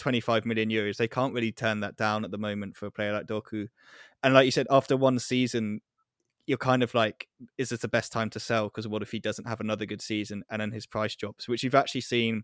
25 0.00 0.44
million 0.44 0.68
euros, 0.68 0.98
they 0.98 1.08
can't 1.08 1.32
really 1.32 1.52
turn 1.52 1.80
that 1.80 1.96
down 1.96 2.26
at 2.26 2.30
the 2.30 2.36
moment 2.36 2.76
for 2.76 2.84
a 2.84 2.90
player 2.90 3.14
like 3.14 3.24
Doku. 3.24 3.68
And 4.22 4.34
like 4.34 4.44
you 4.44 4.50
said, 4.50 4.66
after 4.68 4.98
one 4.98 5.18
season, 5.18 5.80
you're 6.50 6.58
kind 6.58 6.82
of 6.82 6.92
like, 6.94 7.28
is 7.58 7.68
this 7.68 7.78
the 7.78 7.86
best 7.86 8.10
time 8.10 8.28
to 8.28 8.40
sell? 8.40 8.64
Because 8.64 8.88
what 8.88 9.02
if 9.02 9.12
he 9.12 9.20
doesn't 9.20 9.46
have 9.46 9.60
another 9.60 9.86
good 9.86 10.02
season 10.02 10.42
and 10.50 10.60
then 10.60 10.72
his 10.72 10.84
price 10.84 11.14
drops, 11.14 11.48
which 11.48 11.62
you've 11.62 11.76
actually 11.76 12.00
seen 12.00 12.42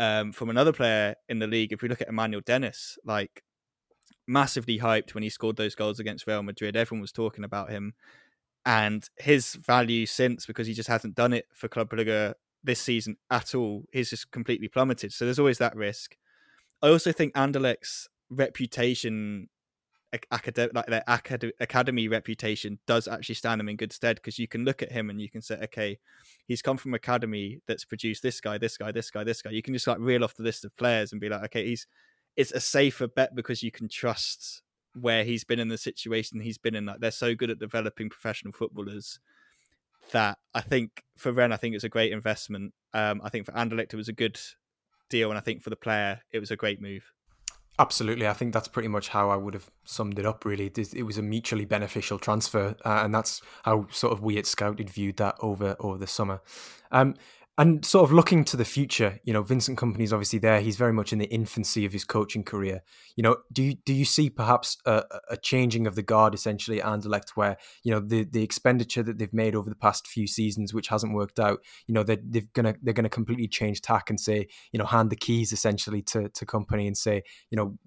um, 0.00 0.32
from 0.32 0.50
another 0.50 0.72
player 0.72 1.14
in 1.28 1.38
the 1.38 1.46
league. 1.46 1.72
If 1.72 1.80
we 1.80 1.88
look 1.88 2.00
at 2.00 2.08
Emmanuel 2.08 2.42
Dennis, 2.44 2.98
like 3.04 3.44
massively 4.26 4.80
hyped 4.80 5.14
when 5.14 5.22
he 5.22 5.30
scored 5.30 5.56
those 5.56 5.76
goals 5.76 6.00
against 6.00 6.26
Real 6.26 6.42
Madrid, 6.42 6.74
everyone 6.74 7.00
was 7.00 7.12
talking 7.12 7.44
about 7.44 7.70
him. 7.70 7.94
And 8.64 9.08
his 9.16 9.54
value 9.54 10.06
since, 10.06 10.44
because 10.44 10.66
he 10.66 10.74
just 10.74 10.88
hasn't 10.88 11.14
done 11.14 11.32
it 11.32 11.46
for 11.54 11.68
Club 11.68 11.88
Brugge 11.88 12.34
this 12.64 12.80
season 12.80 13.16
at 13.30 13.54
all, 13.54 13.84
he's 13.92 14.10
just 14.10 14.32
completely 14.32 14.66
plummeted. 14.66 15.12
So 15.12 15.24
there's 15.24 15.38
always 15.38 15.58
that 15.58 15.76
risk. 15.76 16.16
I 16.82 16.88
also 16.88 17.12
think 17.12 17.32
Anderlecht's 17.34 18.08
reputation 18.28 19.50
academic 20.30 20.74
like 20.74 20.86
their 20.86 21.04
acad- 21.06 21.52
academy 21.60 22.08
reputation 22.08 22.78
does 22.86 23.08
actually 23.08 23.34
stand 23.34 23.60
them 23.60 23.68
in 23.68 23.76
good 23.76 23.92
stead 23.92 24.16
because 24.16 24.38
you 24.38 24.48
can 24.48 24.64
look 24.64 24.82
at 24.82 24.92
him 24.92 25.10
and 25.10 25.20
you 25.20 25.28
can 25.28 25.42
say 25.42 25.58
okay 25.62 25.98
he's 26.46 26.62
come 26.62 26.76
from 26.76 26.94
academy 26.94 27.60
that's 27.66 27.84
produced 27.84 28.22
this 28.22 28.40
guy 28.40 28.58
this 28.58 28.76
guy 28.76 28.92
this 28.92 29.10
guy 29.10 29.24
this 29.24 29.42
guy. 29.42 29.50
You 29.50 29.62
can 29.62 29.74
just 29.74 29.86
like 29.86 29.98
reel 29.98 30.24
off 30.24 30.34
the 30.34 30.42
list 30.42 30.64
of 30.64 30.76
players 30.76 31.12
and 31.12 31.20
be 31.20 31.28
like 31.28 31.44
okay 31.44 31.66
he's 31.66 31.86
it's 32.36 32.52
a 32.52 32.60
safer 32.60 33.08
bet 33.08 33.34
because 33.34 33.62
you 33.62 33.70
can 33.70 33.88
trust 33.88 34.62
where 34.94 35.24
he's 35.24 35.44
been 35.44 35.58
in 35.58 35.68
the 35.68 35.78
situation 35.78 36.40
he's 36.40 36.58
been 36.58 36.74
in 36.74 36.86
like 36.86 37.00
they're 37.00 37.10
so 37.10 37.34
good 37.34 37.50
at 37.50 37.58
developing 37.58 38.08
professional 38.08 38.52
footballers 38.52 39.18
that 40.12 40.38
I 40.54 40.60
think 40.60 41.02
for 41.16 41.32
Rennes 41.32 41.52
I 41.52 41.56
think 41.56 41.74
it's 41.74 41.84
a 41.84 41.88
great 41.88 42.12
investment. 42.12 42.72
Um, 42.94 43.20
I 43.24 43.28
think 43.28 43.46
for 43.46 43.52
Anderlecht 43.52 43.92
it 43.92 43.96
was 43.96 44.08
a 44.08 44.12
good 44.12 44.38
deal 45.10 45.30
and 45.30 45.38
I 45.38 45.40
think 45.40 45.62
for 45.62 45.70
the 45.70 45.76
player 45.76 46.20
it 46.32 46.38
was 46.38 46.50
a 46.50 46.56
great 46.56 46.80
move 46.80 47.12
Absolutely, 47.78 48.26
I 48.26 48.32
think 48.32 48.54
that's 48.54 48.68
pretty 48.68 48.88
much 48.88 49.08
how 49.08 49.28
I 49.28 49.36
would 49.36 49.52
have 49.52 49.70
summed 49.84 50.18
it 50.18 50.24
up. 50.24 50.46
Really, 50.46 50.72
it 50.74 51.02
was 51.02 51.18
a 51.18 51.22
mutually 51.22 51.66
beneficial 51.66 52.18
transfer, 52.18 52.74
uh, 52.86 53.02
and 53.04 53.14
that's 53.14 53.42
how 53.64 53.86
sort 53.90 54.14
of 54.14 54.22
we 54.22 54.38
at 54.38 54.46
Scouted 54.46 54.88
viewed 54.88 55.18
that 55.18 55.36
over 55.40 55.76
over 55.78 55.98
the 55.98 56.06
summer. 56.06 56.40
Um, 56.90 57.14
and 57.58 57.84
sort 57.86 58.04
of 58.04 58.12
looking 58.12 58.44
to 58.44 58.56
the 58.56 58.66
future, 58.66 59.18
you 59.24 59.32
know, 59.32 59.42
Vincent 59.42 59.78
Kompany's 59.78 60.12
obviously 60.12 60.38
there. 60.38 60.60
He's 60.60 60.76
very 60.76 60.92
much 60.92 61.12
in 61.12 61.18
the 61.18 61.26
infancy 61.26 61.86
of 61.86 61.92
his 61.92 62.04
coaching 62.04 62.44
career. 62.44 62.82
You 63.16 63.22
know, 63.22 63.36
do 63.50 63.62
you 63.62 63.74
do 63.86 63.94
you 63.94 64.04
see 64.04 64.28
perhaps 64.28 64.76
a, 64.84 65.04
a 65.30 65.38
changing 65.38 65.86
of 65.86 65.94
the 65.94 66.02
guard 66.02 66.34
essentially 66.34 66.82
at 66.82 66.86
Anderlecht, 66.86 67.30
where 67.34 67.56
you 67.82 67.92
know 67.92 68.00
the 68.00 68.24
the 68.24 68.42
expenditure 68.42 69.02
that 69.02 69.18
they've 69.18 69.32
made 69.32 69.54
over 69.54 69.70
the 69.70 69.76
past 69.76 70.06
few 70.06 70.26
seasons, 70.26 70.74
which 70.74 70.88
hasn't 70.88 71.14
worked 71.14 71.40
out, 71.40 71.60
you 71.86 71.94
know, 71.94 72.02
they're, 72.02 72.18
they're 72.22 72.42
gonna 72.52 72.74
they're 72.82 72.92
gonna 72.92 73.08
completely 73.08 73.48
change 73.48 73.80
tack 73.80 74.10
and 74.10 74.20
say, 74.20 74.48
you 74.72 74.78
know, 74.78 74.84
hand 74.84 75.08
the 75.08 75.16
keys 75.16 75.50
essentially 75.52 76.02
to 76.02 76.28
to 76.28 76.44
Kompany 76.44 76.86
and 76.86 76.96
say, 76.96 77.22
you 77.50 77.56
know, 77.56 77.78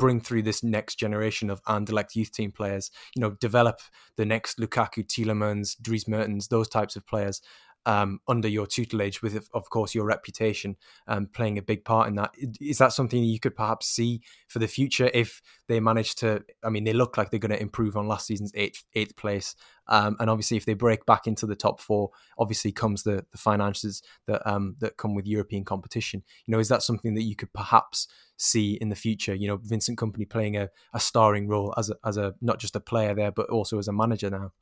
bring 0.00 0.20
through 0.20 0.42
this 0.42 0.64
next 0.64 0.96
generation 0.96 1.50
of 1.50 1.62
Anderlecht 1.64 2.14
youth 2.14 2.32
team 2.32 2.50
players, 2.50 2.90
you 3.14 3.20
know, 3.20 3.30
develop 3.32 3.80
the 4.16 4.24
next 4.24 4.58
Lukaku, 4.58 5.04
Tielemans, 5.04 5.76
Dries 5.80 6.08
Mertens, 6.08 6.48
those 6.48 6.68
types 6.68 6.96
of 6.96 7.06
players, 7.06 7.42
um, 7.86 8.20
under 8.28 8.48
your 8.48 8.66
tutelage, 8.66 9.22
with 9.22 9.48
of 9.54 9.70
course 9.70 9.94
your 9.94 10.04
reputation 10.04 10.76
um, 11.06 11.26
playing 11.26 11.58
a 11.58 11.62
big 11.62 11.84
part 11.84 12.08
in 12.08 12.14
that. 12.16 12.34
Is 12.60 12.78
that 12.78 12.92
something 12.92 13.22
you 13.22 13.40
could 13.40 13.56
perhaps 13.56 13.86
see 13.86 14.20
for 14.48 14.58
the 14.58 14.68
future 14.68 15.10
if 15.14 15.40
they 15.68 15.80
manage 15.80 16.14
to? 16.16 16.44
I 16.62 16.68
mean, 16.68 16.84
they 16.84 16.92
look 16.92 17.16
like 17.16 17.30
they're 17.30 17.40
going 17.40 17.50
to 17.50 17.60
improve 17.60 17.96
on 17.96 18.08
last 18.08 18.26
season's 18.26 18.52
eighth 18.54 18.84
eighth 18.94 19.16
place, 19.16 19.54
um, 19.88 20.16
and 20.20 20.28
obviously 20.28 20.56
if 20.56 20.66
they 20.66 20.74
break 20.74 21.06
back 21.06 21.26
into 21.26 21.46
the 21.46 21.56
top 21.56 21.80
four, 21.80 22.10
obviously 22.38 22.72
comes 22.72 23.02
the 23.02 23.24
the 23.32 23.38
finances 23.38 24.02
that 24.26 24.46
um, 24.50 24.76
that 24.80 24.96
come 24.96 25.14
with 25.14 25.26
European 25.26 25.64
competition. 25.64 26.22
You 26.46 26.52
know, 26.52 26.58
is 26.58 26.68
that 26.68 26.82
something 26.82 27.14
that 27.14 27.22
you 27.22 27.36
could 27.36 27.52
perhaps 27.52 28.08
see 28.36 28.74
in 28.74 28.90
the 28.90 28.96
future? 28.96 29.34
You 29.34 29.48
know, 29.48 29.58
Vincent 29.62 29.98
Kompany 29.98 30.28
playing 30.28 30.56
a, 30.56 30.68
a 30.92 31.00
starring 31.00 31.48
role 31.48 31.74
as 31.76 31.90
a, 31.90 31.96
as 32.04 32.16
a 32.16 32.34
not 32.40 32.58
just 32.58 32.76
a 32.76 32.80
player 32.80 33.14
there, 33.14 33.32
but 33.32 33.48
also 33.48 33.78
as 33.78 33.88
a 33.88 33.92
manager 33.92 34.28
now. 34.28 34.52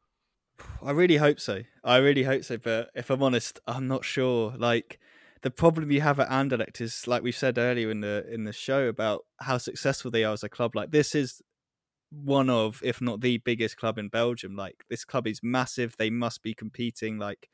I 0.82 0.90
really 0.92 1.16
hope 1.16 1.40
so. 1.40 1.62
I 1.84 1.96
really 1.98 2.22
hope 2.22 2.44
so. 2.44 2.58
But 2.58 2.90
if 2.94 3.10
I'm 3.10 3.22
honest, 3.22 3.60
I'm 3.66 3.88
not 3.88 4.04
sure. 4.04 4.54
Like 4.56 4.98
the 5.42 5.50
problem 5.50 5.90
you 5.90 6.00
have 6.00 6.20
at 6.20 6.28
Anderlecht 6.28 6.80
is, 6.80 7.06
like 7.06 7.22
we 7.22 7.32
said 7.32 7.58
earlier 7.58 7.90
in 7.90 8.00
the 8.00 8.24
in 8.30 8.44
the 8.44 8.52
show 8.52 8.86
about 8.86 9.24
how 9.40 9.58
successful 9.58 10.10
they 10.10 10.24
are 10.24 10.32
as 10.32 10.42
a 10.42 10.48
club. 10.48 10.74
Like 10.74 10.90
this 10.90 11.14
is 11.14 11.42
one 12.10 12.48
of, 12.48 12.80
if 12.82 13.00
not 13.00 13.20
the 13.20 13.38
biggest 13.38 13.76
club 13.76 13.98
in 13.98 14.08
Belgium. 14.08 14.56
Like 14.56 14.84
this 14.88 15.04
club 15.04 15.26
is 15.26 15.40
massive. 15.42 15.94
They 15.96 16.10
must 16.10 16.42
be 16.42 16.54
competing. 16.54 17.18
Like 17.18 17.48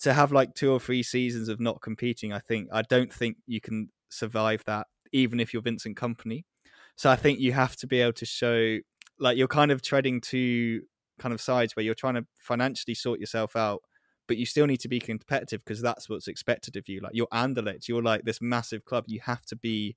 to 0.00 0.14
have 0.14 0.32
like 0.32 0.54
two 0.54 0.72
or 0.72 0.80
three 0.80 1.02
seasons 1.02 1.48
of 1.48 1.60
not 1.60 1.82
competing, 1.82 2.32
I 2.32 2.38
think 2.38 2.68
I 2.72 2.82
don't 2.82 3.12
think 3.12 3.38
you 3.46 3.60
can 3.60 3.90
survive 4.08 4.62
that, 4.66 4.86
even 5.12 5.40
if 5.40 5.52
you're 5.52 5.62
Vincent 5.62 5.96
Kompany. 5.96 6.44
So 6.96 7.10
I 7.10 7.16
think 7.16 7.40
you 7.40 7.52
have 7.52 7.76
to 7.76 7.86
be 7.86 8.00
able 8.00 8.12
to 8.14 8.26
show 8.26 8.78
like 9.18 9.36
you're 9.36 9.48
kind 9.48 9.70
of 9.70 9.82
treading 9.82 10.20
to 10.20 10.82
kind 11.18 11.32
of 11.32 11.40
sides 11.40 11.74
where 11.74 11.84
you're 11.84 11.94
trying 11.94 12.14
to 12.14 12.26
financially 12.38 12.94
sort 12.94 13.20
yourself 13.20 13.56
out, 13.56 13.82
but 14.26 14.36
you 14.36 14.46
still 14.46 14.66
need 14.66 14.80
to 14.80 14.88
be 14.88 15.00
competitive 15.00 15.64
because 15.64 15.82
that's 15.82 16.08
what's 16.08 16.28
expected 16.28 16.76
of 16.76 16.88
you. 16.88 17.00
Like 17.00 17.12
you're 17.14 17.28
Anderlecht, 17.32 17.88
you're 17.88 18.02
like 18.02 18.24
this 18.24 18.40
massive 18.40 18.84
club. 18.84 19.04
You 19.08 19.20
have 19.20 19.44
to 19.46 19.56
be 19.56 19.96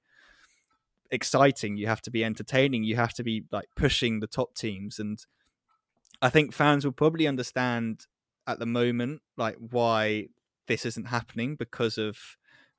exciting, 1.11 1.77
you 1.77 1.87
have 1.87 2.01
to 2.01 2.11
be 2.11 2.23
entertaining, 2.23 2.83
you 2.83 2.95
have 2.95 3.13
to 3.13 3.23
be 3.23 3.43
like 3.51 3.67
pushing 3.75 4.19
the 4.19 4.27
top 4.27 4.55
teams. 4.55 4.97
And 4.99 5.19
I 6.21 6.29
think 6.29 6.53
fans 6.53 6.85
will 6.85 6.93
probably 6.93 7.27
understand 7.27 8.05
at 8.47 8.59
the 8.59 8.65
moment 8.65 9.21
like 9.37 9.55
why 9.57 10.27
this 10.67 10.85
isn't 10.85 11.07
happening 11.07 11.55
because 11.55 11.97
of 11.97 12.17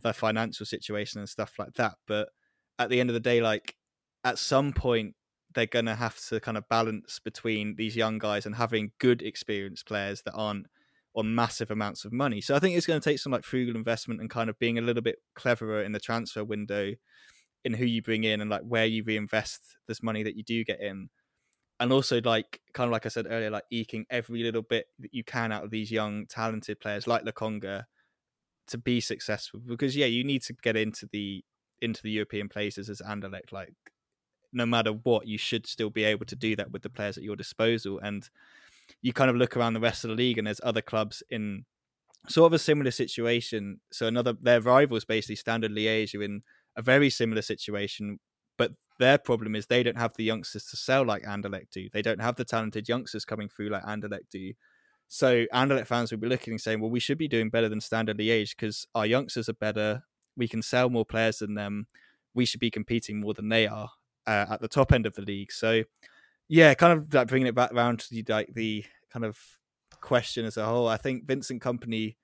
the 0.00 0.12
financial 0.12 0.66
situation 0.66 1.20
and 1.20 1.28
stuff 1.28 1.58
like 1.58 1.74
that. 1.74 1.94
But 2.06 2.30
at 2.78 2.88
the 2.88 3.00
end 3.00 3.10
of 3.10 3.14
the 3.14 3.20
day, 3.20 3.40
like 3.40 3.76
at 4.24 4.38
some 4.38 4.72
point 4.72 5.14
they're 5.54 5.66
going 5.66 5.86
to 5.86 5.94
have 5.94 6.18
to 6.28 6.40
kind 6.40 6.56
of 6.56 6.68
balance 6.68 7.18
between 7.18 7.76
these 7.76 7.96
young 7.96 8.18
guys 8.18 8.46
and 8.46 8.54
having 8.54 8.92
good 8.98 9.22
experienced 9.22 9.86
players 9.86 10.22
that 10.22 10.34
aren't 10.34 10.66
on 11.14 11.34
massive 11.34 11.70
amounts 11.70 12.04
of 12.04 12.12
money. 12.12 12.40
So 12.40 12.54
I 12.54 12.58
think 12.58 12.76
it's 12.76 12.86
going 12.86 13.00
to 13.00 13.08
take 13.08 13.18
some 13.18 13.32
like 13.32 13.44
frugal 13.44 13.76
investment 13.76 14.20
and 14.20 14.30
kind 14.30 14.48
of 14.48 14.58
being 14.58 14.78
a 14.78 14.82
little 14.82 15.02
bit 15.02 15.16
cleverer 15.34 15.82
in 15.82 15.92
the 15.92 16.00
transfer 16.00 16.44
window 16.44 16.92
in 17.64 17.74
who 17.74 17.84
you 17.84 18.02
bring 18.02 18.24
in 18.24 18.40
and 18.40 18.50
like 18.50 18.62
where 18.62 18.86
you 18.86 19.04
reinvest 19.04 19.62
this 19.86 20.02
money 20.02 20.22
that 20.22 20.36
you 20.36 20.42
do 20.42 20.64
get 20.64 20.80
in. 20.80 21.08
And 21.80 21.92
also 21.92 22.20
like 22.22 22.60
kind 22.74 22.88
of 22.88 22.92
like 22.92 23.06
I 23.06 23.08
said 23.08 23.26
earlier, 23.28 23.50
like 23.50 23.64
eking 23.70 24.06
every 24.08 24.42
little 24.42 24.62
bit 24.62 24.86
that 25.00 25.12
you 25.12 25.24
can 25.24 25.52
out 25.52 25.64
of 25.64 25.70
these 25.70 25.90
young 25.90 26.26
talented 26.26 26.80
players 26.80 27.06
like 27.06 27.24
Lokonga 27.24 27.84
to 28.68 28.78
be 28.78 29.00
successful. 29.00 29.60
Because 29.66 29.96
yeah, 29.96 30.06
you 30.06 30.24
need 30.24 30.42
to 30.42 30.54
get 30.62 30.76
into 30.76 31.08
the 31.12 31.44
into 31.80 32.02
the 32.02 32.10
European 32.10 32.48
places 32.48 32.88
as 32.88 33.00
Anderlecht. 33.00 33.52
Like 33.52 33.74
no 34.52 34.66
matter 34.66 34.92
what, 34.92 35.26
you 35.26 35.38
should 35.38 35.66
still 35.66 35.90
be 35.90 36.04
able 36.04 36.26
to 36.26 36.36
do 36.36 36.54
that 36.56 36.70
with 36.70 36.82
the 36.82 36.90
players 36.90 37.16
at 37.16 37.24
your 37.24 37.36
disposal. 37.36 37.98
And 38.00 38.28
you 39.00 39.12
kind 39.12 39.30
of 39.30 39.36
look 39.36 39.56
around 39.56 39.74
the 39.74 39.80
rest 39.80 40.04
of 40.04 40.10
the 40.10 40.16
league, 40.16 40.38
and 40.38 40.46
there's 40.46 40.60
other 40.62 40.82
clubs 40.82 41.22
in 41.30 41.64
sort 42.28 42.46
of 42.46 42.52
a 42.52 42.58
similar 42.58 42.90
situation. 42.90 43.80
So 43.90 44.06
another 44.06 44.34
their 44.40 44.60
rivals, 44.60 45.04
basically 45.04 45.36
Standard 45.36 45.72
Liège, 45.72 46.14
are 46.18 46.22
in 46.22 46.42
a 46.76 46.82
very 46.82 47.10
similar 47.10 47.42
situation, 47.42 48.18
but 48.56 48.72
their 48.98 49.18
problem 49.18 49.56
is 49.56 49.66
they 49.66 49.82
don't 49.82 49.98
have 49.98 50.14
the 50.16 50.24
youngsters 50.24 50.66
to 50.66 50.76
sell 50.76 51.04
like 51.04 51.24
Anderlecht 51.24 51.70
do. 51.70 51.88
They 51.92 52.02
don't 52.02 52.20
have 52.20 52.36
the 52.36 52.44
talented 52.44 52.88
youngsters 52.88 53.24
coming 53.24 53.48
through 53.48 53.70
like 53.70 53.84
Anderlecht 53.84 54.30
do. 54.30 54.52
So 55.08 55.46
Anderlecht 55.52 55.86
fans 55.86 56.10
will 56.10 56.18
be 56.18 56.28
looking 56.28 56.52
and 56.52 56.60
saying, 56.60 56.80
"Well, 56.80 56.90
we 56.90 57.00
should 57.00 57.18
be 57.18 57.28
doing 57.28 57.50
better 57.50 57.68
than 57.68 57.80
Standard 57.80 58.18
Liège 58.18 58.56
because 58.56 58.86
our 58.94 59.06
youngsters 59.06 59.48
are 59.48 59.54
better. 59.54 60.04
We 60.36 60.48
can 60.48 60.62
sell 60.62 60.88
more 60.88 61.04
players 61.04 61.38
than 61.38 61.54
them. 61.54 61.86
We 62.34 62.46
should 62.46 62.60
be 62.60 62.70
competing 62.70 63.20
more 63.20 63.34
than 63.34 63.48
they 63.48 63.66
are." 63.66 63.90
Uh, 64.26 64.46
at 64.50 64.60
the 64.60 64.68
top 64.68 64.92
end 64.92 65.06
of 65.06 65.14
the 65.14 65.22
league. 65.22 65.52
So 65.52 65.82
yeah, 66.48 66.74
kind 66.74 66.98
of 66.98 67.12
like 67.12 67.28
bringing 67.28 67.48
it 67.48 67.54
back 67.54 67.72
around 67.72 68.00
to 68.00 68.10
the, 68.10 68.24
like 68.28 68.52
the 68.54 68.84
kind 69.12 69.24
of 69.24 69.38
question 70.00 70.44
as 70.44 70.56
a 70.56 70.64
whole. 70.64 70.88
I 70.88 70.96
think 70.96 71.26
Vincent 71.26 71.62
Kompany, 71.62 72.16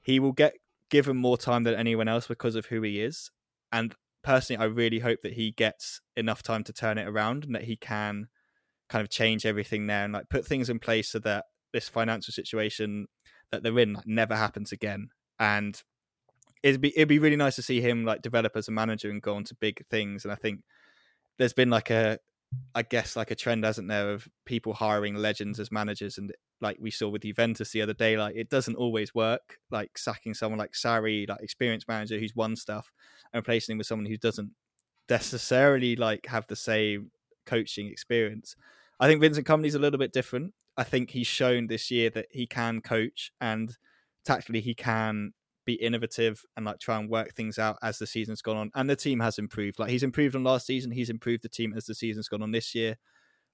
he 0.00 0.20
will 0.20 0.32
get 0.32 0.54
given 0.90 1.16
more 1.16 1.36
time 1.36 1.64
than 1.64 1.74
anyone 1.74 2.08
else 2.08 2.26
because 2.26 2.54
of 2.54 2.66
who 2.66 2.82
he 2.82 3.00
is, 3.00 3.30
and 3.72 3.94
personally, 4.22 4.62
I 4.62 4.66
really 4.66 4.98
hope 4.98 5.20
that 5.22 5.34
he 5.34 5.52
gets 5.52 6.00
enough 6.16 6.42
time 6.42 6.64
to 6.64 6.72
turn 6.72 6.98
it 6.98 7.08
around 7.08 7.44
and 7.44 7.54
that 7.54 7.64
he 7.64 7.76
can 7.76 8.28
kind 8.88 9.02
of 9.02 9.10
change 9.10 9.44
everything 9.44 9.86
there 9.86 10.04
and 10.04 10.12
like 10.12 10.28
put 10.28 10.46
things 10.46 10.70
in 10.70 10.78
place 10.78 11.10
so 11.10 11.18
that 11.20 11.44
this 11.72 11.88
financial 11.88 12.32
situation 12.32 13.06
that 13.52 13.62
they're 13.62 13.78
in 13.78 13.98
never 14.06 14.34
happens 14.34 14.72
again. 14.72 15.08
And 15.38 15.80
it'd 16.62 16.80
be 16.80 16.96
it'd 16.96 17.08
be 17.08 17.18
really 17.18 17.36
nice 17.36 17.56
to 17.56 17.62
see 17.62 17.80
him 17.80 18.04
like 18.04 18.22
develop 18.22 18.52
as 18.56 18.68
a 18.68 18.72
manager 18.72 19.10
and 19.10 19.22
go 19.22 19.34
on 19.34 19.44
to 19.44 19.54
big 19.54 19.86
things. 19.86 20.24
And 20.24 20.32
I 20.32 20.36
think 20.36 20.60
there's 21.38 21.52
been 21.52 21.70
like 21.70 21.90
a 21.90 22.18
I 22.74 22.82
guess 22.82 23.14
like 23.14 23.30
a 23.30 23.34
trend, 23.34 23.64
hasn't 23.64 23.88
there, 23.88 24.10
of 24.10 24.28
people 24.46 24.72
hiring 24.72 25.14
legends 25.14 25.60
as 25.60 25.70
managers, 25.70 26.18
and 26.18 26.32
like 26.60 26.78
we 26.80 26.90
saw 26.90 27.08
with 27.08 27.22
Juventus 27.22 27.70
the 27.70 27.82
other 27.82 27.92
day, 27.92 28.16
like 28.16 28.36
it 28.36 28.48
doesn't 28.48 28.76
always 28.76 29.14
work. 29.14 29.58
Like 29.70 29.98
sacking 29.98 30.34
someone 30.34 30.58
like 30.58 30.72
Sarri, 30.72 31.28
like 31.28 31.40
experienced 31.42 31.88
manager 31.88 32.18
who's 32.18 32.34
won 32.34 32.56
stuff, 32.56 32.92
and 33.32 33.40
replacing 33.40 33.74
him 33.74 33.78
with 33.78 33.86
someone 33.86 34.06
who 34.06 34.16
doesn't 34.16 34.50
necessarily 35.08 35.96
like 35.96 36.26
have 36.26 36.46
the 36.46 36.56
same 36.56 37.10
coaching 37.46 37.88
experience. 37.88 38.56
I 39.00 39.06
think 39.06 39.20
Vincent 39.20 39.46
Kompany's 39.46 39.74
a 39.74 39.78
little 39.78 39.98
bit 39.98 40.12
different. 40.12 40.54
I 40.76 40.84
think 40.84 41.10
he's 41.10 41.26
shown 41.26 41.66
this 41.66 41.90
year 41.90 42.10
that 42.10 42.26
he 42.30 42.46
can 42.46 42.80
coach 42.80 43.32
and 43.40 43.76
tactically 44.24 44.60
he 44.60 44.74
can 44.74 45.32
be 45.68 45.74
innovative 45.74 46.42
and 46.56 46.64
like 46.64 46.80
try 46.80 46.98
and 46.98 47.10
work 47.10 47.34
things 47.34 47.58
out 47.58 47.76
as 47.82 47.98
the 47.98 48.06
season's 48.06 48.40
gone 48.40 48.56
on. 48.56 48.70
And 48.74 48.88
the 48.88 48.96
team 48.96 49.20
has 49.20 49.38
improved. 49.38 49.78
Like 49.78 49.90
he's 49.90 50.02
improved 50.02 50.34
on 50.34 50.42
last 50.42 50.66
season. 50.66 50.90
He's 50.90 51.10
improved 51.10 51.42
the 51.42 51.48
team 51.50 51.74
as 51.76 51.84
the 51.84 51.94
season's 51.94 52.26
gone 52.26 52.42
on 52.42 52.52
this 52.52 52.74
year. 52.74 52.96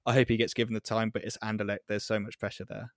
I 0.06 0.14
hope 0.14 0.28
he 0.28 0.36
gets 0.36 0.54
given 0.54 0.74
the 0.74 0.80
time, 0.80 1.10
but 1.10 1.24
it's 1.24 1.36
Anderlecht. 1.38 1.78
There's 1.88 2.04
so 2.04 2.20
much 2.20 2.38
pressure 2.38 2.64
there. 2.68 2.92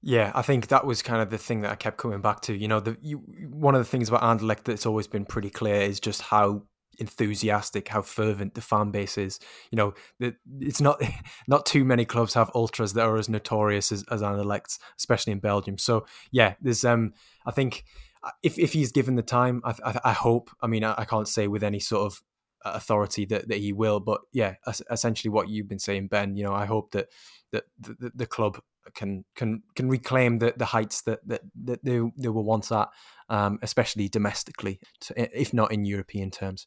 Yeah, 0.00 0.30
I 0.32 0.42
think 0.42 0.68
that 0.68 0.86
was 0.86 1.02
kind 1.02 1.20
of 1.20 1.30
the 1.30 1.38
thing 1.38 1.62
that 1.62 1.72
I 1.72 1.74
kept 1.74 1.96
coming 1.96 2.20
back 2.20 2.42
to. 2.42 2.56
You 2.56 2.68
know, 2.68 2.78
the 2.78 2.96
you, 3.00 3.16
one 3.50 3.74
of 3.74 3.80
the 3.80 3.90
things 3.90 4.08
about 4.08 4.22
Anderlecht 4.22 4.62
that's 4.62 4.86
always 4.86 5.08
been 5.08 5.24
pretty 5.24 5.50
clear 5.50 5.80
is 5.80 5.98
just 5.98 6.22
how 6.22 6.62
enthusiastic, 6.98 7.88
how 7.88 8.02
fervent 8.02 8.54
the 8.54 8.60
fan 8.60 8.90
base 8.92 9.18
is. 9.18 9.40
You 9.72 9.76
know, 9.76 9.94
it's 10.60 10.80
not 10.80 11.02
not 11.48 11.66
too 11.66 11.84
many 11.84 12.04
clubs 12.04 12.34
have 12.34 12.50
ultras 12.54 12.92
that 12.92 13.06
are 13.06 13.16
as 13.16 13.28
notorious 13.28 13.90
as, 13.90 14.04
as 14.10 14.22
Anderlecht, 14.22 14.78
especially 14.98 15.32
in 15.32 15.40
Belgium. 15.40 15.78
So 15.78 16.06
yeah, 16.30 16.54
there's 16.60 16.84
um, 16.84 17.14
I 17.44 17.50
think 17.50 17.84
if 18.42 18.58
if 18.58 18.72
he's 18.72 18.92
given 18.92 19.16
the 19.16 19.22
time, 19.22 19.60
I, 19.64 19.74
I, 19.84 20.00
I 20.04 20.12
hope. 20.12 20.50
I 20.60 20.66
mean, 20.66 20.84
I, 20.84 20.94
I, 20.98 21.04
can't 21.04 21.28
say 21.28 21.48
with 21.48 21.62
any 21.62 21.80
sort 21.80 22.06
of 22.06 22.22
authority 22.64 23.24
that, 23.26 23.48
that 23.48 23.58
he 23.58 23.72
will. 23.72 24.00
But 24.00 24.20
yeah, 24.32 24.54
essentially 24.90 25.30
what 25.30 25.48
you've 25.48 25.68
been 25.68 25.78
saying, 25.78 26.08
Ben. 26.08 26.36
You 26.36 26.44
know, 26.44 26.54
I 26.54 26.66
hope 26.66 26.92
that 26.92 27.08
that 27.52 27.64
the, 27.78 28.12
the 28.14 28.26
club 28.26 28.60
can 28.94 29.24
can 29.34 29.62
can 29.74 29.88
reclaim 29.88 30.38
the, 30.38 30.54
the 30.56 30.64
heights 30.64 31.02
that, 31.02 31.20
that, 31.26 31.42
that 31.64 31.84
they, 31.84 32.00
they 32.16 32.28
were 32.28 32.42
once 32.42 32.70
at, 32.72 32.88
um, 33.28 33.58
especially 33.62 34.08
domestically, 34.08 34.80
if 35.16 35.52
not 35.52 35.72
in 35.72 35.84
European 35.84 36.30
terms. 36.30 36.66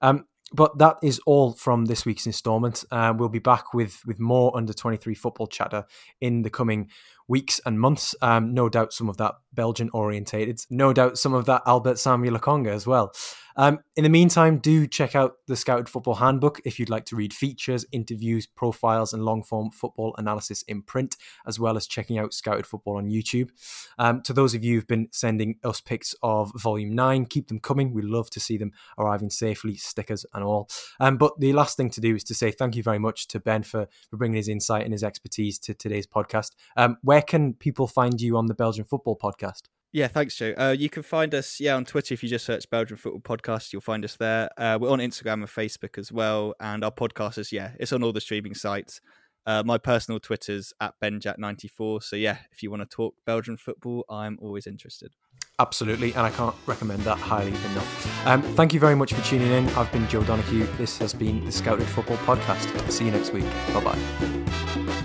Um, 0.00 0.26
but 0.52 0.78
that 0.78 0.96
is 1.02 1.20
all 1.26 1.52
from 1.52 1.84
this 1.84 2.04
week's 2.04 2.26
instalment. 2.26 2.84
Uh, 2.90 3.14
we'll 3.16 3.28
be 3.28 3.38
back 3.38 3.72
with 3.72 4.00
with 4.04 4.18
more 4.18 4.56
under 4.56 4.72
23 4.72 5.14
football 5.14 5.46
chatter 5.46 5.84
in 6.20 6.42
the 6.42 6.50
coming 6.50 6.90
weeks 7.30 7.60
and 7.64 7.80
months. 7.80 8.14
Um, 8.20 8.52
no 8.52 8.68
doubt 8.68 8.92
some 8.92 9.08
of 9.08 9.16
that 9.18 9.34
Belgian 9.52 9.88
orientated, 9.92 10.60
no 10.68 10.92
doubt 10.92 11.16
some 11.16 11.32
of 11.32 11.46
that 11.46 11.62
Albert 11.64 11.94
Sambi 11.94 12.28
Lokonga 12.28 12.72
as 12.72 12.86
well. 12.86 13.12
Um, 13.56 13.80
in 13.96 14.04
the 14.04 14.10
meantime, 14.10 14.58
do 14.58 14.86
check 14.86 15.14
out 15.14 15.34
the 15.46 15.56
Scouted 15.56 15.88
Football 15.88 16.14
Handbook 16.14 16.60
if 16.64 16.78
you'd 16.78 16.88
like 16.88 17.04
to 17.06 17.16
read 17.16 17.34
features, 17.34 17.84
interviews, 17.92 18.46
profiles, 18.46 19.12
and 19.12 19.24
long 19.24 19.42
form 19.42 19.70
football 19.70 20.14
analysis 20.18 20.62
in 20.62 20.82
print, 20.82 21.16
as 21.46 21.58
well 21.58 21.76
as 21.76 21.86
checking 21.86 22.18
out 22.18 22.32
Scouted 22.32 22.66
Football 22.66 22.96
on 22.96 23.08
YouTube. 23.08 23.50
Um, 23.98 24.22
to 24.22 24.32
those 24.32 24.54
of 24.54 24.64
you 24.64 24.76
who've 24.76 24.86
been 24.86 25.08
sending 25.12 25.56
us 25.64 25.80
pics 25.80 26.14
of 26.22 26.52
Volume 26.56 26.94
9, 26.94 27.26
keep 27.26 27.48
them 27.48 27.60
coming. 27.60 27.92
We 27.92 28.02
love 28.02 28.30
to 28.30 28.40
see 28.40 28.56
them 28.56 28.72
arriving 28.98 29.30
safely, 29.30 29.76
stickers 29.76 30.24
and 30.32 30.42
all. 30.42 30.70
Um, 30.98 31.16
but 31.18 31.38
the 31.38 31.52
last 31.52 31.76
thing 31.76 31.90
to 31.90 32.00
do 32.00 32.14
is 32.14 32.24
to 32.24 32.34
say 32.34 32.50
thank 32.50 32.76
you 32.76 32.82
very 32.82 32.98
much 32.98 33.26
to 33.28 33.40
Ben 33.40 33.62
for, 33.62 33.88
for 34.08 34.16
bringing 34.16 34.36
his 34.36 34.48
insight 34.48 34.84
and 34.84 34.92
his 34.92 35.04
expertise 35.04 35.58
to 35.60 35.74
today's 35.74 36.06
podcast. 36.06 36.52
Um, 36.76 36.96
where 37.20 37.26
can 37.26 37.52
people 37.52 37.86
find 37.86 38.18
you 38.18 38.38
on 38.38 38.46
the 38.46 38.54
Belgian 38.54 38.84
Football 38.84 39.18
Podcast? 39.22 39.64
Yeah, 39.92 40.08
thanks, 40.08 40.36
Joe. 40.36 40.54
Uh, 40.56 40.74
you 40.78 40.88
can 40.88 41.02
find 41.02 41.34
us, 41.34 41.60
yeah, 41.60 41.74
on 41.74 41.84
Twitter. 41.84 42.14
If 42.14 42.22
you 42.22 42.30
just 42.30 42.46
search 42.46 42.70
Belgian 42.70 42.96
Football 42.96 43.20
Podcast, 43.20 43.74
you'll 43.74 43.82
find 43.82 44.04
us 44.06 44.16
there. 44.16 44.48
Uh, 44.56 44.78
we're 44.80 44.88
on 44.88 45.00
Instagram 45.00 45.34
and 45.34 45.46
Facebook 45.46 45.98
as 45.98 46.10
well. 46.10 46.54
And 46.60 46.82
our 46.82 46.90
podcast 46.90 47.36
is, 47.36 47.52
yeah, 47.52 47.72
it's 47.78 47.92
on 47.92 48.02
all 48.02 48.12
the 48.12 48.22
streaming 48.22 48.54
sites. 48.54 49.02
Uh, 49.44 49.62
my 49.66 49.76
personal 49.76 50.18
Twitter's 50.18 50.72
at 50.80 50.94
benjack94. 51.02 52.02
So, 52.04 52.16
yeah, 52.16 52.38
if 52.52 52.62
you 52.62 52.70
want 52.70 52.82
to 52.82 52.86
talk 52.86 53.16
Belgian 53.26 53.58
football, 53.58 54.06
I'm 54.08 54.38
always 54.40 54.66
interested. 54.66 55.12
Absolutely, 55.58 56.12
and 56.12 56.20
I 56.20 56.30
can't 56.30 56.54
recommend 56.64 57.02
that 57.02 57.18
highly 57.18 57.50
enough. 57.50 58.26
Um, 58.26 58.40
thank 58.54 58.72
you 58.72 58.80
very 58.80 58.94
much 58.94 59.12
for 59.12 59.22
tuning 59.22 59.50
in. 59.50 59.68
I've 59.70 59.92
been 59.92 60.08
Joe 60.08 60.22
Donahue. 60.22 60.66
This 60.78 60.96
has 60.98 61.12
been 61.12 61.44
the 61.44 61.52
Scouted 61.52 61.88
Football 61.88 62.16
Podcast. 62.18 62.90
See 62.90 63.04
you 63.04 63.10
next 63.10 63.34
week. 63.34 63.44
Bye 63.74 63.84
bye. 63.84 64.99